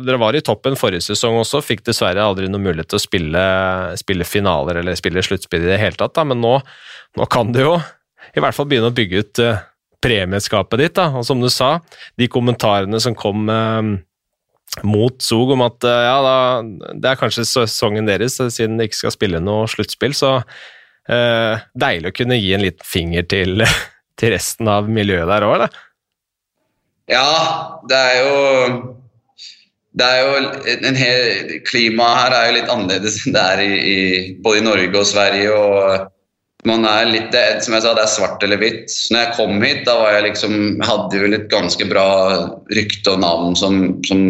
dere 0.02 0.18
var 0.22 0.34
i 0.34 0.42
toppen 0.42 0.78
forrige 0.80 1.04
sesong 1.06 1.36
også, 1.42 1.62
fikk 1.62 1.84
dessverre 1.86 2.24
aldri 2.24 2.48
noen 2.50 2.63
mulighet 2.66 2.89
til 2.89 2.98
å 2.98 3.04
spille, 3.04 3.44
spille 4.00 4.26
finaler 4.26 4.80
eller 4.82 4.98
spille 4.98 5.22
sluttspill 5.26 5.68
i 5.68 5.70
det 5.70 5.82
hele 5.82 6.00
tatt, 6.00 6.16
da. 6.16 6.26
men 6.26 6.42
nå, 6.42 6.56
nå, 7.20 7.28
kan 7.30 7.52
du 7.54 7.62
jo 7.62 7.76
i 8.34 8.42
hvert 8.42 8.56
fall 8.58 8.70
begynne 8.72 8.89
å 8.89 8.96
bygge 8.96 9.22
ut 9.22 9.42
uh, 9.44 9.62
premieskapet 10.04 10.82
ditt. 10.82 10.96
Da. 11.00 11.10
Og 11.18 11.26
som 11.28 11.42
du 11.42 11.50
sa, 11.54 11.78
de 12.20 12.30
kommentarene 12.32 13.00
som 13.04 13.16
kom 13.18 13.50
eh, 13.52 13.82
mot 14.88 15.24
Zug 15.24 15.54
om 15.56 15.66
at 15.66 15.88
eh, 15.88 16.04
ja, 16.08 16.18
da, 16.26 16.38
det 16.94 17.12
er 17.12 17.22
kanskje 17.22 17.48
sesongen 17.48 18.10
deres 18.10 18.39
siden 18.42 18.80
de 18.80 18.89
ikke 18.89 19.04
skal 19.06 19.16
spille 19.16 19.44
noe 19.44 19.68
sluttspill, 19.72 20.16
så 20.18 20.39
deilig 21.04 22.13
å 22.13 22.16
kunne 22.16 22.38
gi 22.39 22.54
en 22.56 22.62
liten 22.63 22.86
finger 22.88 23.26
til, 23.28 23.66
til 24.20 24.32
resten 24.32 24.70
av 24.72 24.88
miljøet 24.88 25.28
der 25.28 25.44
òg, 25.44 25.58
eller? 25.58 25.82
Ja, 27.12 27.28
det 27.92 27.98
er 28.00 28.22
jo 28.22 28.94
det 29.94 30.06
er 30.06 30.24
jo 30.24 30.38
en 30.89 30.98
hel, 30.98 31.52
Klimaet 31.68 32.18
her 32.18 32.36
er 32.38 32.48
jo 32.48 32.56
litt 32.56 32.72
annerledes 32.74 33.20
enn 33.22 33.36
det 33.36 33.44
er 33.44 33.62
i, 33.62 33.74
i, 33.78 33.98
både 34.42 34.62
i 34.62 34.66
Norge 34.66 35.00
og 35.00 35.10
Sverige. 35.10 35.54
og 35.54 36.10
man 36.67 36.86
er 36.88 37.10
litt, 37.10 37.32
det, 37.34 37.63
som 37.65 37.76
jeg 37.76 37.84
sa, 37.84 37.91
det 37.95 38.06
er 38.06 38.12
svart 38.12 38.43
eller 38.45 38.60
hvitt. 38.62 38.93
Når 39.12 39.19
jeg 39.19 39.36
kom 39.38 39.63
hit, 39.63 39.84
da 39.88 39.97
var 39.99 40.15
jeg 40.15 40.28
liksom, 40.30 40.56
hadde 40.84 41.19
jo 41.19 41.32
litt 41.34 41.49
ganske 41.52 41.88
bra 41.89 42.08
rykte 42.73 43.15
og 43.15 43.23
navn 43.23 43.58
som, 43.60 43.80
som 44.08 44.23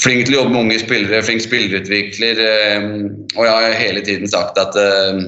flink 0.00 0.26
til 0.26 0.36
å 0.36 0.42
jobbe 0.42 0.54
med 0.54 0.62
unge 0.64 0.80
spillere, 0.82 1.22
flink 1.26 1.44
spillerutvikler. 1.44 2.42
Eh, 2.46 2.90
og 3.36 3.46
jeg 3.46 3.54
har 3.54 3.78
hele 3.80 4.04
tiden 4.06 4.30
sagt 4.30 4.60
at 4.60 4.78
eh, 4.78 5.24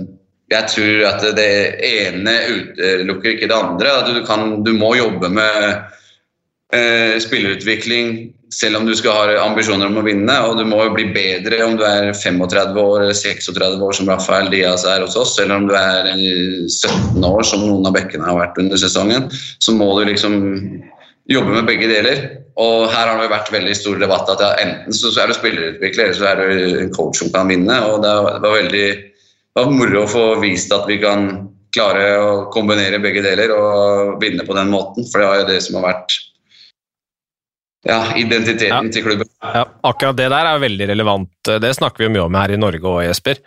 jeg 0.52 0.68
tror 0.68 1.06
at 1.08 1.26
det 1.38 1.50
ene 1.88 2.36
utelukker 2.52 3.34
ikke 3.34 3.50
det 3.50 3.58
andre. 3.58 3.96
At 4.02 4.12
du, 4.12 4.22
kan, 4.28 4.60
du 4.66 4.72
må 4.76 4.94
jobbe 4.98 5.32
med 5.32 5.58
eh, 6.76 7.18
spillerutvikling 7.22 8.32
selv 8.52 8.78
om 8.78 8.86
du 8.86 8.92
skal 8.96 9.16
ha 9.16 9.36
ambisjoner 9.46 9.88
om 9.88 10.00
å 10.00 10.04
vinne. 10.06 10.34
Og 10.48 10.58
du 10.60 10.64
må 10.68 10.82
jo 10.84 10.94
bli 10.96 11.06
bedre 11.14 11.62
om 11.64 11.76
du 11.78 11.84
er 11.88 12.10
35 12.12 12.76
år 12.82 13.06
eller 13.06 13.16
36 13.16 13.80
år, 13.80 13.96
som 13.96 14.10
Rafael 14.12 14.50
Diaz 14.52 14.84
er 14.88 15.04
hos 15.04 15.16
oss, 15.18 15.38
eller 15.40 15.62
om 15.62 15.68
du 15.70 15.76
er 15.78 16.10
17 16.12 17.24
år, 17.24 17.42
som 17.48 17.64
noen 17.64 17.88
av 17.88 17.96
bekkene 17.96 18.28
har 18.28 18.40
vært 18.40 18.60
under 18.62 18.80
sesongen. 18.80 19.30
Så 19.62 19.74
må 19.76 19.88
du 19.98 20.04
liksom 20.10 20.36
jobbe 21.32 21.54
med 21.56 21.68
begge 21.70 21.88
deler. 21.90 22.24
Og 22.60 22.90
her 22.92 23.08
har 23.08 23.16
det 23.16 23.30
vært 23.32 23.52
veldig 23.54 23.74
stor 23.78 23.96
debatt 24.02 24.28
at 24.34 24.42
enten 24.60 24.92
så 24.92 25.14
er 25.22 25.30
du 25.30 25.38
spillerutvikler, 25.38 26.10
eller 26.10 26.18
så 26.18 26.28
er 26.28 26.42
du 26.42 26.82
en 26.82 26.92
coach 26.92 27.22
som 27.22 27.32
kan 27.32 27.48
vinne. 27.48 27.78
Og 27.88 28.04
det 28.04 28.12
var 28.44 28.60
veldig 28.60 28.86
det 29.52 29.60
var 29.60 29.72
moro 29.76 30.04
å 30.04 30.08
få 30.08 30.26
vist 30.40 30.72
at 30.72 30.86
vi 30.88 30.96
kan 31.00 31.26
klare 31.76 32.04
å 32.20 32.28
kombinere 32.52 33.00
begge 33.04 33.20
deler 33.24 33.52
og 33.52 34.20
vinne 34.20 34.44
på 34.48 34.56
den 34.56 34.70
måten. 34.72 35.04
For 35.08 35.20
det 35.20 35.26
er 35.28 35.40
jo 35.42 35.48
det 35.50 35.58
som 35.64 35.76
har 35.76 35.90
vært 35.90 36.14
ja, 37.88 38.02
identiteten 38.18 38.68
ja. 38.70 38.92
til 38.94 39.06
klubben. 39.06 39.32
Ja, 39.42 39.66
akkurat 39.82 40.18
det 40.20 40.30
der 40.30 40.52
er 40.52 40.62
veldig 40.62 40.92
relevant. 40.92 41.34
Det 41.42 41.74
snakker 41.76 42.06
vi 42.06 42.12
mye 42.14 42.28
om 42.28 42.38
her 42.38 42.54
i 42.54 42.60
Norge 42.60 42.86
òg, 42.86 43.02
Jesper. 43.08 43.42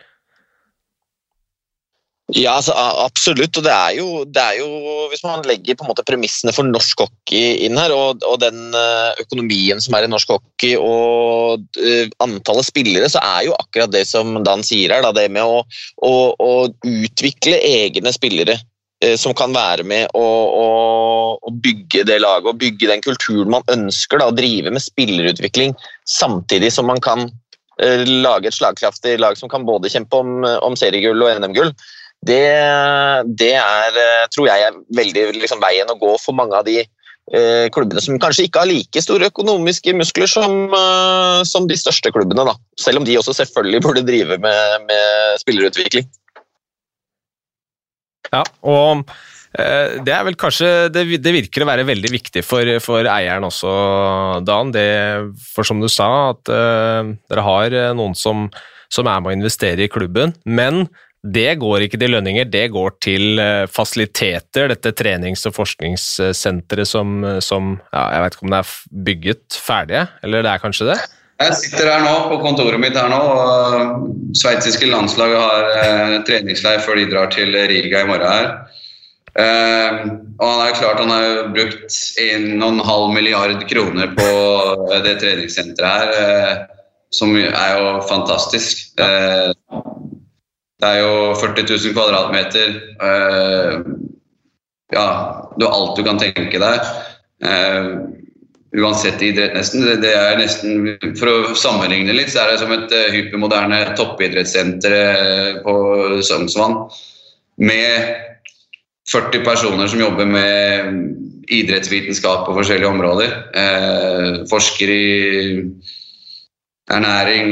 Ja, 2.33 2.55
altså, 2.55 2.73
absolutt. 2.73 3.53
og 3.53 3.63
det 3.67 3.71
er, 3.71 3.91
jo, 3.99 4.23
det 4.25 4.41
er, 4.41 4.55
jo, 4.57 4.67
Hvis 5.11 5.21
man 5.21 5.45
legger 5.45 5.77
på 5.77 5.85
en 5.85 5.91
måte 5.91 6.05
premissene 6.07 6.49
for 6.55 6.65
norsk 6.65 7.03
hockey 7.05 7.59
inn 7.67 7.77
her, 7.77 7.93
og, 7.93 8.25
og 8.25 8.39
den 8.41 8.73
eh, 8.73 9.21
økonomien 9.21 9.81
som 9.83 9.93
er 9.93 10.07
i 10.07 10.09
norsk 10.09 10.33
hockey 10.33 10.73
og 10.73 11.61
uh, 11.77 12.05
antallet 12.25 12.65
spillere, 12.65 13.11
så 13.13 13.21
er 13.21 13.45
jo 13.51 13.57
akkurat 13.59 13.93
det 13.93 14.07
som 14.09 14.39
Dan 14.41 14.65
sier 14.65 14.95
her, 14.95 15.05
da, 15.05 15.13
det 15.13 15.29
med 15.37 15.45
å, 15.45 15.61
å, 16.01 16.13
å 16.33 16.53
utvikle 16.81 17.61
egne 17.61 18.15
spillere 18.15 18.57
Eh, 18.57 18.74
som 19.19 19.33
kan 19.35 19.51
være 19.51 19.83
med 19.83 20.07
å, 20.15 20.23
bygge 21.51 22.05
det 22.07 22.19
laget 22.23 22.47
og 22.49 22.59
bygge 22.61 22.89
den 22.89 23.03
kulturen 23.03 23.51
man 23.51 23.65
ønsker. 23.71 24.21
Da, 24.21 24.29
å 24.31 24.35
drive 24.35 24.71
med 24.73 24.83
spillerutvikling 24.83 25.75
samtidig 26.09 26.71
som 26.73 26.87
man 26.89 27.01
kan 27.03 27.27
uh, 27.27 28.03
lage 28.07 28.49
et 28.49 28.57
slagkraftig 28.57 29.17
lag 29.21 29.37
som 29.39 29.51
kan 29.51 29.67
både 29.67 29.91
kjempe 29.91 30.21
om, 30.21 30.41
om 30.65 30.77
seriegull 30.79 31.25
og 31.25 31.41
NM-gull. 31.41 31.73
Det, 32.25 32.41
det, 33.37 33.53
er, 33.59 33.97
eh, 34.01 34.27
tror 34.33 34.47
jeg, 34.49 34.61
er 34.65 34.77
veldig 34.97 35.25
liksom, 35.35 35.59
veien 35.61 35.91
å 35.91 35.97
gå 35.99 36.15
for 36.17 36.33
mange 36.33 36.57
av 36.57 36.65
de 36.65 36.79
uh, 36.81 37.67
klubbene 37.75 38.01
som 38.01 38.17
kanskje 38.21 38.47
ikke 38.47 38.63
har 38.63 38.69
like 38.71 39.03
store 39.03 39.29
økonomiske 39.29 39.93
muskler 39.93 40.31
som, 40.31 40.55
uh, 40.73 41.43
som 41.45 41.67
de 41.69 41.77
største 41.77 42.09
klubbene. 42.15 42.47
Da. 42.47 42.55
Selv 42.81 43.03
om 43.03 43.05
de 43.05 43.19
også 43.19 43.35
selvfølgelig 43.43 43.83
burde 43.85 44.05
drive 44.07 44.39
med, 44.41 44.87
med 44.89 45.43
spillerutvikling. 45.43 46.09
Ja, 48.35 48.43
og 48.67 49.05
eh, 49.57 49.97
det 50.05 50.13
er 50.13 50.25
vel 50.27 50.37
kanskje 50.39 50.89
Det, 50.93 51.05
virker 51.07 51.63
å 51.63 51.69
være 51.69 51.87
veldig 51.87 52.11
viktig 52.17 52.43
for, 52.45 52.69
for 52.83 53.07
eieren 53.11 53.47
også, 53.47 53.71
Dan. 54.47 54.73
Det, 54.75 54.85
for 55.53 55.67
som 55.67 55.81
du 55.83 55.89
sa, 55.91 56.09
at 56.33 56.51
uh, 56.51 57.15
dere 57.31 57.47
har 57.47 57.75
eh, 57.75 57.95
noen 57.97 58.15
som, 58.17 58.47
som, 58.91 59.07
er 59.07 59.21
med 59.23 59.33
å 59.33 59.37
investere 59.39 59.85
i 59.85 59.91
klubben. 59.91 60.35
Men 60.45 60.87
det 61.25 61.55
går 61.57 61.87
ikke 61.87 61.97
til 61.97 62.13
lønninger, 62.13 62.45
det 62.53 62.67
går 62.69 62.97
til 63.01 63.39
fasiliteter. 63.73 64.69
Dette 64.69 64.91
trenings- 64.93 65.47
og 65.49 65.55
forskningssenteret 65.55 66.85
som, 66.85 67.15
som 67.41 67.71
ja, 67.89 68.03
Jeg 68.13 68.21
vet 68.21 68.37
ikke 68.37 68.45
om 68.45 68.53
det 68.53 68.59
er 68.59 68.73
bygget 69.07 69.57
ferdige, 69.57 70.03
eller 70.21 70.45
det 70.45 70.51
er 70.51 70.61
kanskje 70.61 70.91
det? 70.91 70.99
Jeg 71.35 71.55
sitter 71.59 71.89
her 71.91 72.03
nå 72.05 72.13
på 72.29 72.37
kontoret 72.39 72.79
mitt 72.79 72.95
her 72.95 73.09
nå, 73.11 73.19
og 73.19 74.35
sveitsiske 74.39 74.87
landslaget 74.87 75.41
har 75.41 75.65
eh, 75.81 76.13
treningsleir 76.27 76.79
før 76.85 77.01
de 77.01 77.09
drar 77.11 77.27
til 77.33 77.51
Riga 77.71 78.05
i 78.05 78.07
morgen 78.07 78.29
her. 78.29 78.47
Eh, 79.35 79.97
og 80.39 80.45
han 80.47 80.61
er 80.63 80.77
klart 80.79 81.01
han 81.03 81.11
har 81.11 81.49
brukt 81.51 81.97
1,5 82.23 83.11
milliard 83.11 83.65
kroner 83.67 84.13
på 84.15 84.29
det 85.03 85.17
treningssenteret 85.19 85.91
her, 85.91 86.13
eh, 86.21 86.87
som 87.11 87.35
er 87.35 87.81
jo 87.81 87.91
fantastisk. 88.07 88.87
Eh, 89.03 89.51
det 90.79 90.87
er 90.93 91.01
jo 91.03 91.35
40 91.41 91.67
000 91.67 91.95
kvadratmeter. 91.97 92.79
Eh, 93.09 93.75
ja, 94.95 95.07
du 95.59 95.67
har 95.67 95.75
alt 95.81 95.99
du 95.99 96.05
kan 96.07 96.21
tenke 96.21 96.63
deg. 96.63 96.95
Eh, 98.75 98.81
uansett 98.81 99.21
idrett, 99.21 99.53
nesten. 99.53 100.01
Det 100.01 100.13
er 100.13 100.37
nesten, 100.37 100.97
For 101.19 101.29
å 101.29 101.55
sammenligne 101.55 102.13
litt, 102.13 102.31
så 102.31 102.43
er 102.43 102.51
det 102.51 102.61
som 102.61 102.71
et 102.71 102.91
uh, 102.91 103.11
hypermoderne 103.13 103.95
toppidrettssenter 103.97 104.95
uh, 104.95 105.61
på 105.63 106.21
Sognsvann. 106.21 106.89
Med 107.57 108.15
40 109.11 109.45
personer 109.45 109.87
som 109.87 109.99
jobber 110.01 110.25
med 110.25 111.51
idrettsvitenskap 111.53 112.47
på 112.47 112.55
forskjellige 112.57 112.89
områder. 112.89 113.35
Uh, 113.55 114.45
forsker 114.49 114.89
i 114.89 115.05
ernæring, 116.85 117.47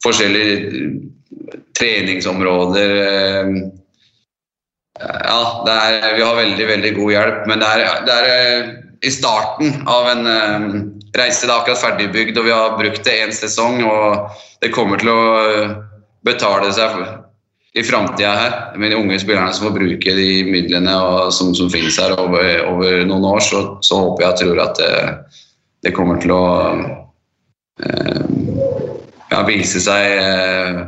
forskjellige 0.00 0.86
treningsområder 1.76 2.94
ja, 4.96 5.42
er, 5.68 6.14
vi 6.16 6.22
har 6.24 6.38
veldig 6.38 6.68
veldig 6.70 6.92
god 6.96 7.12
hjelp, 7.12 7.42
men 7.50 7.60
det 7.60 7.68
er, 7.74 8.00
det 8.08 8.16
er 8.16 8.64
i 9.02 9.10
starten 9.10 9.88
av 9.88 10.08
en 10.08 10.26
um, 10.26 11.00
reise. 11.16 11.46
Det 11.46 11.52
er 11.52 11.56
akkurat 11.56 11.80
ferdigbygd, 11.80 12.38
og 12.38 12.46
vi 12.46 12.52
har 12.54 12.76
brukt 12.76 13.04
det 13.06 13.16
én 13.24 13.32
sesong. 13.34 13.80
Og 13.86 14.36
det 14.60 14.72
kommer 14.74 15.00
til 15.00 15.12
å 15.12 15.22
eh, 15.40 15.74
betale 16.26 16.72
seg 16.76 16.98
i 17.78 17.84
framtida 17.86 18.32
her, 18.34 18.54
med 18.82 18.90
de 18.90 18.98
unge 18.98 19.20
spillerne 19.22 19.54
som 19.54 19.68
får 19.68 19.76
bruke 19.78 20.14
de 20.16 20.30
midlene 20.44 20.94
og, 20.98 21.30
som, 21.32 21.52
som 21.54 21.70
finnes 21.70 22.00
her 22.02 22.16
over, 22.18 22.64
over 22.66 23.04
noen 23.06 23.28
år, 23.30 23.44
så, 23.46 23.60
så, 23.86 24.00
håper 24.02 24.24
jeg 24.24 24.32
og 24.32 24.40
tror 24.40 24.62
at 24.64 24.80
det, 24.80 24.94
det 25.86 25.92
kommer 25.94 26.18
til 26.20 26.34
å 26.34 26.46
uh, 27.86 28.24
ja, 29.30 29.44
vise 29.46 29.80
seg 29.84 30.16
uh, 30.18 30.80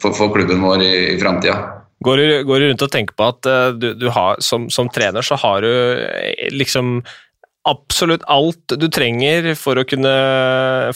for, 0.00 0.14
for 0.14 0.30
klubben 0.36 0.62
vår 0.62 0.86
i, 0.86 0.94
i 1.16 1.18
framtida. 1.18 1.58
Går 2.04 2.20
du, 2.20 2.28
går 2.46 2.62
du, 2.62 2.68
rundt 2.70 2.86
og 2.86 2.94
tenker 2.94 3.18
på 3.18 3.26
at 3.32 3.50
du, 3.80 3.90
du 3.98 4.08
har, 4.12 4.38
som, 4.44 4.68
som, 4.70 4.90
trener 4.92 5.24
så 5.24 5.38
har 5.40 5.64
du 5.64 5.72
liksom 6.52 6.98
absolutt 7.68 8.24
alt 8.30 8.76
du 8.78 8.86
trenger 8.92 9.52
for 9.58 9.80
å 9.80 9.86
kunne, 9.88 10.14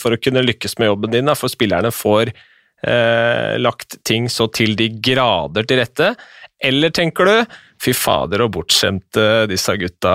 for 0.00 0.14
å 0.14 0.20
kunne 0.20 0.44
lykkes 0.44 0.78
med 0.80 0.92
jobben 0.92 1.14
din, 1.14 1.30
da, 1.30 1.36
for 1.38 1.52
spillerne 1.52 1.92
får 1.94 2.32
eh, 2.32 3.54
lagt 3.60 3.98
ting 4.08 4.28
så 4.32 4.48
til 4.52 4.76
de 4.78 4.90
grader 5.04 5.68
til 5.68 5.80
rette? 5.82 6.12
Eller 6.58 6.92
tenker 6.94 7.28
du 7.28 7.56
fy 7.82 7.94
fader 7.94 8.42
og 8.42 8.52
bortskjemte 8.56 9.46
disse 9.50 9.76
gutta 9.78 10.14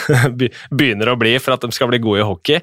begynner 0.78 1.12
å 1.12 1.18
bli 1.20 1.36
for 1.42 1.56
at 1.56 1.66
de 1.66 1.76
skal 1.76 1.90
bli 1.92 2.00
gode 2.02 2.24
i 2.24 2.28
hockey? 2.28 2.62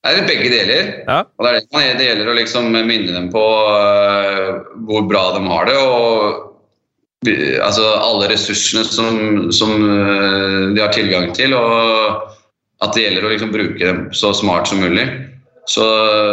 Det 0.00 0.12
er 0.16 0.28
begge 0.28 0.48
deler. 0.48 0.86
Ja. 1.04 1.18
Og 1.36 1.44
det, 1.44 1.50
er, 1.76 1.96
det, 1.98 2.06
gjelder 2.06 2.30
å 2.32 2.36
liksom 2.38 2.70
minne 2.72 3.12
dem 3.12 3.26
på 3.32 3.42
uh, 3.44 4.62
hvor 4.88 5.04
bra 5.10 5.26
de 5.34 5.42
har 5.50 5.68
det. 5.68 5.76
og 5.76 6.46
altså, 7.26 7.84
Alle 8.00 8.30
ressursene 8.32 8.84
som, 8.88 9.50
som 9.52 9.74
uh, 9.76 10.72
de 10.74 10.80
har 10.80 10.92
tilgang 10.94 11.32
til. 11.36 11.54
Og 11.54 12.26
at 12.80 12.94
det 12.96 13.04
gjelder 13.04 13.26
å 13.26 13.32
liksom 13.34 13.52
bruke 13.52 13.80
dem 13.80 14.06
så 14.16 14.32
smart 14.36 14.70
som 14.70 14.80
mulig. 14.80 15.06
Så 15.68 15.84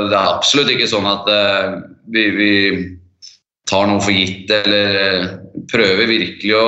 det 0.08 0.16
er 0.16 0.32
absolutt 0.38 0.72
ikke 0.72 0.90
sånn 0.90 1.08
at 1.10 1.28
uh, 1.28 1.80
vi, 2.14 2.30
vi, 2.38 2.54
tar 3.68 3.84
noe 3.90 4.00
for 4.00 4.16
gitt 4.16 4.48
eller 4.64 5.26
prøver 5.68 6.08
virkelig 6.08 6.54
å 6.56 6.68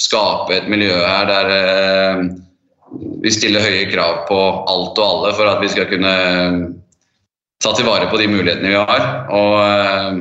skape 0.00 0.54
et 0.56 0.70
miljø 0.72 0.94
her 0.96 1.26
der 1.28 2.30
vi 3.20 3.32
stiller 3.34 3.60
høye 3.60 3.90
krav 3.90 4.22
på 4.28 4.38
alt 4.72 4.96
og 4.96 5.04
alle 5.04 5.34
for 5.36 5.50
at 5.50 5.60
vi 5.60 5.68
skal 5.68 5.88
kunne 5.90 6.14
ta 7.62 7.72
til 7.74 7.88
vare 7.88 8.08
på 8.10 8.20
de 8.20 8.28
mulighetene 8.30 8.72
vi 8.72 8.78
har. 8.78 9.06
Og, 9.34 9.54
eh, 9.64 10.18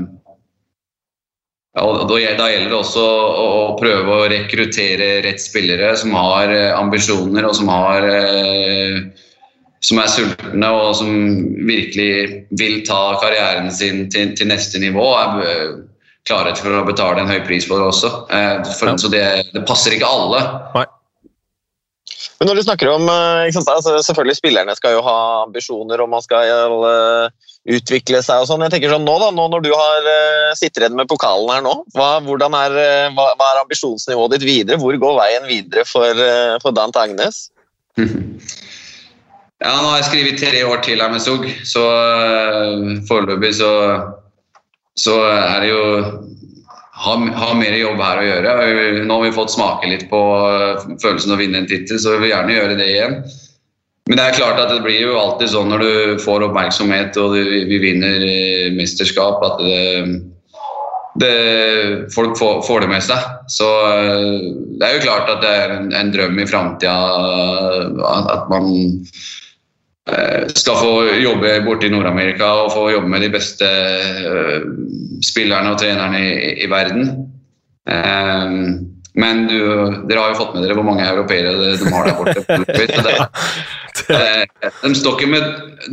og 1.84 2.08
da 2.10 2.20
gjelder 2.20 2.72
det 2.72 2.78
også 2.78 3.04
å 3.04 3.50
prøve 3.80 4.16
å 4.16 4.28
rekruttere 4.32 5.10
rett 5.26 5.42
spillere 5.42 5.94
som 6.00 6.16
har 6.18 6.54
eh, 6.54 6.74
ambisjoner 6.78 7.48
og 7.48 7.56
som, 7.58 7.70
har, 7.72 8.08
eh, 8.08 9.00
som 9.86 10.02
er 10.02 10.12
sultne 10.14 10.72
og 10.74 10.96
som 11.00 11.14
virkelig 11.68 12.48
vil 12.60 12.82
ta 12.88 13.18
karrieren 13.22 13.72
sin 13.74 14.08
til, 14.14 14.34
til 14.38 14.52
neste 14.52 14.82
nivå. 14.82 15.08
Er 15.18 15.72
klare 16.28 16.58
for 16.60 16.76
å 16.76 16.86
betale 16.88 17.24
en 17.24 17.32
høy 17.32 17.40
pris 17.48 17.70
for 17.70 17.80
det 17.80 17.92
også. 17.94 18.14
For, 18.76 18.94
så 19.00 19.12
det, 19.14 19.24
det 19.54 19.64
passer 19.70 19.96
ikke 19.96 20.10
alle. 20.12 20.44
Nei. 20.76 20.88
Men 22.38 22.52
når 22.52 22.60
du 22.60 22.64
snakker 22.68 22.92
om 22.92 23.08
eh, 23.10 23.50
sant, 23.54 23.70
altså 23.72 23.98
Selvfølgelig 24.06 24.38
spillerne 24.40 24.76
skal 24.78 24.98
jo 24.98 25.04
ha 25.06 25.18
ambisjoner 25.46 26.04
og 26.04 26.12
man 26.12 26.24
skal 26.24 26.74
uh, 26.84 27.54
utvikle 27.68 28.22
seg 28.24 28.44
og 28.44 28.50
sånn. 28.50 28.64
Jeg 28.66 28.76
tenker 28.76 28.94
sånn 28.94 29.08
nå 29.08 29.18
da, 29.22 29.32
nå 29.36 29.48
når 29.52 29.66
du 29.66 29.72
har 29.74 30.08
uh, 30.08 30.56
sittet 30.56 30.84
igjen 30.84 30.98
med 31.00 31.10
pokalen 31.12 31.52
her 31.52 31.66
nå, 31.66 31.76
hva, 31.98 32.14
er, 32.22 32.78
uh, 32.80 33.10
hva, 33.18 33.28
hva, 33.34 33.50
er 33.52 33.62
ambisjonsnivået 33.64 34.38
ditt 34.38 34.48
videre? 34.48 34.80
Hvor 34.82 34.96
går 35.04 35.20
veien 35.20 35.50
videre 35.50 35.84
for, 35.88 36.26
for 36.64 36.76
Dan 36.78 36.96
Tagnes? 36.96 37.48
Ja, 39.58 39.72
nå 39.82 39.88
har 39.90 39.96
jeg 39.98 40.06
skrevet 40.12 40.36
tre 40.38 40.60
år 40.70 40.84
til 40.86 41.00
her 41.02 41.10
med 41.10 41.18
SOG, 41.24 41.48
så 41.66 41.82
foreløpig 43.10 43.56
så, 43.58 43.72
så 44.94 45.16
er 45.26 45.64
det 45.64 45.72
jo 45.72 45.80
har, 46.98 47.18
har, 47.40 47.56
mer 47.58 47.76
jobb 47.78 48.00
her 48.02 48.22
å 48.22 48.26
gjøre. 48.26 48.54
Nå 49.06 49.18
har 49.20 49.26
vi 49.26 49.36
fått 49.36 49.54
smake 49.54 49.90
litt 49.90 50.08
på 50.10 50.22
eh, 50.48 50.88
følelsen 51.02 51.34
av 51.34 51.38
å 51.38 51.42
vinne 51.42 51.62
en 51.62 51.70
tittel, 51.70 52.00
så 52.02 52.16
vi 52.16 52.26
vil 52.26 52.34
gjerne 52.34 52.56
gjøre 52.56 52.78
det 52.80 52.88
igjen. 52.94 53.20
Men 54.08 54.16
det 54.16 54.24
er 54.24 54.38
klart 54.38 54.60
at 54.62 54.72
det 54.72 54.84
blir 54.86 55.02
jo 55.04 55.18
alltid 55.20 55.52
sånn 55.52 55.72
når 55.72 55.84
du 55.84 55.94
får 56.24 56.46
oppmerksomhet 56.48 57.18
og 57.20 57.36
vi 57.36 57.80
vinner 57.84 58.24
eh, 58.24 58.68
mesterskap, 58.76 59.44
at 59.44 59.60
det, 59.60 59.82
det, 61.20 61.32
folk 62.16 62.38
får, 62.40 62.62
får, 62.68 62.86
det 62.86 62.92
med 62.94 63.04
seg. 63.04 63.26
Så 63.52 63.68
eh, 63.68 64.38
det 64.80 64.88
er 64.88 64.96
jo 64.96 65.06
klart 65.10 65.32
at 65.34 65.44
det 65.44 65.52
er 65.52 65.76
en, 65.76 65.92
en 65.92 66.14
drøm 66.14 66.40
i 66.40 66.48
framtida 66.48 66.96
at 68.08 68.48
man 68.52 68.72
skal 70.56 70.78
få 70.80 70.92
jobbe 71.20 71.50
borte 71.66 71.90
i 71.90 71.92
Nord-Amerika 71.92 72.48
og 72.62 72.70
få 72.72 72.86
jobbe 72.94 73.10
med 73.12 73.26
de 73.26 73.32
beste 73.34 73.68
spillerne 75.28 75.74
og 75.74 75.82
trenerne 75.82 76.22
i, 76.22 76.54
i 76.64 76.70
verden. 76.72 77.10
Um, 77.88 78.97
men 79.18 79.48
du, 79.50 79.60
dere 80.06 80.22
har 80.22 80.34
jo 80.34 80.38
fått 80.38 80.54
med 80.54 80.62
dere 80.64 80.76
hvor 80.78 80.86
mange 80.86 81.06
europeere 81.08 81.56
de 81.58 81.90
har 81.90 82.06
der 82.06 82.18
borte. 82.20 82.44
Det, 84.08 84.46
de 84.84 84.92
står 84.96 85.16
ikke 85.18 85.30
med 85.32 85.46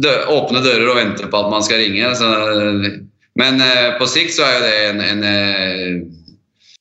dø, 0.04 0.10
åpne 0.30 0.60
dører 0.62 0.90
og 0.92 0.98
venter 0.98 1.30
på 1.32 1.38
at 1.40 1.48
man 1.50 1.64
skal 1.64 1.80
ringe. 1.80 2.10
Så, 2.14 2.28
men 3.40 3.62
uh, 3.64 3.96
på 3.98 4.06
sikt 4.06 4.36
så 4.36 4.44
er 4.44 4.52
jo 4.54 4.60
det 4.62 4.74
en, 4.90 5.00
en, 5.02 5.24
uh, 5.24 6.76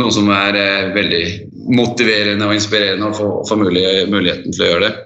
noe 0.00 0.14
som 0.16 0.32
er 0.34 0.56
uh, 0.56 0.94
veldig 0.96 1.22
motiverende 1.76 2.48
og 2.48 2.56
inspirerende 2.56 3.12
å 3.12 3.14
få, 3.14 3.28
få 3.46 3.60
mulig, 3.60 3.84
muligheten 4.10 4.56
til 4.56 4.64
å 4.64 4.70
gjøre 4.72 4.88
det. 4.88 5.04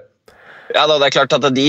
Ja, 0.75 0.85
Det 0.87 1.07
er 1.07 1.15
klart 1.15 1.33
at 1.33 1.45
de, 1.57 1.69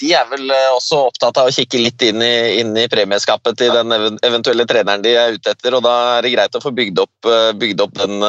de, 0.00 0.12
er 0.16 0.28
vel 0.30 0.52
også 0.72 1.02
opptatt 1.10 1.36
av 1.40 1.50
å 1.50 1.54
kikke 1.54 1.82
litt 1.82 2.02
inn 2.06 2.22
i, 2.24 2.60
inn 2.62 2.72
i 2.78 2.86
premieskapet 2.88 3.58
til 3.60 3.74
den 3.76 3.92
eventuelle 4.24 4.64
treneren 4.68 5.04
de 5.04 5.12
er 5.20 5.36
ute 5.36 5.52
etter. 5.52 5.76
og 5.76 5.84
Da 5.84 5.96
er 6.16 6.24
det 6.24 6.32
greit 6.34 6.56
å 6.56 6.62
få 6.64 6.72
bygd 6.76 7.02
opp, 7.02 7.30
bygd 7.60 7.84
opp 7.84 7.98
den, 8.00 8.24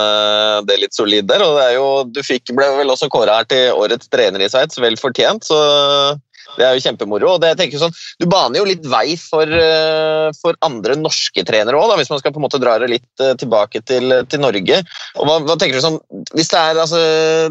det 0.68 0.80
litt 0.82 0.98
solid 0.98 1.30
der. 1.32 1.46
og 1.46 1.56
det 1.60 1.70
jo, 1.78 1.88
Du 2.12 2.20
fikk, 2.26 2.52
ble 2.58 2.68
vel 2.82 2.92
også 2.92 3.12
kåra 3.12 3.40
her 3.40 3.48
til 3.52 3.72
årets 3.80 4.12
trener 4.12 4.44
i 4.44 4.52
Sveits, 4.52 4.82
vel 4.82 5.00
fortjent. 5.00 5.48
så 5.48 5.62
det 6.58 6.66
er 6.66 6.76
jo 6.76 6.84
kjempemoro. 6.84 7.36
og 7.36 7.42
det, 7.42 7.52
jeg 7.54 7.60
tenker 7.62 7.82
sånn, 7.82 7.96
Du 8.20 8.28
baner 8.32 8.60
jo 8.60 8.68
litt 8.68 8.86
vei 8.90 9.16
for, 9.20 9.48
eh, 9.48 10.30
for 10.40 10.58
andre 10.66 10.98
norske 11.00 11.46
trenere 11.48 11.80
òg, 11.80 11.96
hvis 12.00 12.12
man 12.12 12.22
skal 12.22 12.34
på 12.34 12.42
en 12.42 12.48
måte 12.48 12.62
dra 12.62 12.78
det 12.82 12.92
litt 12.92 13.24
eh, 13.24 13.34
tilbake 13.40 13.84
til, 13.88 14.16
til 14.32 14.44
Norge. 14.44 14.82
Og 15.20 15.28
hva, 15.28 15.40
hva, 15.46 15.58
tenker 15.58 15.80
du 15.80 15.86
sånn, 15.86 16.00
Hvis 16.36 16.52
det 16.52 16.60
er 16.60 16.82
altså, 16.82 17.02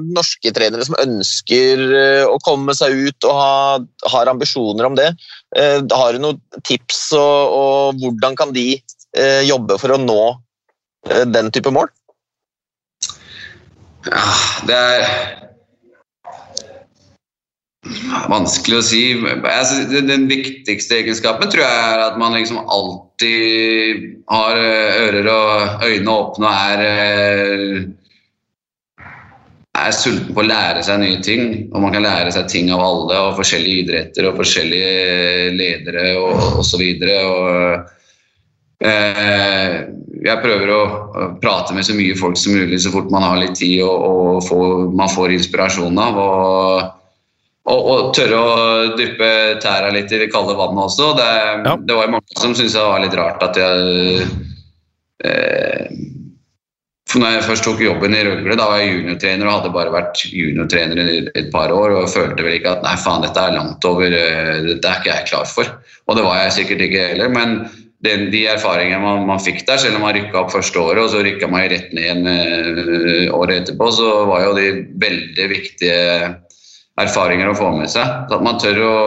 norske 0.04 0.52
trenere 0.56 0.86
som 0.86 0.98
ønsker 1.00 1.84
eh, 2.02 2.24
å 2.28 2.38
komme 2.44 2.74
seg 2.76 2.96
ut 3.08 3.28
og 3.28 3.36
ha, 3.36 3.54
har 4.14 4.32
ambisjoner 4.32 4.88
om 4.88 4.98
det, 4.98 5.12
har 5.50 6.14
du 6.14 6.22
noen 6.22 6.38
tips, 6.62 7.08
og, 7.18 7.56
og 7.56 8.02
hvordan 8.02 8.36
kan 8.38 8.52
de 8.54 8.78
jobbe 9.42 9.74
for 9.82 9.90
å 9.90 9.98
nå 9.98 10.20
den 11.34 11.50
type 11.50 11.72
mål? 11.74 11.90
Ja, 14.06 14.22
det 14.68 14.76
er 14.78 15.49
Vanskelig 18.30 18.78
å 18.78 18.84
si. 18.84 19.02
Altså, 19.40 19.82
den 20.06 20.28
viktigste 20.30 21.00
egenskapen 21.00 21.50
tror 21.50 21.64
jeg 21.64 21.78
er 21.94 22.02
at 22.04 22.18
man 22.20 22.36
liksom 22.36 22.60
alltid 22.62 24.04
har 24.30 24.60
eh, 24.60 25.00
ører 25.06 25.30
og 25.32 25.86
øyne 25.88 26.14
åpne 26.14 26.46
og 26.46 26.54
er, 26.70 26.78
eh, 26.86 27.78
er 29.80 29.96
sulten 29.96 30.34
på 30.36 30.44
å 30.44 30.46
lære 30.46 30.84
seg 30.86 31.02
nye 31.02 31.22
ting. 31.24 31.42
Og 31.72 31.82
man 31.82 31.94
kan 31.96 32.06
lære 32.06 32.34
seg 32.36 32.50
ting 32.52 32.70
av 32.74 32.84
alle 32.84 33.14
og 33.26 33.38
forskjellige 33.40 33.86
idretter 33.86 34.28
og 34.30 34.38
forskjellige 34.38 35.50
ledere 35.56 36.04
og 36.20 36.62
osv. 36.62 36.84
Eh, 38.80 39.74
jeg 40.20 40.40
prøver 40.44 40.70
å 40.72 40.82
prate 41.42 41.74
med 41.74 41.84
så 41.84 41.94
mye 41.96 42.16
folk 42.16 42.38
som 42.38 42.54
mulig 42.54 42.78
så 42.84 42.92
fort 42.94 43.10
man 43.12 43.26
har 43.26 43.42
litt 43.42 43.58
tid 43.58 43.82
og, 43.82 43.98
og 43.98 44.40
får, 44.46 44.88
man 44.94 45.10
får 45.10 45.36
inspirasjon 45.40 46.00
av. 46.06 46.22
og 46.22 46.99
og, 47.68 47.80
og, 47.80 48.06
tørre 48.16 48.38
å 48.40 48.54
dyppe 48.96 49.58
tæra 49.62 49.90
litt 49.92 50.12
i 50.12 50.22
det 50.22 50.30
kalde 50.32 50.56
vannet 50.58 50.86
også. 50.86 51.10
Det, 51.18 51.32
ja. 51.66 51.74
det 51.76 51.98
var 51.98 52.14
mange 52.16 52.38
som 52.38 52.54
syntes 52.54 52.78
det 52.78 52.86
var 52.86 53.04
litt 53.04 53.18
rart 53.18 53.44
at 53.44 53.60
jeg 53.60 54.24
eh, 55.28 56.00
for 57.10 57.18
når 57.18 57.34
jeg 57.34 57.46
først 57.48 57.66
tok 57.66 57.80
jobben 57.82 58.14
i 58.14 58.22
Røgle, 58.22 58.54
da 58.54 58.68
var 58.70 58.80
jeg 58.80 58.94
juniortrener 58.94 59.48
og 59.48 59.56
hadde 59.56 59.74
bare 59.74 59.92
vært 59.92 60.20
juniortrener 60.30 61.00
i 61.02 61.20
et 61.40 61.48
par 61.50 61.72
år 61.74 61.96
og 61.98 62.10
følte 62.12 62.44
vel 62.46 62.54
ikke 62.60 62.76
at 62.76 62.84
nei 62.86 62.94
faen, 63.02 63.24
dette 63.26 63.42
er 63.42 63.56
langt 63.56 63.86
over, 63.88 64.14
eh, 64.14 64.60
dette 64.68 64.86
er 64.86 65.00
ikke 65.02 65.12
jeg 65.16 65.30
klar 65.32 65.48
for. 65.50 65.72
Og 66.06 66.18
det 66.18 66.26
var 66.26 66.44
jeg 66.44 66.56
sikkert 66.60 66.84
ikke 66.86 67.08
heller. 67.12 67.32
men 67.34 67.56
den, 68.00 68.30
de 68.32 68.46
erfaringene 68.48 69.02
man, 69.02 69.26
man, 69.28 69.42
fikk 69.42 69.66
der, 69.68 69.80
selv 69.80 69.98
om 69.98 70.06
man 70.06 70.14
rykka 70.16 70.38
opp 70.40 70.54
første 70.54 70.80
året 70.80 71.02
og 71.02 71.10
så 71.12 71.20
rykka 71.24 71.50
man 71.52 71.66
rett 71.68 71.90
ned 71.92 72.06
igjen 72.06 72.30
uh, 72.30 73.34
året 73.36 73.58
etterpå, 73.58 73.90
så 73.92 74.12
var 74.30 74.46
jo 74.46 74.54
de 74.56 74.70
veldig 75.02 75.48
viktige 75.50 75.98
erfaringer 77.04 77.50
å 77.50 77.56
få 77.58 77.70
med 77.76 77.90
seg. 77.92 78.06
At 78.30 78.44
man 78.44 78.60
tør 78.62 78.82
å, 78.84 78.98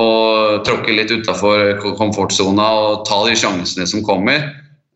å 0.00 0.08
tråkke 0.66 0.96
litt 0.96 1.12
utafor 1.12 1.78
komfortsona 1.98 2.66
og 2.82 3.06
ta 3.08 3.22
de 3.26 3.38
sjansene 3.38 3.88
som 3.90 4.04
kommer. 4.06 4.50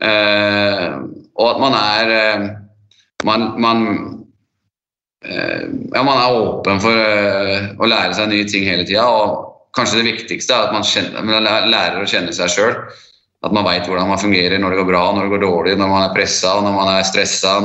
Eh, 0.04 0.86
og 1.34 1.48
at 1.50 1.62
man 1.62 1.78
er 1.78 2.14
eh, 2.18 2.46
man, 3.24 3.60
man, 3.60 3.86
eh, 5.24 5.64
ja, 5.94 6.02
man 6.02 6.20
er 6.20 6.36
åpen 6.36 6.80
for 6.82 6.92
eh, 6.92 7.72
å 7.78 7.88
lære 7.88 8.14
seg 8.16 8.30
nye 8.30 8.46
ting 8.48 8.68
hele 8.68 8.84
tida. 8.86 9.06
Og 9.08 9.72
kanskje 9.76 10.02
det 10.02 10.10
viktigste 10.12 10.54
er 10.54 10.68
at 10.68 10.76
man, 10.76 10.86
kjenner, 10.86 11.24
man 11.24 11.48
lærer 11.72 12.02
å 12.02 12.08
kjenne 12.08 12.34
seg 12.36 12.52
sjøl. 12.52 12.76
At 13.44 13.52
man 13.52 13.66
veit 13.66 13.88
hvordan 13.88 14.08
man 14.08 14.20
fungerer 14.20 14.60
når 14.60 14.72
det 14.72 14.80
går 14.80 14.88
bra, 14.88 15.04
når 15.12 15.26
det 15.26 15.34
går 15.34 15.42
dårlig, 15.44 15.78
når 15.80 15.90
man 15.90 16.06
er 16.06 16.14
pressa, 16.14 16.54
når 16.64 16.76
man 16.78 16.92
er 16.94 17.08
stressa. 17.08 17.58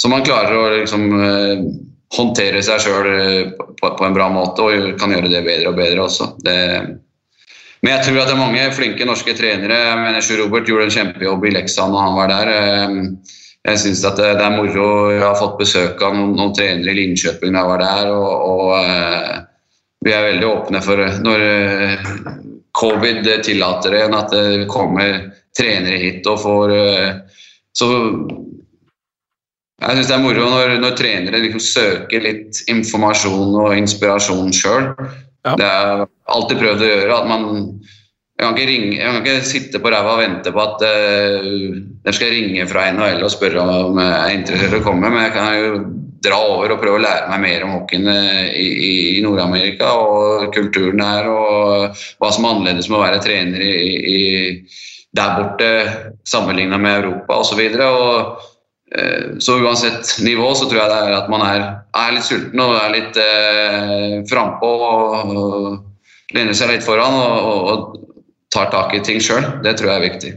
Så 0.00 0.10
man 0.10 0.26
klarer 0.26 0.56
å 0.56 0.68
liksom 0.78 1.06
eh, 1.18 1.64
håndtere 2.16 2.62
seg 2.64 2.82
sjøl 2.82 3.08
eh, 3.10 3.52
på, 3.58 3.92
på, 3.94 4.06
en 4.06 4.16
bra 4.16 4.28
måte 4.32 4.66
og 4.66 4.98
kan 5.00 5.14
gjøre 5.14 5.30
det 5.30 5.44
bedre 5.46 5.70
og 5.70 5.78
bedre 5.78 6.06
også. 6.06 6.32
Det, 6.42 6.56
Men 7.80 7.94
jeg 7.94 8.06
tror 8.06 8.22
at 8.22 8.30
det 8.30 8.34
er 8.34 8.40
mange 8.40 8.64
flinke 8.76 9.06
norske 9.08 9.34
trenere. 9.38 9.78
Jeg 9.86 10.00
mener 10.00 10.24
Sjur 10.24 10.42
Robert 10.44 10.68
gjorde 10.68 10.88
en 10.88 10.96
kjempejobb 10.96 11.46
i 11.46 11.54
Leksand 11.54 11.94
når 11.94 12.06
han 12.06 12.18
var 12.18 12.32
der. 12.34 12.52
Eh, 12.56 13.38
jeg 13.70 13.82
syns 13.82 14.02
det, 14.02 14.14
det, 14.24 14.42
er 14.42 14.56
moro. 14.56 14.88
Jeg 15.12 15.22
har 15.22 15.38
fått 15.38 15.58
besøk 15.60 16.02
av 16.02 16.16
noen, 16.16 16.34
noen 16.38 16.54
trenere 16.56 16.94
i 16.94 16.98
Linköping 16.98 17.54
da 17.54 17.62
jeg 17.62 17.72
var 17.74 17.84
der. 17.84 18.12
og, 18.16 18.30
og 18.50 18.74
eh, 18.80 19.38
vi 20.00 20.14
er 20.16 20.30
veldig 20.30 20.46
åpne 20.48 20.80
for 20.80 21.02
når 21.20 21.42
covid 22.80 23.26
tillater 23.44 23.92
det, 23.92 24.06
at 24.16 24.30
det 24.32 24.62
kommer 24.70 25.26
trenere 25.52 25.98
hit 26.00 26.24
og 26.30 26.38
får 26.40 26.72
Så 27.76 27.88
jeg 29.80 29.96
syns 29.96 30.10
det 30.10 30.16
er 30.16 30.22
moro 30.22 30.48
når, 30.52 30.74
når 30.82 30.96
trenere 30.98 31.40
liksom 31.40 31.62
søker 31.64 32.24
litt 32.24 32.60
informasjon 32.68 33.54
og 33.62 33.76
inspirasjon 33.78 34.52
sjøl. 34.52 34.90
Ja. 35.46 35.54
Det 35.56 35.68
har 35.68 36.02
jeg 36.02 36.10
alltid 36.36 36.60
prøvd 36.60 36.84
å 36.84 36.90
gjøre. 36.90 37.16
at 37.16 37.30
man 37.30 37.48
jeg 38.40 38.48
kan, 38.56 38.68
ringe, 38.70 38.92
jeg 38.96 39.04
kan 39.04 39.18
ikke, 39.20 39.48
sitte 39.48 39.80
på 39.84 39.90
ræva 39.92 40.14
og 40.14 40.22
vente 40.22 40.52
på 40.54 40.60
at 40.62 40.84
uh, 40.84 41.48
de 42.06 42.12
skal 42.16 42.30
ringe 42.32 42.64
fra 42.70 42.86
NHL 42.94 43.24
og 43.26 43.32
spørre 43.34 43.64
om 43.84 44.00
jeg 44.00 44.14
er 44.16 44.36
interessert 44.36 44.76
i 44.76 44.80
å 44.80 44.86
komme, 44.86 45.10
men 45.12 45.26
jeg 45.26 45.34
kan 45.34 45.50
jo 45.58 45.82
dra 46.24 46.38
over 46.46 46.72
og 46.72 46.80
prøve 46.80 47.00
å 47.00 47.02
lære 47.04 47.28
meg 47.32 47.42
mer 47.44 47.66
om 47.66 47.74
hockeyen 47.78 48.08
eh, 48.12 48.48
i, 48.52 48.64
i, 48.70 48.92
i 49.16 49.20
Nord-Amerika 49.24 49.92
og 49.96 50.50
kulturen 50.52 51.00
her, 51.00 51.28
og 51.32 52.00
hva 52.20 52.32
som 52.32 52.44
er 52.44 52.54
annerledes 52.54 52.90
med 52.90 52.98
å 52.98 53.04
være 53.06 53.22
trener 53.24 53.64
i, 53.64 53.76
i 54.12 54.20
der 55.16 55.36
borte 55.38 55.70
sammenligna 56.28 56.76
med 56.80 56.98
Europa 57.00 57.40
osv. 57.40 57.60
Og, 57.60 57.80
så 57.80 58.49
uansett 58.90 60.16
nivå 60.24 60.54
så 60.54 60.66
tror 60.66 60.80
jeg 60.82 60.90
det 60.90 60.98
er 61.06 61.16
at 61.20 61.30
man 61.30 61.44
er, 61.46 61.66
er 61.94 62.14
litt 62.16 62.26
sulten 62.26 62.62
og 62.64 62.74
er 62.74 62.94
litt 62.94 63.20
eh, 63.22 64.18
frampå 64.30 64.66
og, 64.66 65.34
og 65.36 66.34
lener 66.34 66.56
seg 66.56 66.72
litt 66.74 66.86
foran 66.86 67.14
og, 67.14 67.38
og, 67.46 67.70
og 67.70 68.20
tar 68.50 68.70
tak 68.72 68.94
i 68.98 69.02
ting 69.06 69.22
sjøl. 69.22 69.46
Det 69.62 69.76
tror 69.78 69.92
jeg 69.92 69.96
er 70.00 70.08
viktig. 70.08 70.32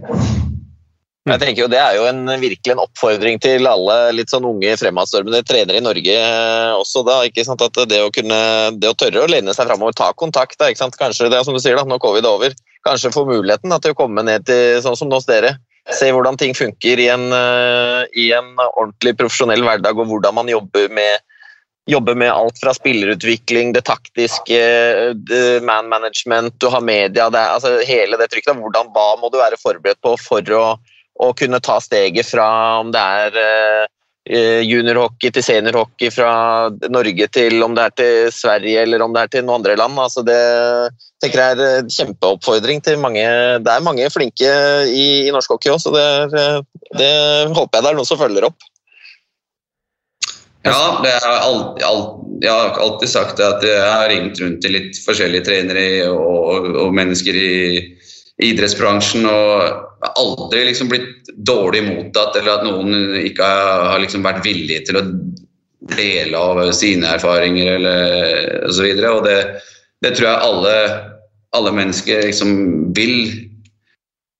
Jeg 1.23 1.39
tenker 1.39 1.61
jo 1.63 1.69
Det 1.71 1.79
er 1.79 1.95
jo 1.95 2.03
en, 2.09 2.27
virkelig 2.27 2.73
en 2.73 2.81
oppfordring 2.83 3.37
til 3.39 3.63
alle 3.69 3.95
litt 4.11 4.31
sånn 4.33 4.43
unge 4.43 4.73
fremadstormende 4.75 5.39
trenere 5.47 5.79
i 5.79 5.83
Norge 5.83 6.15
eh, 6.19 6.71
også. 6.75 7.05
da, 7.07 7.21
ikke 7.25 7.45
sant, 7.47 7.63
at 7.63 7.79
Det 7.89 8.01
å 8.03 8.11
kunne, 8.13 8.39
det 8.75 8.91
å 8.91 8.97
tørre 8.99 9.23
å 9.23 9.29
lene 9.31 9.55
seg 9.55 9.69
framover, 9.69 9.95
ta 9.95 10.11
kontakt, 10.19 10.59
da, 10.59 10.67
ikke 10.67 10.83
sant, 10.83 10.99
kanskje 10.99 11.31
det 11.31 11.39
er 11.39 11.47
som 11.47 11.55
du 11.55 11.63
sier 11.63 11.79
da, 11.79 11.87
når 11.87 12.03
covid 12.03 12.27
er 12.27 12.35
over, 12.35 12.57
kanskje 12.83 13.13
få 13.15 13.23
muligheten 13.29 13.71
da, 13.71 13.79
til 13.79 13.95
å 13.95 13.99
komme 14.03 14.25
ned 14.27 14.43
til 14.49 14.83
sånn 14.83 14.99
som 14.99 15.15
hos 15.15 15.29
dere 15.29 15.55
Se 15.91 16.07
hvordan 16.15 16.38
ting 16.39 16.53
funker 16.55 16.99
i 16.99 17.09
en, 17.11 17.27
eh, 17.36 18.03
i 18.15 18.29
en 18.31 18.53
ordentlig 18.63 19.17
profesjonell 19.19 19.65
hverdag, 19.65 19.99
og 19.99 20.07
hvordan 20.07 20.38
man 20.38 20.51
jobber 20.51 20.88
med, 20.95 21.23
jobber 21.91 22.15
med 22.15 22.31
alt 22.31 22.61
fra 22.61 22.71
spillerutvikling, 22.75 23.73
det 23.75 23.84
taktiske, 23.89 24.61
man 25.67 25.89
management, 25.91 26.55
du 26.59 26.69
har 26.71 26.81
media 26.81 27.27
det, 27.29 27.43
altså 27.57 27.81
Hele 27.84 28.19
det 28.21 28.29
trykket. 28.31 28.55
Hvordan, 28.55 28.93
hva 28.95 29.09
må 29.19 29.27
du 29.34 29.41
være 29.41 29.59
forberedt 29.59 29.99
på 29.99 30.15
for 30.21 30.55
å, 30.55 30.63
å 31.19 31.34
kunne 31.36 31.59
ta 31.59 31.81
steget 31.84 32.31
fra 32.31 32.47
om 32.79 32.93
det 32.95 33.03
er 33.03 33.41
eh, 33.43 33.91
juniorhockey 34.24 35.34
til 35.36 35.43
seniorhockey 35.43 36.07
fra 36.15 36.71
Norge 36.88 37.28
til 37.28 37.63
om 37.65 37.74
det 37.76 37.84
er 37.84 37.95
til 37.97 38.30
Sverige 38.32 38.86
eller 38.86 39.03
om 39.03 39.11
det 39.15 39.24
er 39.24 39.32
til 39.34 39.43
noen 39.43 39.59
andre 39.59 39.76
land. 39.76 39.99
Altså 39.99 40.24
det 40.24 40.39
tenker 41.24 41.41
jeg 41.41 41.57
er 41.57 41.82
en 41.82 41.89
kjempeoppfordring 41.91 42.84
til 42.84 43.01
mange. 43.03 43.24
Det 43.63 43.74
er 43.74 43.84
mange 43.84 44.07
flinke 44.13 44.53
i, 44.88 45.07
i 45.28 45.34
norsk 45.34 45.55
hockey 45.55 45.74
òg, 45.74 45.82
så 45.84 45.91
det, 45.91 46.05
det, 46.99 47.11
håper 47.51 47.80
jeg 47.80 47.84
det 47.84 47.91
er 47.91 47.99
noen 47.99 48.09
som 48.09 48.21
følger 48.21 48.47
opp. 48.47 48.69
Ja, 50.63 50.78
alltid, 51.03 51.84
jeg 52.43 52.51
har 52.51 52.78
alltid 52.80 53.09
sagt 53.11 53.41
at 53.43 53.63
jeg 53.67 53.84
har 53.84 54.07
ringt 54.07 54.39
rundt 54.39 54.61
til 54.63 54.71
litt 54.78 54.99
forskjellige 55.03 55.43
trenere 55.49 55.88
og, 56.07 56.69
og 56.86 56.95
mennesker 56.95 57.36
i 57.36 57.51
idrettsbransjen 58.43 59.27
og 59.29 60.09
aldri 60.19 60.65
liksom 60.67 60.89
blitt 60.91 61.31
dårlig 61.47 61.83
mottatt 61.87 62.35
eller 62.39 62.57
at 62.57 62.65
noen 62.67 63.15
ikke 63.23 63.47
har 63.47 64.01
liksom 64.03 64.25
vært 64.25 64.43
villig 64.45 64.81
til 64.87 64.99
å 64.99 65.05
dele 65.97 66.39
av 66.39 66.61
sine 66.75 67.15
erfaringer 67.15 67.77
eller. 67.77 68.67
Og, 68.67 68.75
så 68.75 68.87
og 69.11 69.23
det, 69.27 69.39
det, 70.03 70.13
tror 70.15 70.29
jeg 70.29 70.47
alle, 70.49 70.75
alle 71.57 71.75
mennesker 71.75 72.27
liksom 72.27 72.55
vil. 72.97 73.17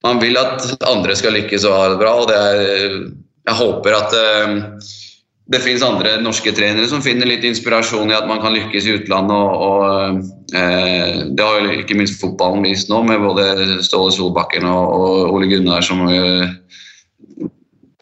Man 0.04 0.20
vil 0.24 0.40
at 0.40 0.68
andre 0.88 1.16
skal 1.16 1.36
lykkes 1.38 1.68
og 1.68 1.78
ha 1.78 1.86
det 1.94 2.02
bra. 2.02 2.16
og 2.22 2.28
det 2.32 2.40
er, 2.40 3.00
Jeg 3.48 3.60
håper 3.60 3.98
at 3.98 4.16
uh, 4.16 4.92
det 5.54 5.62
finnes 5.64 5.84
andre 5.86 6.16
norske 6.22 6.52
trenere 6.56 6.90
som 6.90 7.04
finner 7.06 7.30
litt 7.30 7.46
inspirasjon 7.48 8.12
i 8.12 8.18
at 8.18 8.28
man 8.30 8.42
kan 8.44 8.56
lykkes 8.56 8.88
i 8.88 8.96
utlandet. 8.98 9.38
og, 9.38 9.62
og 9.68 10.58
eh, 10.58 11.22
Det 11.30 11.46
har 11.46 11.62
jo 11.62 11.78
ikke 11.84 11.98
minst 12.00 12.20
fotballen 12.22 12.66
vist 12.66 12.92
nå, 12.92 13.04
med 13.08 13.22
både 13.24 13.80
Ståle 13.86 14.14
Solbakken 14.16 14.68
og, 14.70 14.84
og 14.98 15.38
Ole 15.38 15.50
Gunnar 15.52 15.86
som 15.86 16.04
eh, 16.10 16.52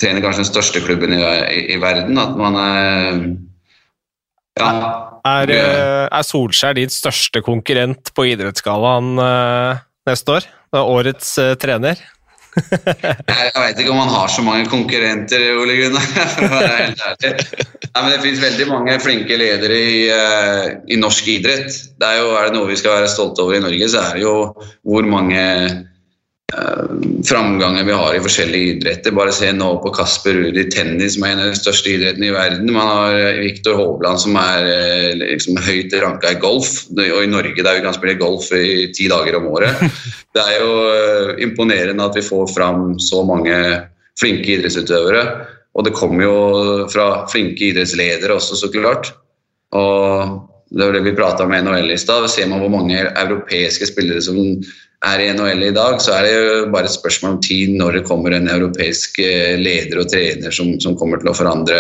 trener 0.02 0.24
kanskje 0.24 0.46
den 0.46 0.50
største 0.50 0.84
klubben 0.84 1.14
i, 1.16 1.22
i, 1.22 1.62
i 1.76 1.80
verden. 1.82 2.18
At 2.22 2.38
man 2.40 2.60
eh, 2.64 3.22
ja. 4.62 4.72
Er, 5.22 5.54
eh, 5.54 6.08
er, 6.08 6.26
Solskjær 6.26 6.80
din 6.80 6.92
største 6.92 7.44
konkurrent 7.46 8.10
på 8.18 8.26
idrettsgallaen 8.32 9.14
eh, 9.22 9.86
neste 10.10 10.40
år? 10.40 10.50
Er 10.72 10.88
årets 10.96 11.36
trener? 11.62 12.00
Jeg 12.52 13.52
veit 13.56 13.80
ikke 13.80 13.94
om 13.94 14.02
han 14.02 14.12
har 14.12 14.32
så 14.32 14.44
mange 14.44 14.66
konkurrenter, 14.72 15.46
Ole 15.60 15.78
Gunnar. 15.80 16.08
for 16.36 16.48
å 16.48 16.52
være 16.56 16.80
helt 16.82 17.06
ærlig. 17.08 17.34
Nei, 17.92 18.02
men 18.02 18.10
Det 18.14 18.24
finnes 18.24 18.44
veldig 18.44 18.68
mange 18.72 18.98
flinke 19.04 19.38
ledere 19.40 19.78
i, 19.78 20.02
uh, 20.12 20.66
i 20.92 21.00
norsk 21.00 21.28
idrett. 21.32 21.72
Det 22.00 22.08
er, 22.10 22.20
jo, 22.22 22.34
er 22.40 22.50
det 22.50 22.58
noe 22.58 22.72
vi 22.72 22.80
skal 22.80 23.00
være 23.00 23.12
stolte 23.12 23.44
over 23.44 23.60
i 23.60 23.64
Norge, 23.64 23.92
så 23.92 24.04
er 24.04 24.20
det 24.20 24.26
jo 24.26 24.36
hvor 24.88 25.08
mange 25.08 25.42
Eh, 25.42 25.78
framgangen 27.28 27.86
vi 27.86 27.94
har 27.96 28.16
i 28.16 28.22
forskjellige 28.24 28.76
idretter. 28.76 29.14
Bare 29.16 29.34
se 29.36 29.52
nå 29.56 29.70
på 29.84 29.92
Kasper 29.96 30.36
Ruud 30.36 30.58
i 30.60 30.66
tennis, 30.72 31.16
som 31.16 31.26
er 31.26 31.36
en 31.36 31.44
av 31.46 31.52
de 31.52 31.60
største 31.60 31.94
idrettene 31.94 32.28
i 32.30 32.34
verden. 32.36 32.74
Man 32.74 32.90
har 32.90 33.16
eh, 33.18 33.40
Viktor 33.44 33.78
Hovland, 33.80 34.22
som 34.24 34.36
er 34.40 34.68
eh, 34.68 35.14
liksom, 35.22 35.60
høyt 35.64 35.96
ranka 36.02 36.34
i 36.34 36.42
golf. 36.42 36.74
Og 36.96 37.22
i 37.24 37.32
Norge 37.32 37.64
der 37.64 37.80
vi 37.80 37.86
kan 37.86 37.96
spille 37.96 38.20
golf 38.20 38.52
i 38.58 38.90
ti 38.96 39.08
dager 39.12 39.40
om 39.40 39.50
året. 39.54 39.86
Det 40.36 40.44
er 40.48 40.62
jo 40.64 40.76
imponerende 41.44 42.06
at 42.08 42.16
vi 42.16 42.24
får 42.24 42.54
fram 42.54 42.94
så 43.04 43.20
mange 43.28 43.56
flinke 44.20 44.54
idrettsutøvere. 44.54 45.26
Og 45.76 45.84
det 45.88 45.96
kommer 45.96 46.24
jo 46.24 46.38
fra 46.92 47.26
flinke 47.32 47.70
idrettsledere 47.72 48.38
også, 48.38 48.56
så 48.60 48.70
klart. 48.72 49.12
Og 49.76 50.40
det 50.72 50.88
var 50.88 50.96
det 50.96 51.04
vi 51.04 51.16
prata 51.16 51.44
om 51.44 51.52
i 51.52 51.60
NHL 51.64 51.92
i 51.92 52.00
stad. 52.00 52.30
Ser 52.32 52.48
man 52.48 52.64
hvor 52.64 52.72
mange 52.72 53.00
europeiske 53.10 53.90
spillere 53.92 54.24
som 54.24 54.40
er 55.02 55.24
i 55.24 55.32
NHL 55.34 55.64
i 55.66 55.74
dag, 55.74 55.98
så 56.02 56.14
er 56.18 56.28
det 56.28 56.34
jo 56.36 56.68
bare 56.74 56.90
et 56.90 56.94
spørsmål 56.94 57.36
om 57.36 57.42
tid 57.42 57.74
når 57.78 57.98
det 57.98 58.06
kommer 58.10 58.36
en 58.36 58.50
europeisk 58.54 59.18
eh, 59.24 59.58
leder 59.58 60.04
og 60.04 60.12
trener 60.12 60.54
som, 60.54 60.76
som 60.84 60.98
kommer 61.00 61.22
til 61.22 61.32
å 61.32 61.38
forandre 61.38 61.80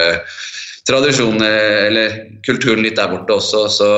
tradisjonen 0.89 1.43
eller 1.45 2.17
kulturen 2.45 2.81
litt 2.81 2.97
der 2.97 3.11
borte 3.13 3.37
også. 3.37 3.63
Så 3.69 3.91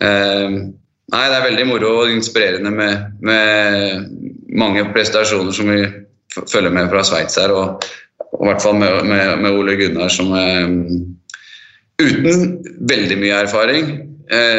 eh, 0.00 0.58
Nei, 1.06 1.20
det 1.30 1.36
er 1.36 1.44
veldig 1.44 1.64
moro 1.68 1.90
og 2.00 2.10
inspirerende 2.10 2.72
med, 2.74 3.12
med 3.22 4.08
mange 4.58 4.82
prestasjoner 4.90 5.54
som 5.54 5.68
vi 5.70 5.84
følger 6.50 6.72
med 6.74 6.88
fra 6.90 7.04
Sveits 7.06 7.38
her. 7.38 7.54
Og, 7.54 7.84
og, 8.26 8.40
i 8.40 8.48
hvert 8.48 8.64
fall 8.64 8.74
med, 8.80 9.04
med, 9.06 9.36
med 9.44 9.54
Ole 9.54 9.76
Gunnar 9.78 10.10
som 10.10 10.32
eh, 10.34 10.66
uten 12.02 12.56
veldig 12.90 13.20
mye 13.22 13.38
erfaring 13.44 13.92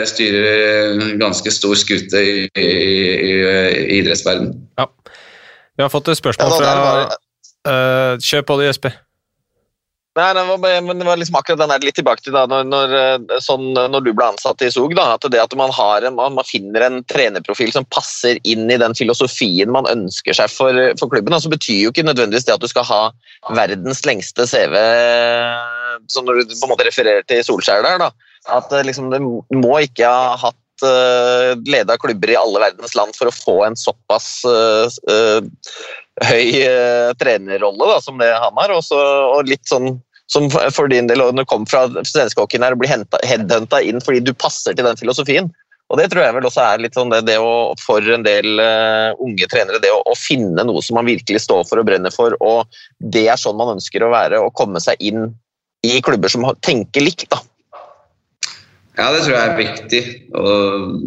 styrer 0.08 0.94
en 0.94 1.18
ganske 1.20 1.52
stor 1.52 1.76
skute 1.76 2.22
i, 2.24 2.46
i, 2.48 2.68
i, 2.68 3.34
i 3.34 3.98
idrettsverdenen. 4.00 4.54
Ja. 4.80 4.88
Vi 5.78 5.86
har 5.86 5.92
fått 5.94 6.08
et 6.10 6.18
spørsmål 6.18 6.56
fra 6.58 6.72
uh, 7.68 8.16
Kjør 8.24 8.48
på 8.48 8.58
det, 8.62 8.72
Jesper. 8.72 8.96
Nei, 10.18 10.32
det 10.34 10.44
var, 10.50 10.64
det 10.98 11.06
var 11.06 11.20
liksom 11.22 11.36
akkurat 11.38 11.60
den 11.62 11.70
der 11.70 11.84
litt 11.86 11.96
tilbake 12.00 12.24
til 12.26 12.34
da, 12.34 12.48
når, 12.50 12.64
når, 12.72 12.94
eh, 12.98 13.42
sånn, 13.44 13.68
når 13.78 14.02
du 14.02 14.10
ble 14.18 14.26
ansatt 14.32 14.64
i 14.66 14.70
SOG. 14.74 14.96
Da, 14.98 15.12
at 15.14 15.28
det 15.30 15.38
at 15.44 15.54
man, 15.60 15.70
en, 15.70 16.18
man, 16.18 16.48
finner 16.48 16.88
en 16.88 16.98
trenerprofil 17.06 17.70
som 17.76 17.86
passer 17.94 18.40
inn 18.42 18.66
i 18.66 18.80
den 18.82 18.98
filosofien 18.98 19.70
man 19.70 19.86
ønsker 19.92 20.34
seg 20.40 20.50
for, 20.50 20.74
for 20.98 21.14
klubben, 21.14 21.36
så 21.36 21.44
altså, 21.44 21.54
betyr 21.54 21.84
jo 21.84 21.94
ikke 21.94 22.08
nødvendigvis 22.08 22.50
det 22.50 22.56
at 22.56 22.66
du 22.66 22.72
skal 22.72 22.88
ha 22.90 23.02
verdens 23.60 24.02
lengste 24.10 24.48
CV, 24.50 24.74
som 26.10 26.26
når 26.26 26.42
du 26.42 26.56
på 26.56 26.66
en 26.66 26.74
måte 26.74 26.90
refererer 26.90 27.22
til 27.30 27.46
Solskjær 27.46 27.86
der. 27.86 28.02
da, 28.08 28.10
at 28.54 28.72
eh, 28.72 28.86
liksom, 28.88 29.12
du 29.12 29.60
må 29.60 29.78
ikke 29.86 30.08
ha 30.08 30.36
hatt 30.40 30.86
uh, 30.86 31.54
leda 31.68 31.98
klubber 31.98 32.32
i 32.32 32.40
alle 32.40 32.62
verdens 32.62 32.96
land 32.98 33.16
for 33.18 33.30
å 33.30 33.36
få 33.36 33.58
en 33.68 33.78
såpass 33.80 34.42
uh, 34.48 34.88
uh, 35.10 35.40
høy 36.28 36.64
uh, 36.64 37.14
trenerrolle 37.20 37.92
da, 37.94 38.02
som 38.04 38.20
det 38.22 38.32
han 38.34 38.58
har. 38.60 38.76
Også, 38.76 38.98
og 38.98 39.50
litt 39.50 39.66
sånn 39.70 39.98
som 40.28 40.50
for 40.52 40.92
din 40.92 41.08
del, 41.08 41.22
når 41.24 41.46
du 41.46 41.50
kom 41.50 41.64
fra 41.70 41.86
svenskehockeyen 41.88 42.66
her 42.66 42.76
og 42.76 42.82
blir 42.82 42.92
headhunta 42.92 43.80
inn 43.80 44.04
fordi 44.04 44.26
du 44.28 44.34
passer 44.36 44.76
til 44.76 44.88
den 44.88 45.00
filosofien. 45.00 45.48
Og 45.88 46.02
Det 46.02 46.10
tror 46.12 46.26
jeg 46.26 46.36
vel 46.36 46.48
også 46.50 46.66
er 46.66 46.82
litt 46.84 46.98
sånn 46.98 47.14
det, 47.14 47.22
det 47.30 47.38
å, 47.40 47.72
for 47.80 48.04
en 48.12 48.26
del 48.26 48.60
unge 49.24 49.48
trenere, 49.48 49.80
det 49.80 49.94
å, 49.96 50.02
å, 50.04 50.18
finne 50.20 50.66
noe 50.68 50.82
som 50.84 51.00
man 51.00 51.08
virkelig 51.08 51.46
står 51.46 51.64
for 51.70 51.80
og 51.80 51.88
brenner 51.88 52.12
for. 52.12 52.36
og 52.44 52.68
Det 53.00 53.24
er 53.32 53.40
sånn 53.40 53.56
man 53.56 53.78
ønsker 53.78 54.04
å 54.04 54.12
være, 54.12 54.42
å 54.44 54.52
komme 54.52 54.84
seg 54.84 55.00
inn 55.00 55.30
i 55.88 56.02
klubber 56.04 56.28
som 56.34 56.44
tenker 56.60 57.08
likt. 57.08 57.30
da. 57.32 57.40
Ja, 58.98 59.12
det 59.14 59.24
tror 59.24 59.36
jeg 59.36 59.50
er 59.50 59.60
viktig. 59.62 60.04
Og 60.38 60.98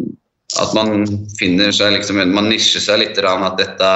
At 0.61 0.73
man 0.75 1.05
finner 1.39 1.71
seg 1.75 1.93
liksom, 1.95 2.19
man 2.35 2.49
nisjer 2.51 2.83
seg 2.83 2.99
litt 2.99 3.19
at 3.23 3.59
dette, 3.59 3.91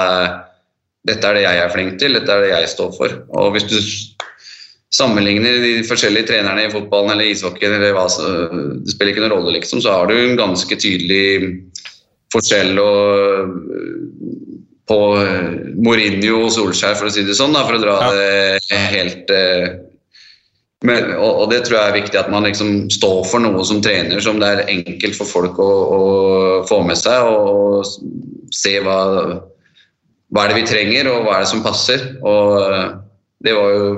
dette 1.04 1.28
er 1.28 1.36
det 1.36 1.42
jeg 1.44 1.60
er 1.60 1.72
flink 1.74 1.98
til, 2.00 2.16
dette 2.16 2.32
er 2.32 2.44
det 2.44 2.52
jeg 2.54 2.70
står 2.72 2.94
for. 2.96 3.16
Og 3.36 3.50
hvis 3.52 3.68
du 3.68 3.76
sammenligner 4.96 5.58
de 5.60 5.74
forskjellige 5.84 6.30
trenerne 6.30 6.64
i 6.64 6.72
fotballen 6.72 7.12
eller 7.12 7.28
ishockeyen, 7.28 7.76
eller 7.76 7.92
hva, 7.92 8.06
det 8.08 8.94
spiller 8.94 9.12
ikke 9.12 9.24
noen 9.26 9.34
rolle, 9.34 9.56
liksom, 9.58 9.82
så 9.84 9.98
har 9.98 10.08
du 10.08 10.16
en 10.16 10.38
ganske 10.38 10.78
tydelig 10.80 11.26
forskjell 12.32 12.80
og, 12.80 13.52
på 14.88 15.00
Mourinho 15.82 16.46
og 16.46 16.54
Solskjær, 16.54 16.96
for 16.96 17.10
å 17.10 17.12
si 17.12 17.26
det 17.26 17.36
sånn, 17.36 17.56
da, 17.56 17.66
for 17.66 17.76
å 17.76 17.82
dra 17.82 17.98
ja. 18.00 18.10
det 18.16 18.80
helt 18.94 19.34
eh, 19.34 19.68
men, 20.84 21.08
og, 21.16 21.30
og, 21.40 21.46
det 21.50 21.62
tror 21.64 21.78
jeg 21.78 21.88
er 21.88 21.96
viktig, 21.96 22.18
at 22.20 22.28
man 22.32 22.44
liksom 22.44 22.90
står 22.92 23.22
for 23.30 23.40
noe 23.40 23.64
som 23.64 23.80
trener 23.84 24.20
som 24.20 24.40
det 24.42 24.50
er 24.52 24.68
enkelt 24.68 25.16
for 25.16 25.28
folk 25.30 25.60
å, 25.62 25.70
å 25.96 26.00
få 26.68 26.82
med 26.84 26.98
seg, 27.00 27.24
og, 27.24 27.86
se 28.54 28.76
hva, 28.84 28.98
hva 30.30 30.44
er 30.44 30.52
det 30.52 30.60
vi 30.60 30.68
trenger, 30.68 31.08
og 31.10 31.24
hva 31.24 31.38
er 31.38 31.46
det 31.46 31.50
som 31.50 31.64
passer. 31.64 32.04
Og 32.22 32.52
det 33.42 33.56
var 33.56 33.72
jo 33.74 33.88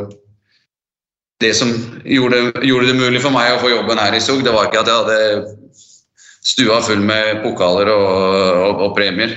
det 1.42 1.52
som 1.54 1.74
gjorde, 2.02 2.40
gjorde, 2.66 2.88
det 2.88 2.96
mulig 2.98 3.20
for 3.22 3.34
meg 3.34 3.52
å 3.54 3.60
få 3.62 3.70
jobben 3.74 4.00
her 4.00 4.16
i 4.16 4.22
SUG. 4.22 4.40
Det 4.46 4.54
var 4.54 4.70
ikke 4.70 4.82
at 4.82 4.90
jeg 4.90 5.02
hadde 5.02 5.52
stua 6.48 6.80
full 6.86 7.04
med 7.04 7.42
pokaler 7.44 7.92
og, 7.92 8.08
og, 8.08 8.82
og 8.86 8.96
premier. 8.96 9.36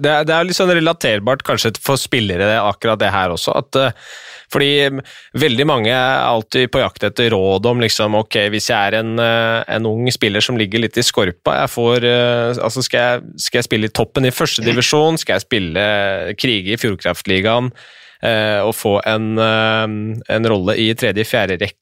Det 0.00 0.10
er, 0.10 0.26
det 0.28 0.34
er 0.34 0.48
litt 0.48 0.56
sånn 0.56 0.72
relaterbart 0.72 1.44
kanskje 1.46 1.74
for 1.82 2.00
spillere, 2.00 2.56
akkurat 2.62 3.00
det 3.00 3.12
her 3.12 3.32
også. 3.36 3.54
at 3.60 3.78
uh, 3.80 4.10
fordi 4.52 5.00
veldig 5.38 5.66
mange 5.68 5.92
er 5.92 6.24
alltid 6.26 6.70
på 6.72 6.82
jakt 6.82 7.06
etter 7.06 7.30
råd 7.34 7.68
om 7.70 7.82
liksom, 7.82 8.16
ok, 8.20 8.38
hvis 8.54 8.70
jeg 8.72 8.90
er 8.90 8.98
en, 9.00 9.14
uh, 9.22 9.62
en 9.70 9.88
ung 9.90 10.10
spiller 10.12 10.44
som 10.44 10.58
ligger 10.60 10.84
litt 10.84 10.98
i 11.00 11.06
skorpa, 11.06 11.56
jeg 11.62 11.72
får, 11.74 12.06
uh, 12.06 12.50
altså 12.56 12.84
skal, 12.86 13.00
jeg, 13.00 13.40
skal 13.46 13.62
jeg 13.62 13.68
spille 13.70 13.90
i 13.90 13.94
toppen 14.00 14.28
i 14.28 14.34
førstedivisjon, 14.34 15.20
skal 15.22 15.38
jeg 15.38 15.46
spille 15.46 15.88
krige 16.40 16.74
i 16.74 16.80
Fjordkraftligaen 16.80 17.72
og 18.20 18.74
få 18.76 18.98
en, 19.08 19.40
en 19.40 20.48
rolle 20.52 20.74
i 20.76 20.90
tredje-fjerde 20.92 21.56
rekka? 21.62 21.78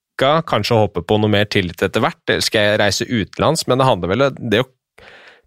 kanskje 0.46 0.78
håpe 0.78 1.02
på 1.02 1.18
noe 1.18 1.30
mer 1.30 1.48
tillit 1.50 1.82
etter 1.82 2.02
hvert, 2.02 2.20
eller 2.30 2.44
skal 2.46 2.64
jeg 2.66 2.78
reise 2.78 3.06
utenlands? 3.10 3.66
Men 3.66 3.80
det 3.80 3.88
handler 3.88 4.12
vel 4.12 4.24
om 4.28 4.38
det 4.52 4.62
å 4.62 4.68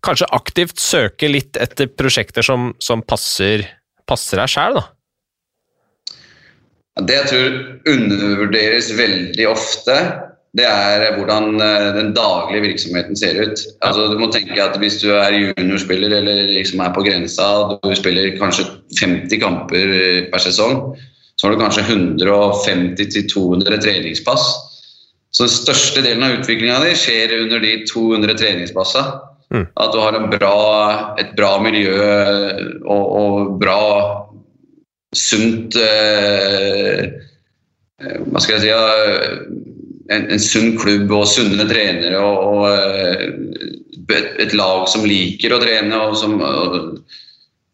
kanskje 0.06 0.30
aktivt 0.34 0.82
søke 0.82 1.30
litt 1.30 1.60
etter 1.62 1.90
prosjekter 1.94 2.46
som, 2.46 2.72
som 2.82 3.04
passer, 3.06 3.68
passer 4.10 4.42
deg 4.42 4.52
sjæl, 4.52 4.80
da? 4.80 4.88
Det 7.00 7.16
jeg 7.16 7.30
tror 7.32 7.94
undervurderes 7.94 8.92
veldig 8.98 9.46
ofte, 9.48 9.96
det 10.60 10.66
er 10.68 11.14
hvordan 11.16 11.62
eh, 11.64 11.86
den 11.96 12.10
daglige 12.16 12.66
virksomheten 12.66 13.16
ser 13.16 13.38
ut. 13.40 13.62
Altså, 13.88 14.10
du 14.12 14.18
må 14.20 14.28
tenke 14.34 14.60
at 14.60 14.76
Hvis 14.80 15.00
du 15.00 15.14
er 15.16 15.38
juniorspiller 15.38 16.12
eller 16.18 16.52
liksom 16.52 16.84
er 16.84 16.92
på 16.92 17.06
grensa, 17.06 17.78
du 17.80 17.96
spiller 17.96 18.36
kanskje 18.36 18.68
50 19.00 19.40
kamper 19.40 19.96
per 20.34 20.44
sesong, 20.44 20.98
så 21.40 21.48
har 21.48 21.56
du 21.56 21.64
kanskje 21.64 21.88
150-200 21.88 23.80
treningspass. 23.82 24.44
Så 25.32 25.48
den 25.48 25.54
største 25.56 26.04
delen 26.04 26.26
av 26.28 26.42
utviklinga 26.42 26.82
di 26.84 26.92
skjer 27.00 27.32
under 27.40 27.64
de 27.64 27.78
200 27.88 28.36
treningspassene. 28.38 29.22
Mm. 29.52 29.66
At 29.84 29.92
du 29.92 30.00
har 30.00 30.16
bra, 30.32 30.58
et 31.20 31.32
bra 31.36 31.56
miljø 31.64 31.96
og, 32.86 33.06
og 33.22 33.56
bra, 33.60 33.80
sunt 35.16 35.76
eh, 35.76 37.04
eh, 38.02 38.20
Hva 38.32 38.42
skal 38.44 38.58
jeg 38.58 38.64
si 38.64 38.72
en, 40.12 40.28
en, 40.28 40.44
sunn 40.44 40.78
klubb 40.80 41.12
og 41.16 41.28
sunne 41.30 41.68
trenere 41.70 42.20
og, 42.20 42.38
og 42.52 42.64
eh, 42.72 43.26
et, 44.44 44.56
lag 44.58 44.88
som 44.92 45.06
liker 45.08 45.56
å 45.56 45.60
trene 45.62 46.00
og 46.08 46.16
som 46.20 46.40
og, 46.44 46.80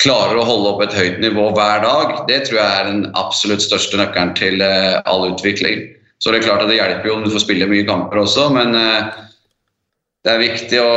klarer 0.02 0.38
å 0.38 0.46
holde 0.46 0.74
opp 0.74 0.84
et 0.86 0.94
høyt 0.94 1.22
nivå 1.24 1.48
hver 1.58 1.82
dag, 1.82 2.12
det 2.30 2.44
tror 2.46 2.60
jeg 2.60 2.74
er 2.82 2.90
den 2.92 3.08
absolutt 3.18 3.64
største 3.66 3.98
nøkkelen 3.98 4.36
til 4.38 4.62
all 4.62 5.26
utvikling. 5.32 5.88
Så 6.22 6.30
det 6.30 6.44
er 6.44 6.46
klart 6.46 6.62
at 6.62 6.70
det 6.70 6.78
hjelper 6.78 7.10
jo 7.10 7.16
om 7.16 7.26
du 7.26 7.32
får 7.34 7.42
spille 7.42 7.70
mye 7.70 7.88
kamper 7.88 8.22
også, 8.22 8.46
men 8.54 8.78
det 8.78 10.30
er 10.30 10.44
viktig 10.44 10.84
å 10.84 10.92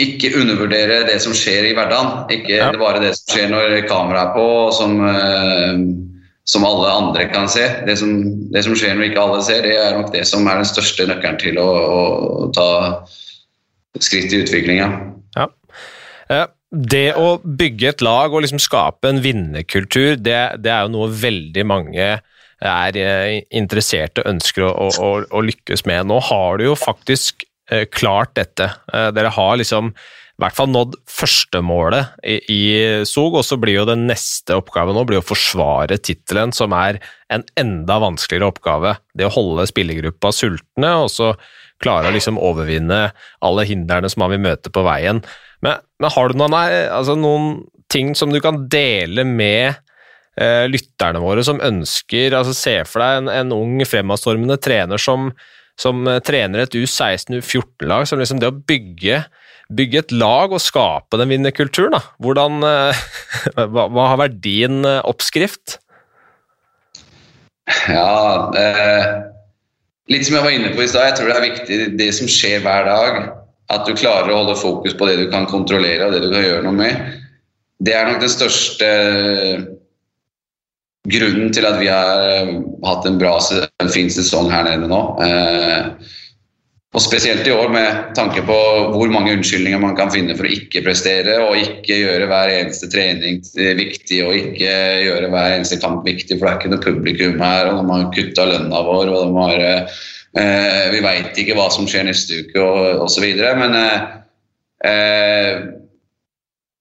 ikke 0.00 0.32
undervurdere 0.40 1.02
det 1.08 1.18
som 1.20 1.34
skjer 1.36 1.68
i 1.68 1.74
hverdagen. 1.76 2.24
Ikke 2.32 2.56
ja. 2.56 2.70
bare 2.80 3.02
det 3.02 3.12
som 3.18 3.34
skjer 3.34 3.50
når 3.52 3.74
kameraet 3.90 4.30
er 4.30 4.36
på, 4.36 4.46
som, 4.72 4.96
uh, 5.04 5.82
som 6.48 6.64
alle 6.68 6.94
andre 6.94 7.26
kan 7.32 7.50
se. 7.52 7.66
Det 7.86 7.98
som, 8.00 8.14
det 8.54 8.64
som, 8.64 8.76
skjer 8.78 8.96
når 8.96 9.10
ikke 9.10 9.26
alle 9.26 9.42
ser, 9.44 9.66
det 9.66 9.76
er 9.76 9.98
nok 9.98 10.12
det 10.14 10.24
som 10.28 10.48
er 10.48 10.62
den 10.62 10.70
største 10.70 11.08
nøkkelen 11.10 11.38
til 11.42 11.60
å, 11.60 11.68
å 11.68 12.48
ta 12.56 12.70
skritt 14.00 14.32
i 14.32 14.42
utviklinga. 14.46 14.88
Ja. 15.36 15.48
ja. 16.32 16.42
det 16.72 17.06
å 17.20 17.36
bygge 17.44 17.92
et 17.92 18.04
lag 18.04 18.32
og 18.32 18.46
liksom 18.46 18.62
skape 18.62 19.12
en 19.12 19.20
vinnerkultur, 19.24 20.16
det, 20.16 20.40
det 20.64 20.72
er 20.72 20.86
jo 20.86 20.96
noe 20.96 21.12
veldig 21.12 21.68
mange 21.68 22.12
er 22.62 22.96
interessert 23.50 24.20
og 24.22 24.28
ønsker 24.30 24.62
å, 24.68 24.86
å, 24.86 25.08
å, 25.26 25.40
lykkes 25.42 25.82
med. 25.82 26.06
Nå 26.06 26.20
har 26.30 26.60
du 26.60 26.68
jo 26.68 26.76
faktisk 26.78 27.42
Eh, 27.42 27.51
klart 27.92 28.34
dette. 28.38 28.70
Eh, 28.92 29.10
dere 29.14 29.32
har 29.32 29.56
liksom 29.60 29.92
i 29.92 30.42
hvert 30.42 30.56
fall 30.56 30.70
nådd 30.72 30.96
førstemålet 31.12 32.24
i, 32.26 32.38
i 32.50 32.62
SOG, 33.06 33.36
og 33.38 33.44
så 33.46 33.58
blir 33.60 33.76
jo 33.76 33.86
den 33.86 34.06
neste 34.08 34.56
oppgaven 34.58 34.96
nå 34.96 35.04
blir 35.06 35.20
å 35.20 35.26
forsvare 35.26 36.00
tittelen, 36.02 36.54
som 36.56 36.72
er 36.74 36.98
en 37.30 37.44
enda 37.60 38.00
vanskeligere 38.02 38.48
oppgave. 38.50 38.96
Det 39.14 39.28
å 39.28 39.34
holde 39.34 39.68
spillergruppa 39.70 40.32
sultne, 40.34 40.94
og 41.04 41.12
så 41.12 41.34
klare 41.82 42.10
å 42.10 42.16
liksom 42.16 42.40
overvinne 42.40 43.12
alle 43.44 43.66
hindrene 43.68 44.10
som 44.10 44.24
man 44.24 44.32
vil 44.34 44.42
møte 44.42 44.72
på 44.72 44.84
veien. 44.86 45.22
Men, 45.62 45.84
men 46.02 46.14
har 46.14 46.32
du 46.32 46.40
noen, 46.40 46.58
altså 46.58 47.16
noen, 47.18 47.62
ting 47.92 48.14
som 48.16 48.30
du 48.32 48.38
kan 48.40 48.62
dele 48.72 49.20
med 49.28 49.74
eh, 50.40 50.64
lytterne 50.64 51.20
våre 51.20 51.42
som 51.44 51.58
ønsker 51.60 52.32
altså 52.32 52.54
Se 52.56 52.72
for 52.88 53.04
deg 53.04 53.18
en, 53.18 53.28
en 53.28 53.52
ung 53.52 53.82
fremadstormende 53.84 54.56
trener 54.64 55.02
som 55.02 55.28
som 55.80 56.06
eh, 56.08 56.20
trener 56.24 56.64
et 56.64 56.76
U16, 56.76 57.38
U14-lag. 57.40 58.06
som 58.08 58.20
liksom 58.20 58.40
Det 58.42 58.50
å 58.50 58.56
bygge, 58.56 59.24
bygge, 59.72 60.04
et 60.04 60.14
lag 60.14 60.52
og 60.52 60.62
skape 60.62 61.20
den 61.20 61.32
vinnerkulturen, 61.32 61.96
da. 61.96 62.02
Hvordan, 62.22 62.62
eh, 62.66 63.04
hva, 63.72 64.08
har 64.12 64.20
vært 64.20 64.40
din 64.44 64.84
eh, 64.88 65.00
oppskrift? 65.08 65.78
Ja 67.86 68.50
eh, 68.58 69.04
Litt 70.10 70.26
som 70.26 70.34
jeg 70.34 70.44
var 70.44 70.52
inne 70.52 70.72
på 70.74 70.82
i 70.82 70.88
stad, 70.90 71.06
jeg 71.06 71.20
tror 71.20 71.30
det 71.30 71.36
er 71.36 71.44
viktig 71.46 71.76
det 71.96 72.08
som 72.16 72.28
skjer 72.28 72.64
hver 72.64 72.88
dag. 72.88 73.20
At 73.72 73.86
du 73.86 73.94
klarer 73.96 74.32
å 74.32 74.40
holde 74.42 74.58
fokus 74.58 74.96
på 74.98 75.06
det 75.08 75.14
du 75.20 75.28
kan 75.32 75.46
kontrollere 75.48 76.08
og 76.08 76.12
det 76.12 76.24
du 76.24 76.32
kan 76.32 76.42
gjøre 76.42 76.64
noe 76.66 76.74
med. 76.76 77.14
Det 77.80 77.94
er 77.96 78.10
nok 78.10 78.18
den 78.20 78.32
største 78.34 78.88
grunnen 81.08 81.54
til 81.54 81.66
at 81.70 81.78
vi 81.80 81.88
har 81.88 82.50
hatt 82.84 83.08
en 83.08 83.16
bra, 83.22 83.38
en 83.82 83.92
fin 83.92 84.10
sesong 84.12 84.50
her 84.52 84.66
nede 84.66 84.88
nå. 84.90 85.00
Eh, 85.26 86.12
og 86.92 87.00
Spesielt 87.00 87.46
i 87.48 87.52
år 87.56 87.70
med 87.72 88.00
tanke 88.16 88.42
på 88.44 88.56
hvor 88.92 89.12
mange 89.12 89.32
unnskyldninger 89.32 89.80
man 89.80 89.94
kan 89.96 90.10
finne 90.12 90.34
for 90.36 90.44
å 90.44 90.52
ikke 90.52 90.82
prestere 90.84 91.38
og 91.40 91.56
ikke 91.56 91.96
gjøre 92.02 92.26
hver 92.28 92.52
eneste 92.52 92.90
trening 92.92 93.40
viktig 93.78 94.18
og 94.26 94.36
ikke 94.36 94.74
gjøre 95.06 95.30
hver 95.32 95.54
eneste 95.54 95.80
kamp 95.80 96.04
viktig, 96.04 96.36
for 96.36 96.44
det 96.44 96.52
er 96.52 96.58
ikke 96.60 96.72
noe 96.74 96.84
publikum 96.84 97.40
her, 97.40 97.70
og 97.70 97.80
de 97.80 97.94
har 97.94 98.10
kutta 98.12 98.48
lønna 98.50 98.82
vår, 98.90 99.08
og 99.08 99.22
de 99.22 99.40
har 99.40 99.64
eh, 99.70 100.02
Vi 100.92 101.00
veit 101.04 101.40
ikke 101.40 101.56
hva 101.56 101.70
som 101.72 101.88
skjer 101.88 102.04
neste 102.10 102.42
uke, 102.44 102.60
og 102.60 103.06
osv. 103.06 103.24
Men 103.40 103.78
eh, 103.80 105.56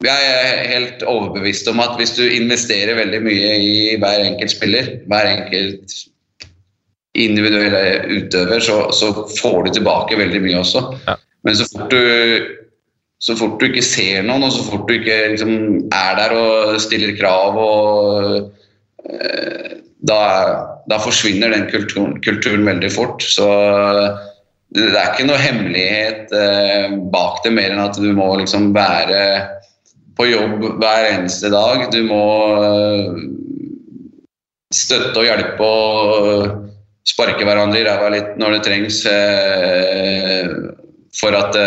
jeg 0.02 0.30
er 0.36 0.72
helt 0.74 1.04
overbevist 1.08 1.68
om 1.72 1.80
at 1.84 1.96
hvis 2.00 2.18
du 2.20 2.24
investerer 2.26 3.00
veldig 3.00 3.20
mye 3.24 3.52
i 3.64 3.74
hver 4.02 4.28
enkelt 4.28 4.52
spiller, 4.52 4.96
hver 5.08 5.30
enkelt 5.38 6.02
individuelle 7.18 8.06
utøver, 8.08 8.60
så, 8.64 8.78
så 8.96 9.12
får 9.42 9.64
du 9.66 9.74
tilbake 9.76 10.20
veldig 10.20 10.42
mye 10.46 10.62
også. 10.62 10.84
Ja. 11.08 11.18
Men 11.44 11.58
så 11.58 11.68
fort, 11.72 11.92
du, 11.92 12.48
så 13.20 13.36
fort 13.40 13.60
du 13.60 13.68
ikke 13.68 13.84
ser 13.86 14.24
noen, 14.26 14.46
og 14.48 14.54
så 14.56 14.64
fort 14.68 14.88
du 14.88 14.96
ikke 14.96 15.18
liksom, 15.34 15.54
er 15.92 16.18
der 16.20 16.36
og 16.38 16.80
stiller 16.84 17.16
krav 17.18 17.60
og 17.60 18.52
eh, 19.10 19.80
da, 20.08 20.22
da, 20.90 21.00
forsvinner 21.02 21.54
den 21.54 21.68
kulturen, 21.70 22.16
kulturen, 22.26 22.66
veldig 22.66 22.92
fort. 22.94 23.26
Så 23.26 23.48
det 24.74 24.88
er 24.96 25.12
ikke 25.12 25.28
noe 25.28 25.42
hemmelighet 25.42 26.32
eh, 26.34 26.96
bak 27.14 27.44
det, 27.44 27.54
mer 27.58 27.76
enn 27.76 27.84
at 27.84 28.00
du 28.00 28.10
må 28.18 28.32
liksom 28.40 28.72
være 28.78 29.22
på 30.18 30.30
jobb 30.30 30.66
hver 30.82 31.12
eneste 31.12 31.52
dag. 31.54 31.90
Du 31.94 32.02
må 32.08 32.26
eh, 32.56 33.24
støtte 34.72 35.20
og 35.20 35.28
hjelpe 35.28 35.68
og 35.68 36.71
sparke 37.08 37.46
hverandre 37.48 37.82
i 37.82 37.86
ræva 37.88 38.12
litt 38.14 38.38
når 38.42 38.58
det 38.58 38.62
trengs 38.68 39.02
eh, 39.10 40.52
for 41.18 41.36
at 41.36 41.58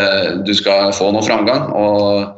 du 0.47 0.55
skal 0.57 0.95
få 0.97 1.11
noe 1.12 1.24
framgang. 1.26 1.66
Og 1.76 2.30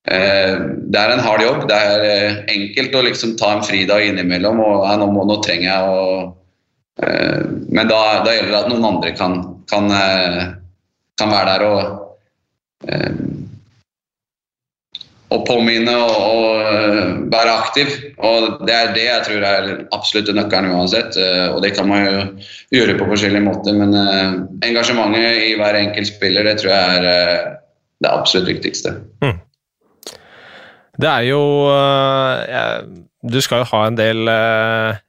det 0.00 0.96
er 0.96 1.10
en 1.12 1.20
hard 1.20 1.42
jobb. 1.44 1.66
Det 1.68 1.76
er 1.76 2.38
enkelt 2.48 2.94
å 2.96 3.02
liksom 3.04 3.34
ta 3.36 3.50
en 3.52 3.66
fridag 3.66 4.06
innimellom 4.08 4.62
og 4.64 4.86
ja, 4.88 4.94
nå, 5.02 5.10
må, 5.12 5.26
nå 5.28 5.36
trenger 5.44 5.66
jeg 5.68 5.90
å 5.90 6.06
Men 7.68 7.90
da, 7.92 8.00
da, 8.24 8.32
gjelder 8.32 8.54
det 8.54 8.62
at 8.62 8.70
noen 8.72 8.88
andre 8.88 9.12
kan, 9.16 9.36
kan, 9.70 9.92
kan 11.20 11.34
være 11.36 11.52
der 11.52 11.66
og 11.68 11.78
å 15.30 15.38
påminne 15.46 15.92
og, 15.94 16.14
og, 16.26 17.26
være 17.30 17.52
aktiv. 17.54 17.92
Og 18.26 18.64
det 18.66 18.74
er 18.74 18.94
det 18.96 19.04
jeg 19.06 19.26
tror 19.28 19.46
er 19.46 19.68
absolutt 19.94 20.32
nøkkelen 20.34 20.74
uansett. 20.74 21.18
Og 21.54 21.60
det 21.64 21.74
kan 21.76 21.86
man 21.90 22.02
jo 22.02 22.24
gjøre 22.80 22.96
på 22.98 23.06
forskjellige 23.12 23.46
måter, 23.46 23.76
men 23.78 23.94
engasjementet 24.66 25.44
i 25.46 25.52
hver 25.60 25.78
enkelt 25.78 26.10
spiller, 26.10 26.48
det 26.48 26.58
tror 26.62 26.74
jeg 26.74 26.98
er 26.98 27.46
det 28.00 28.10
absolutt 28.10 28.50
viktigste. 28.50 28.96
Mm. 29.22 29.38
Det 31.00 31.08
er 31.08 31.28
jo 31.30 31.40
Du 33.20 33.38
skal 33.44 33.62
jo 33.62 33.68
ha 33.70 33.84
en 33.86 33.98
del 33.98 34.30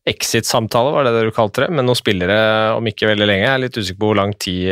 exit-samtaler, 0.08 0.94
var 0.94 1.08
det 1.08 1.16
det 1.16 1.26
du 1.30 1.34
kalte 1.36 1.66
det, 1.66 1.72
med 1.74 1.88
noen 1.88 1.98
spillere 1.98 2.38
om 2.76 2.88
ikke 2.88 3.10
veldig 3.10 3.28
lenge. 3.28 3.48
Jeg 3.48 3.56
er 3.56 3.64
litt 3.66 3.80
usikker 3.80 4.02
på 4.04 4.12
hvor 4.12 4.20
lang 4.20 4.36
tid 4.38 4.68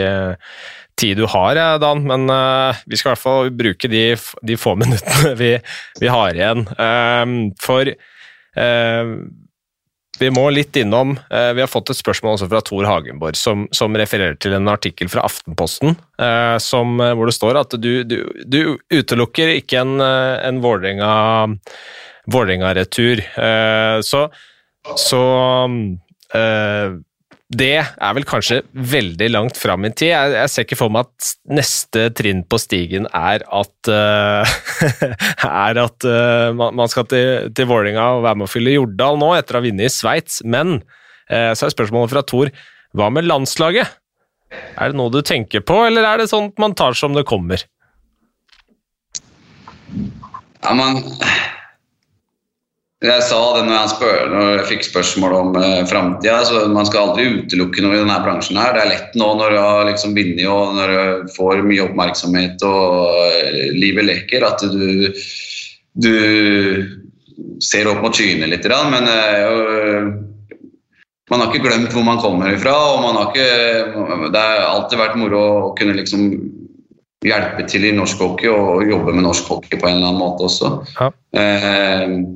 tid 0.99 1.17
du 1.17 1.25
har, 1.29 1.59
Dan, 1.81 2.03
men 2.07 2.29
uh, 2.29 2.75
vi 2.85 2.97
skal 2.99 3.09
i 3.09 3.13
hvert 3.13 3.23
fall 3.23 3.51
bruke 3.55 3.91
de, 3.91 4.03
de 4.45 4.57
få 4.59 4.75
minuttene 4.81 5.35
vi, 5.39 5.53
vi 6.01 6.11
har 6.11 6.35
igjen. 6.35 6.65
Uh, 6.79 7.53
for 7.63 7.93
uh, 7.93 9.13
vi 10.19 10.27
må 10.35 10.49
litt 10.51 10.75
innom 10.75 11.13
Vi 11.31 11.61
har 11.61 11.69
fått 11.71 11.93
et 11.93 11.95
spørsmål 11.95 12.33
også 12.33 12.49
fra 12.51 12.59
Tor 12.67 12.83
Hagenborg, 12.83 13.37
som, 13.39 13.69
som 13.71 13.95
refererer 13.95 14.35
til 14.35 14.51
en 14.57 14.67
artikkel 14.67 15.07
fra 15.07 15.23
Aftenposten 15.23 15.95
som, 16.59 16.99
hvor 16.99 17.29
det 17.29 17.35
står 17.37 17.55
at 17.61 17.77
du, 17.79 18.03
du, 18.03 18.17
du 18.43 18.75
utelukker 18.91 19.53
ikke 19.53 19.79
en, 19.79 20.03
en 20.03 20.59
Vålerenga-retur. 22.35 23.23
så, 24.03 24.25
så 24.99 25.23
det 27.49 27.79
er 27.81 28.11
vel 28.13 28.25
kanskje 28.29 28.59
veldig 28.73 29.27
langt 29.31 29.57
fram 29.57 29.87
i 29.87 29.89
tid. 29.89 30.11
Jeg, 30.11 30.33
jeg, 30.37 30.51
ser 30.53 30.65
ikke 30.67 30.77
for 30.77 30.93
meg 30.93 31.07
at 31.07 31.29
neste 31.49 32.03
trinn 32.13 32.43
på 32.45 32.59
stigen 32.61 33.07
er 33.09 33.41
at 33.41 33.89
uh, 33.89 34.51
er 35.49 35.79
at 35.81 36.05
uh, 36.05 36.53
man 36.53 36.91
skal 36.93 37.07
til, 37.09 37.49
til 37.57 37.69
Vålinga 37.71 38.05
og 38.19 38.27
være 38.27 38.37
med 38.37 38.45
å 38.45 38.51
fylle 38.51 38.75
Jordal 38.75 39.17
nå, 39.17 39.31
etter 39.33 39.57
å 39.57 39.63
ha 39.63 39.65
vunnet 39.65 39.89
i 39.89 39.93
Sveits. 39.93 40.43
Men 40.45 40.77
uh, 40.77 41.51
så 41.57 41.65
er 41.65 41.73
spørsmålet 41.73 42.13
fra 42.13 42.25
Tor 42.29 42.53
hva 42.97 43.09
med 43.13 43.25
landslaget? 43.25 43.97
Er 44.77 44.91
det 44.91 44.97
noe 44.97 45.13
du 45.13 45.21
tenker 45.25 45.65
på, 45.65 45.81
eller 45.87 46.05
er 46.05 46.21
det 46.21 46.29
sånn 46.29 46.51
at 46.51 46.61
man 46.61 46.77
tar 46.77 46.97
som 46.97 47.17
det 47.17 47.25
kommer? 47.29 47.65
Ja, 50.61 50.75
man 50.77 51.01
jeg 52.99 53.23
sa 53.23 53.37
det 53.55 53.61
når 53.63 53.75
jeg, 53.77 53.91
spør, 53.93 54.23
når 54.27 54.49
jeg 54.49 54.63
fikk 54.73 54.81
spørsmål 54.89 55.33
om 55.37 55.53
eh, 55.55 55.83
framtida. 55.87 56.41
Så 56.43 56.65
man 56.67 56.87
skal 56.87 57.07
aldri 57.07 57.29
utelukke 57.37 57.83
noe 57.83 57.95
i 57.95 58.01
denne 58.01 58.17
bransjen. 58.25 58.59
her. 58.59 58.73
Det 58.75 58.81
er 58.83 58.89
lett 58.91 59.13
nå 59.19 59.29
når 59.39 59.53
du 59.55 59.59
har 59.59 59.87
liksom 59.87 60.15
vunnet 60.17 60.47
og 60.51 60.73
når 60.75 60.91
du 60.91 61.29
får 61.37 61.61
mye 61.63 61.85
oppmerksomhet 61.85 62.65
og 62.67 63.13
uh, 63.15 63.61
livet 63.71 64.03
leker, 64.09 64.43
at 64.43 64.65
du, 64.67 65.15
du 65.95 66.15
ser 67.63 67.87
opp 67.87 68.01
mot 68.03 68.19
skyene 68.19 68.51
litt. 68.51 68.67
Men 68.67 69.07
uh, 69.07 70.11
man 71.31 71.45
har 71.45 71.53
ikke 71.53 71.69
glemt 71.69 71.95
hvor 71.95 72.03
man 72.03 72.19
kommer 72.19 72.51
ifra. 72.51 72.75
og 72.97 73.05
man 73.05 73.15
har 73.21 73.31
ikke, 73.31 74.27
Det 74.27 74.43
har 74.43 74.65
alltid 74.73 74.99
vært 75.05 75.17
moro 75.23 75.45
å 75.45 75.71
kunne 75.79 75.95
liksom 75.95 76.27
hjelpe 77.23 77.63
til 77.67 77.87
i 77.87 77.95
norsk 77.95 78.19
hockey 78.19 78.51
og 78.51 78.83
jobbe 78.91 79.15
med 79.15 79.23
norsk 79.23 79.47
hockey 79.55 79.79
på 79.79 79.87
en 79.87 80.01
eller 80.01 80.11
annen 80.11 80.19
måte 80.19 80.51
også. 80.51 80.75
Ja. 80.99 81.11
Uh, 81.31 82.27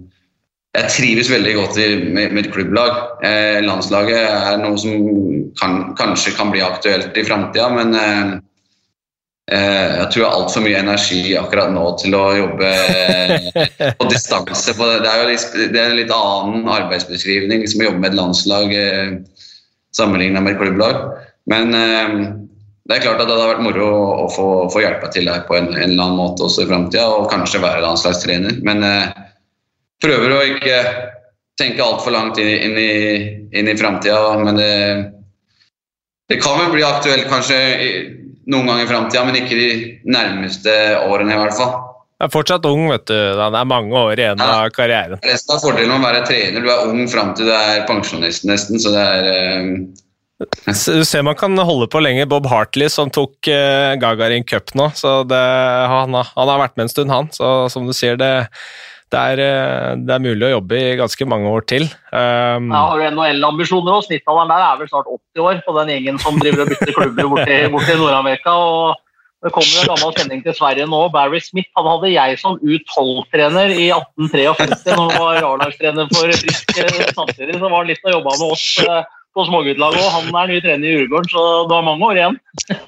jeg 0.73 0.89
trives 0.89 1.29
veldig 1.29 1.51
godt 1.59 1.77
i, 1.77 1.89
med, 2.01 2.31
med, 2.33 2.45
et 2.45 2.53
klubblag. 2.53 2.95
Eh, 3.25 3.59
landslaget 3.61 4.23
er 4.23 4.57
noe 4.61 4.79
som 4.81 4.95
kan, 5.59 5.93
kanskje 5.99 6.33
kan 6.33 6.49
bli 6.53 6.63
aktuelt 6.65 7.13
i 7.17 7.25
framtida, 7.27 7.67
men 7.75 7.93
eh, 7.93 8.31
eh, 9.53 9.91
jeg 9.99 10.07
tror 10.07 10.23
jeg 10.23 10.25
har 10.25 10.37
altfor 10.39 10.65
mye 10.65 10.79
energi 10.81 11.21
akkurat 11.37 11.69
nå 11.75 11.83
til 12.01 12.17
å 12.17 12.23
jobbe 12.39 12.71
eh, 12.73 13.91
på 13.99 14.09
distanse. 14.09 14.73
Det. 14.73 15.11
er 15.11 15.21
jo 15.21 15.27
litt, 15.29 15.59
det 15.75 15.77
er 15.77 15.91
en 15.91 15.99
litt 15.99 16.13
annen 16.15 16.71
arbeidsbeskrivning 16.79 17.67
som 17.69 17.83
å 17.83 17.91
jobbe 17.91 18.01
med 18.01 18.09
et 18.09 18.21
landslag 18.23 18.73
eh, 18.79 19.11
sammenlignet 19.93 20.41
med 20.41 20.55
et 20.55 20.63
klubblag. 20.63 21.03
Men 21.53 21.77
eh, 21.77 22.15
det 22.89 22.97
er 22.97 23.05
klart 23.05 23.21
at 23.21 23.29
det 23.29 23.37
hadde 23.37 23.51
vært 23.51 23.67
moro 23.67 23.91
å, 24.25 24.25
få, 24.33 24.47
få 24.73 24.81
hjelpa 24.81 25.13
til 25.13 25.29
der 25.29 25.45
på 25.45 25.53
en, 25.59 25.69
en, 25.69 25.85
eller 25.85 26.01
annen 26.01 26.17
måte 26.17 26.49
også 26.49 26.65
i 26.65 26.71
framtida, 26.71 27.05
og 27.13 27.29
kanskje 27.29 27.61
være 27.61 27.85
landslagstrener. 27.85 28.57
Men 28.65 28.81
eh, 28.89 29.22
prøver 30.03 30.35
å 30.35 30.43
ikke 30.55 30.79
tenke 31.59 31.85
altfor 31.85 32.13
langt 32.15 32.39
inn, 32.41 32.49
inn 32.49 32.77
i, 32.79 32.91
inn 33.53 33.69
i 33.69 33.77
framtida. 33.77 34.35
Men 34.41 34.59
det, 34.59 34.73
det, 36.29 36.41
kan 36.43 36.59
vel 36.59 36.73
bli 36.73 36.85
aktuelt 36.87 37.29
kanskje 37.31 37.57
noen 38.51 38.69
gang 38.69 38.83
i 38.83 38.89
framtida, 38.89 39.23
men 39.27 39.39
ikke 39.39 39.57
de 39.57 39.71
nærmeste 40.09 40.77
årene 41.07 41.35
i 41.35 41.41
hvert 41.41 41.57
fall. 41.57 41.75
Jeg 42.21 42.29
er 42.29 42.31
fortsatt 42.31 42.65
ung, 42.69 42.85
vet 42.87 43.03
du. 43.09 43.15
Det 43.15 43.47
er 43.49 43.67
mange 43.67 43.99
år 43.99 44.19
igjen 44.19 44.39
ja, 44.39 44.51
av 44.63 44.69
karrieren. 44.75 45.19
Resten 45.25 45.55
av 45.55 45.63
fordelen 45.63 45.91
med 45.91 45.99
å 45.99 46.07
være 46.07 46.23
trener. 46.29 46.63
Du 46.63 46.71
er 46.71 46.87
ung 46.87 47.03
fram 47.11 47.33
til 47.35 47.49
du 47.49 47.55
er 47.55 47.83
pensjonist 47.89 48.47
nesten, 48.47 48.79
så 48.79 48.93
det 48.95 49.03
er 49.03 49.59
um 49.59 49.75
du 50.43 51.05
ser 51.05 51.21
man 51.23 51.37
kan 51.39 51.55
holde 51.55 51.87
på 51.87 52.01
lenge. 52.03 52.25
Bob 52.27 52.47
Hartley 52.51 52.89
som 52.91 53.11
tok 53.13 53.47
uh, 53.47 53.93
Gagarin 54.01 54.43
Cup 54.43 54.73
nå, 54.75 54.89
så 54.97 55.21
det, 55.27 55.39
han, 55.39 56.15
han, 56.17 56.49
har 56.49 56.59
vært 56.59 56.75
med 56.75 56.87
en 56.87 56.91
stund, 56.91 57.13
han. 57.13 57.29
Så 57.31 57.51
som 57.71 57.87
du 57.87 57.93
sier, 57.95 58.17
det, 58.19 58.31
det 59.13 59.21
er, 59.21 59.41
eh, 59.43 59.93
det 60.01 60.15
er, 60.15 60.23
mulig 60.23 60.47
å 60.47 60.55
jobbe 60.55 60.79
i 60.79 60.97
ganske 60.97 61.27
mange 61.29 61.51
år 61.53 61.65
til. 61.69 61.85
Um, 62.09 62.71
ja, 62.73 62.81
har 62.89 62.99
du 62.99 63.05
NHL-ambisjoner 63.11 63.93
òg? 63.93 64.05
Snittalderen 64.07 64.51
der 64.51 64.65
er 64.65 64.81
vel 64.81 64.89
snart 64.89 65.09
80 65.11 65.45
år 65.45 65.63
på 65.65 65.75
den 65.77 65.93
gjengen 65.93 66.19
som 66.23 66.39
driver 66.41 66.65
og 66.65 66.73
bytter 66.73 66.93
klubber 66.97 67.31
borti, 67.35 67.57
borti 67.75 67.97
Nord-Amerika. 67.99 68.55
og 68.57 69.45
Det 69.45 69.53
kommer 69.53 69.81
en 69.83 69.91
gammel 69.91 70.15
kjenning 70.17 70.43
til 70.45 70.57
Sverige 70.57 70.89
nå. 70.89 71.01
Barry 71.13 71.41
Smith 71.45 71.69
han 71.77 71.89
hadde 71.91 72.13
jeg 72.13 72.41
som 72.41 72.57
U12-trener 72.63 73.75
i 73.75 73.89
1853 73.93 74.97
når 74.97 75.03
han 75.03 75.25
var 75.27 75.49
A-lagstrener 75.51 76.13
for 76.13 76.37
Frisk 76.41 76.77
samtidig. 77.13 77.59
Så 77.59 77.67
var 77.67 77.79
han 77.79 77.91
litt 77.91 78.07
og 78.07 78.17
jobba 78.17 78.37
med 78.39 78.57
oss 78.57 78.67
eh, 78.87 79.01
på 79.33 79.49
småguttlaget 79.49 80.01
òg. 80.01 80.13
Han 80.17 80.37
er 80.41 80.53
ny 80.55 80.61
trener 80.63 80.89
i 80.89 81.01
Urgården, 81.03 81.29
så 81.29 81.47
du 81.69 81.75
har 81.77 81.85
mange 81.85 82.09
år 82.09 82.21
igjen. 82.21 82.39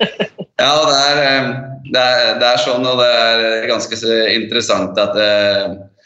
ja, 0.64 0.72
det 0.90 1.02
er, 1.02 1.26
eh, 1.26 1.52
det, 1.92 2.06
er, 2.06 2.38
det 2.42 2.54
er, 2.54 2.64
sånn, 2.66 2.88
og 2.88 3.04
det 3.04 3.12
er 3.14 3.68
ganske 3.70 4.16
interessant 4.40 5.06
at 5.06 5.22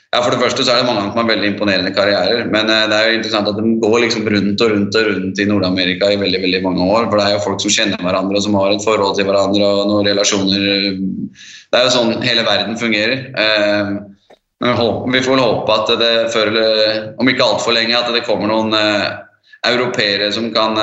ja, 0.09 0.23
For 0.23 0.33
det 0.33 0.41
første 0.41 0.63
så 0.65 0.73
er 0.73 0.79
det 0.81 0.89
mange 0.89 1.03
som 1.05 1.19
har 1.21 1.27
veldig 1.29 1.49
imponerende 1.51 1.91
karrierer. 1.93 2.47
Men 2.49 2.69
eh, 2.73 2.87
det 2.89 2.97
er 2.97 3.09
jo 3.09 3.17
interessant 3.19 3.49
at 3.51 3.57
de 3.59 3.73
går 3.83 3.97
liksom 4.01 4.25
rundt 4.33 4.63
og 4.65 4.71
rundt 4.73 4.95
og 4.97 5.09
rundt 5.09 5.41
i 5.41 5.45
Nord-Amerika 5.45 6.09
i 6.09 6.17
veldig 6.17 6.39
veldig 6.45 6.61
mange 6.65 6.87
år. 6.95 7.03
For 7.11 7.19
det 7.19 7.25
er 7.27 7.35
jo 7.35 7.43
folk 7.43 7.61
som 7.61 7.73
kjenner 7.75 8.01
hverandre 8.01 8.39
og 8.39 8.45
som 8.45 8.57
har 8.57 8.73
et 8.73 8.85
forhold 8.85 9.19
til 9.19 9.27
hverandre 9.29 9.67
og 9.67 9.91
noen 9.91 10.09
relasjoner. 10.09 10.63
Det 11.69 11.77
er 11.77 11.85
jo 11.85 11.93
sånn 11.93 12.25
hele 12.25 12.45
verden 12.47 12.79
fungerer. 12.81 13.27
Eh, 13.43 13.91
men 14.65 15.13
vi 15.13 15.21
får 15.23 15.35
vel 15.35 15.43
håpe 15.43 15.75
at 15.77 15.93
det 16.01 16.15
før, 16.33 16.49
om 17.21 17.29
ikke 17.31 17.45
altfor 17.45 17.77
lenge, 17.77 17.95
at 17.95 18.09
det 18.11 18.25
kommer 18.25 18.49
noen 18.49 18.73
eh, 18.75 19.05
europeere 19.69 20.31
som 20.33 20.49
kan 20.55 20.73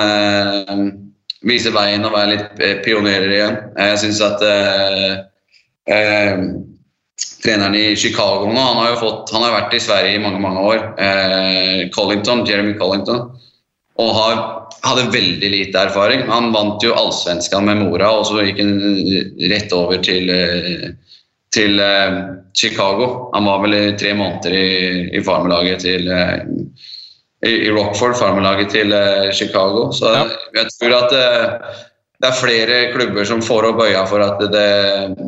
vise 1.46 1.74
veien 1.74 2.06
og 2.06 2.14
være 2.14 2.30
litt 2.30 2.64
pionerer 2.86 3.34
igjen. 3.34 3.58
Jeg 3.74 4.00
syns 4.04 4.22
at 4.24 4.46
treneren 7.42 7.74
i 7.74 7.96
Chicago 7.96 8.52
nå. 8.52 8.60
Han 8.60 8.76
har 8.82 8.90
jo 8.90 9.00
fått, 9.00 9.32
han 9.32 9.44
har 9.46 9.54
vært 9.54 9.76
i 9.76 9.82
Sverige 9.82 10.16
i 10.16 10.22
mange 10.22 10.40
mange 10.42 10.62
år. 10.70 10.84
Eh, 11.00 11.88
Collington, 11.94 12.44
Jeremy 12.48 12.76
Collington. 12.78 13.30
Og 13.96 14.10
har, 14.12 14.40
hadde 14.84 15.08
veldig 15.14 15.50
lite 15.52 15.86
erfaring. 15.88 16.26
Han 16.28 16.50
vant 16.52 16.84
jo 16.84 16.92
Allsvenskan 16.96 17.64
med 17.64 17.80
Mora, 17.80 18.10
og 18.12 18.26
så 18.28 18.44
gikk 18.44 18.60
han 18.60 18.74
rett 19.52 19.72
over 19.72 20.02
til, 20.04 20.28
eh, 20.32 20.90
til 21.56 21.80
eh, 21.80 22.18
Chicago. 22.56 23.30
Han 23.32 23.48
var 23.48 23.64
vel 23.64 23.78
i 23.78 23.96
tre 23.96 24.12
måneder 24.16 24.52
i, 24.52 24.68
i 25.16 25.24
farmelaget 25.24 25.86
til 25.86 26.12
eh, 26.12 26.44
i, 27.46 27.52
i 27.68 27.72
Rockford, 27.72 28.16
farmelaget 28.20 28.72
til 28.76 28.92
eh, 28.96 29.32
Chicago. 29.32 29.90
Så 29.96 30.12
ja. 30.12 30.24
jeg 30.56 30.72
tror 30.76 30.98
at 31.00 31.16
eh, 31.16 31.72
det 32.20 32.30
er 32.30 32.38
flere 32.40 32.78
klubber 32.94 33.28
som 33.28 33.44
får 33.44 33.70
opp 33.70 33.82
øya 33.84 34.04
for 34.08 34.24
at 34.24 34.40
det 34.40 34.52
det 34.52 35.26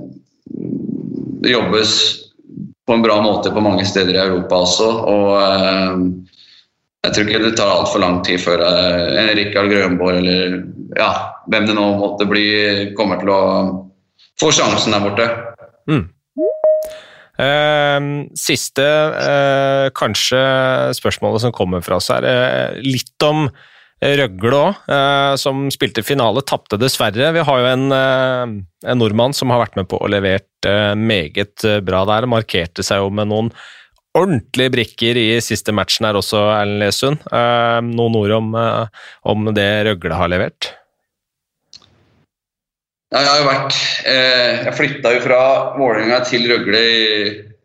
jobbes 1.46 1.92
på 2.88 2.96
en 2.96 3.04
bra 3.04 3.18
måte 3.22 3.52
på 3.52 3.62
mange 3.62 3.84
steder 3.86 4.16
i 4.16 4.22
Europa 4.22 4.62
også. 4.64 4.88
og 5.12 5.30
eh, 5.42 6.36
jeg 7.06 7.14
tror 7.14 7.28
ikke 7.28 7.42
det 7.44 7.56
tar 7.56 7.70
altfor 7.72 8.02
lang 8.02 8.22
tid 8.26 8.40
før 8.42 8.64
eh, 8.64 9.32
Rikard 9.38 9.70
Grønborg 9.70 10.18
eller 10.22 10.56
ja, 10.98 11.10
hvem 11.46 11.68
det 11.68 11.76
nå 11.76 11.86
måtte 12.00 12.26
bli, 12.28 12.46
kommer 12.98 13.20
til 13.20 13.30
å 13.32 13.42
få 14.40 14.50
sjansen 14.54 14.96
der 14.96 15.04
borte. 15.04 15.28
Mm. 15.90 16.06
Eh, 17.38 18.08
siste, 18.38 18.86
eh, 19.28 19.86
kanskje 19.94 20.40
spørsmålet 20.98 21.44
som 21.44 21.54
kommer 21.54 21.84
fra 21.86 22.00
oss, 22.00 22.10
her, 22.10 22.26
eh, 22.26 22.80
litt 22.82 23.22
om 23.22 23.46
Røgle 23.98 24.54
òg, 24.54 24.82
eh, 24.94 25.32
som 25.42 25.66
spilte 25.74 26.04
finale, 26.06 26.44
tapte 26.46 26.78
dessverre. 26.78 27.32
Vi 27.34 27.42
har 27.42 27.58
jo 27.58 27.66
en, 27.66 27.90
eh, 27.92 28.44
en, 28.86 28.98
nordmann 28.98 29.34
som 29.34 29.50
har 29.50 29.64
vært 29.64 29.74
med 29.76 29.88
på 29.90 29.98
å 29.98 30.10
levert 30.10 30.66
eh, 30.66 30.94
meget 30.94 31.66
bra 31.82 32.04
der. 32.06 32.28
Markerte 32.30 32.84
seg 32.86 33.02
jo 33.02 33.10
med 33.10 33.26
noen 33.32 33.50
ordentlige 34.14 34.70
brikker 34.70 35.18
i 35.18 35.28
siste 35.42 35.74
matchen 35.74 36.06
her 36.06 36.14
også, 36.18 36.38
Erlend 36.54 36.82
Lesund. 36.82 37.26
Noen 37.30 38.18
ord 38.18 38.34
om, 38.38 38.54
om 39.22 39.50
det 39.54 39.70
Røgle 39.86 40.14
har 40.14 40.30
levert? 40.30 40.72
Ja, 43.08 43.22
jeg 43.22 43.28
har 43.28 43.38
jo 43.40 43.44
vært 43.48 43.76
eh, 44.04 44.64
Jeg 44.66 44.76
flytta 44.76 45.12
jo 45.14 45.20
fra 45.24 45.40
Vålerenga 45.78 46.18
til 46.28 46.44
Røgle 46.50 46.82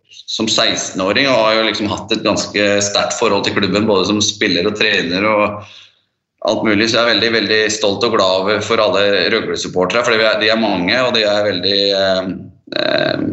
som 0.07 0.47
16-åring 0.47 1.27
og 1.27 1.35
har 1.35 1.57
jo 1.57 1.65
liksom 1.67 1.89
hatt 1.91 2.13
et 2.15 2.23
ganske 2.23 2.67
sterkt 2.85 3.17
forhold 3.17 3.43
til 3.45 3.57
klubben, 3.57 3.87
både 3.89 4.07
som 4.07 4.21
spiller 4.23 4.69
og 4.69 4.77
trener 4.79 5.25
og 5.27 5.65
alt 6.49 6.63
mulig. 6.67 6.89
Så 6.89 6.99
jeg 6.99 7.03
er 7.05 7.13
veldig 7.13 7.31
veldig 7.37 7.61
stolt 7.73 8.05
og 8.07 8.15
glad 8.17 8.51
for 8.67 8.83
alle 8.83 9.05
Røgle-supportere, 9.33 10.03
for 10.05 10.15
de 10.41 10.51
er 10.51 10.59
mange 10.59 10.99
og 11.03 11.15
de 11.15 11.25
er 11.27 11.49
veldig 11.49 11.79
eh, 11.99 12.31
eh, 12.79 13.25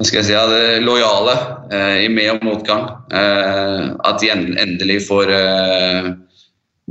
hva 0.00 0.06
skal 0.08 0.22
jeg 0.22 0.30
si, 0.30 0.32
ja, 0.32 0.44
lojale 0.80 1.34
eh, 1.74 2.06
i 2.06 2.08
med- 2.08 2.30
og 2.32 2.44
motgang. 2.46 2.86
Eh, 3.12 3.90
at 4.08 4.22
de 4.22 4.30
endelig 4.32 5.02
får 5.08 5.32
eh, 5.34 6.06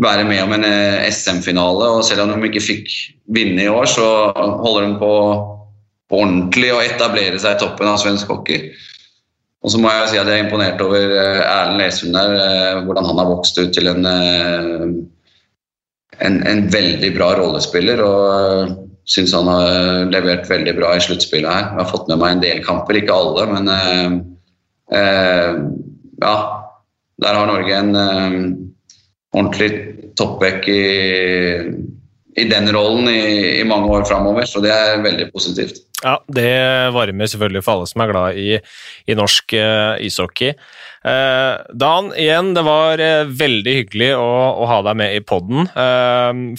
være 0.03 0.27
med 0.29 0.43
om 0.43 0.53
en 0.59 0.67
eh, 0.67 1.07
SM-finale. 1.09 1.87
og 1.95 2.03
Selv 2.05 2.27
om 2.27 2.35
de 2.35 2.51
ikke 2.51 2.61
fikk 2.61 2.91
vinne 3.33 3.65
i 3.65 3.71
år, 3.71 3.87
så 3.89 4.05
holder 4.35 4.85
de 4.85 4.99
på, 5.01 5.13
på 6.09 6.21
ordentlig 6.21 6.69
å 6.75 6.83
etablere 6.83 7.41
seg 7.41 7.57
i 7.57 7.63
toppen 7.63 7.89
av 7.89 7.97
svensk 8.03 8.29
hockey. 8.29 8.69
Og 9.59 9.71
så 9.73 9.79
må 9.81 9.91
jeg 9.91 10.11
si 10.11 10.19
at 10.19 10.27
jeg 10.29 10.39
er 10.39 10.45
imponert 10.45 10.81
over 10.83 11.15
eh, 11.15 11.41
Erlend 11.43 11.81
Lesund 11.81 12.15
der, 12.15 12.35
eh, 12.39 12.83
hvordan 12.85 13.07
han 13.09 13.19
har 13.19 13.31
vokst 13.31 13.59
ut 13.59 13.73
til 13.75 13.89
en, 13.91 14.05
en, 16.19 16.37
en 16.47 16.61
veldig 16.71 17.11
bra 17.17 17.33
rollespiller. 17.41 18.03
og 18.03 18.77
syns 19.09 19.33
han 19.33 19.49
har 19.49 20.09
levert 20.13 20.49
veldig 20.49 20.75
bra 20.77 20.93
i 20.95 21.01
sluttspillet 21.03 21.49
her. 21.49 21.69
Jeg 21.71 21.81
har 21.81 21.89
fått 21.89 22.09
med 22.11 22.21
meg 22.21 22.35
en 22.35 22.43
del 22.43 22.63
kamper, 22.65 22.99
ikke 22.99 23.15
alle, 23.15 23.45
men 23.55 23.71
eh, 24.93 25.53
ja. 26.23 26.35
Der 27.19 27.35
har 27.35 27.49
Norge 27.49 27.75
en 27.75 27.95
eh, 27.99 28.35
ordentlig 29.35 29.69
toppback 30.19 30.69
i, 30.71 30.83
i, 32.37 32.45
den 32.49 32.69
rollen 32.73 33.09
i, 33.09 33.59
i 33.59 33.67
mange 33.67 33.89
år 33.93 34.05
framover, 34.09 34.45
så 34.49 34.61
det 34.63 34.73
er 34.73 35.01
veldig 35.05 35.29
positivt. 35.33 35.81
Ja, 35.99 36.15
det 36.31 36.51
varmer 36.95 37.27
selvfølgelig 37.27 37.63
for 37.65 37.75
alle 37.75 37.89
som 37.89 38.03
er 38.03 38.11
glad 38.11 38.37
i, 38.39 38.59
i 39.09 39.15
norsk 39.17 39.55
uh, 39.57 39.97
ishockey. 39.99 40.53
Uh, 41.03 41.59
Dan, 41.75 42.11
igjen, 42.19 42.53
det 42.55 42.63
var 42.67 43.01
uh, 43.03 43.31
veldig 43.41 43.73
hyggelig 43.81 44.13
å, 44.15 44.29
å, 44.61 44.67
ha 44.69 44.79
deg 44.87 44.99
med 45.01 45.15
i 45.17 45.23
poden. 45.23 45.67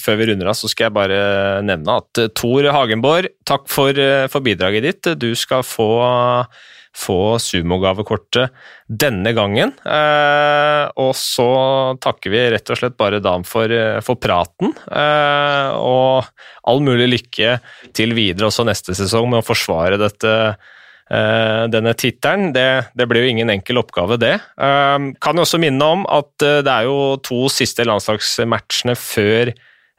før 0.01 0.21
vi 0.21 0.29
runder 0.29 0.51
av, 0.53 0.59
så 0.59 0.69
skal 0.69 0.89
jeg 0.89 0.97
bare 0.99 1.23
nevne 1.65 2.01
at 2.03 2.25
Tor 2.37 2.69
Hagenborg, 2.75 3.33
takk 3.49 3.65
for, 3.73 3.97
for 4.33 4.45
bidraget 4.45 4.87
ditt. 4.87 5.15
Du 5.21 5.33
skal 5.39 5.65
få 5.65 5.89
få 6.97 7.39
sumogavekortet 7.39 8.51
denne 8.87 9.33
gangen. 9.37 9.73
Eh, 9.87 10.85
og 11.01 11.13
så 11.19 11.51
takker 12.03 12.33
vi 12.33 12.43
rett 12.55 12.73
og 12.73 12.81
slett 12.81 12.99
bare 12.99 13.23
Dan 13.23 13.47
for, 13.47 13.71
eh, 13.71 14.01
for 14.05 14.19
praten. 14.19 14.75
Eh, 14.91 15.71
og 15.79 16.27
all 16.67 16.83
mulig 16.83 17.09
lykke 17.15 17.61
til 17.95 18.15
videre 18.15 18.51
også 18.51 18.67
neste 18.67 18.97
sesong 18.99 19.31
med 19.31 19.43
å 19.43 19.47
forsvare 19.47 20.01
dette. 20.01 20.57
Denne 21.11 21.91
tittelen. 21.99 22.53
Det, 22.55 22.95
det, 22.95 23.07
blir 23.11 23.25
jo 23.25 23.31
ingen 23.33 23.51
enkel 23.51 23.81
oppgave, 23.81 24.15
det. 24.15 24.37
Kan 24.55 25.35
jo 25.35 25.43
også 25.43 25.59
minne 25.59 25.83
om 25.83 26.05
at 26.07 26.31
det 26.39 26.71
er 26.71 26.87
jo 26.87 27.17
to 27.19 27.49
siste 27.51 27.83
landslagsmatchene 27.83 28.95
før 28.95 29.51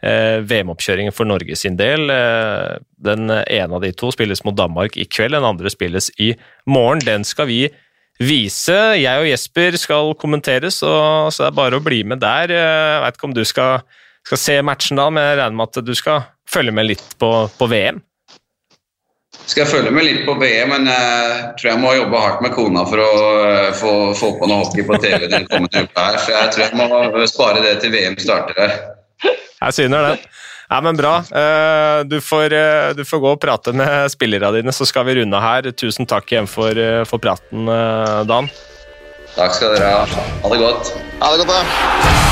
VM-oppkjøringen 0.01 1.13
for 1.13 1.29
Norge 1.29 1.55
sin 1.59 1.77
del. 1.77 2.09
Eh, 2.09 2.81
den 3.05 3.29
ene 3.29 3.77
av 3.77 3.85
de 3.85 3.93
to 3.93 4.11
spilles 4.13 4.43
mot 4.47 4.57
Danmark 4.57 4.97
i 4.97 5.05
kveld, 5.05 5.35
den 5.37 5.47
andre 5.47 5.71
spilles 5.73 6.09
i 6.17 6.33
morgen. 6.65 7.03
Den 7.05 7.25
skal 7.27 7.49
vi 7.51 7.63
vise. 8.21 8.77
Jeg 8.97 9.23
og 9.23 9.29
Jesper 9.29 9.77
skal 9.79 10.13
kommentere, 10.21 10.71
så, 10.73 10.93
så 11.29 11.45
det 11.45 11.49
er 11.51 11.59
bare 11.61 11.81
å 11.81 11.85
bli 11.85 12.03
med 12.07 12.21
der. 12.23 12.53
Eh, 12.53 12.93
jeg 12.95 13.01
veit 13.05 13.19
ikke 13.19 13.29
om 13.29 13.35
du 13.37 13.43
skal, 13.47 13.83
skal, 14.27 14.45
se 14.45 14.61
matchen 14.65 15.01
da, 15.01 15.09
men 15.09 15.27
jeg 15.27 15.41
regner 15.41 15.59
med 15.59 15.69
at 15.69 15.91
du 15.91 15.93
skal 15.97 16.25
følge 16.49 16.73
med 16.75 16.89
litt 16.93 17.19
på, 17.21 17.33
på 17.57 17.69
VM? 17.71 18.01
skal 19.51 19.63
jeg 19.63 19.71
følge 19.71 19.91
med 19.91 20.05
litt 20.05 20.21
på 20.27 20.35
VM, 20.39 20.69
men 20.71 20.87
jeg 20.87 21.37
tror 21.59 21.69
jeg 21.71 21.81
må 21.81 21.91
jobbe 21.95 22.19
hardt 22.23 22.43
med 22.45 22.53
kona 22.55 22.83
for 22.87 23.01
å 23.03 23.11
få, 23.75 23.91
få 24.15 24.29
på 24.39 24.47
noe 24.47 24.61
hockey 24.61 24.85
på 24.87 24.99
TV 25.01 25.27
den 25.31 25.47
kommende 25.49 25.83
uka 25.87 26.05
her. 26.05 26.19
Så 26.23 26.35
jeg 26.35 26.53
tror 26.53 26.63
jeg 26.67 26.79
må 26.79 27.27
spare 27.27 27.63
det 27.65 27.73
til 27.83 27.91
VM 27.95 28.15
starter 28.21 28.59
her. 28.61 28.75
Jeg 29.61 29.78
syner 29.78 30.11
den. 30.11 30.26
Ja, 30.72 30.80
men 30.82 30.97
Bra. 30.97 31.17
Eh, 31.19 32.03
du 32.07 32.22
får, 32.24 32.53
eh, 32.55 32.93
du 32.95 33.03
får, 33.05 33.19
gå 33.19 33.32
og 33.36 33.41
prate 33.43 33.74
med 33.76 34.07
spillerne 34.13 34.53
dine, 34.55 34.72
så 34.72 34.88
skal 34.88 35.05
vi 35.09 35.19
runde 35.19 35.41
her. 35.43 35.72
Tusen 35.76 36.07
takk 36.07 36.32
igjen 36.32 36.47
for, 36.47 36.72
eh, 36.72 37.03
for 37.03 37.19
praten, 37.19 37.67
Dan. 38.28 38.49
Takk 39.36 39.55
skal 39.55 39.76
dere 39.76 39.91
ha. 39.91 40.24
Ha 40.43 40.53
det 40.55 40.59
godt. 40.63 40.93
Ha 41.19 41.36
det 41.36 41.45
godt, 41.45 41.51
da. 41.51 42.32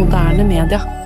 moderne 0.00 0.44
media. 0.44 0.99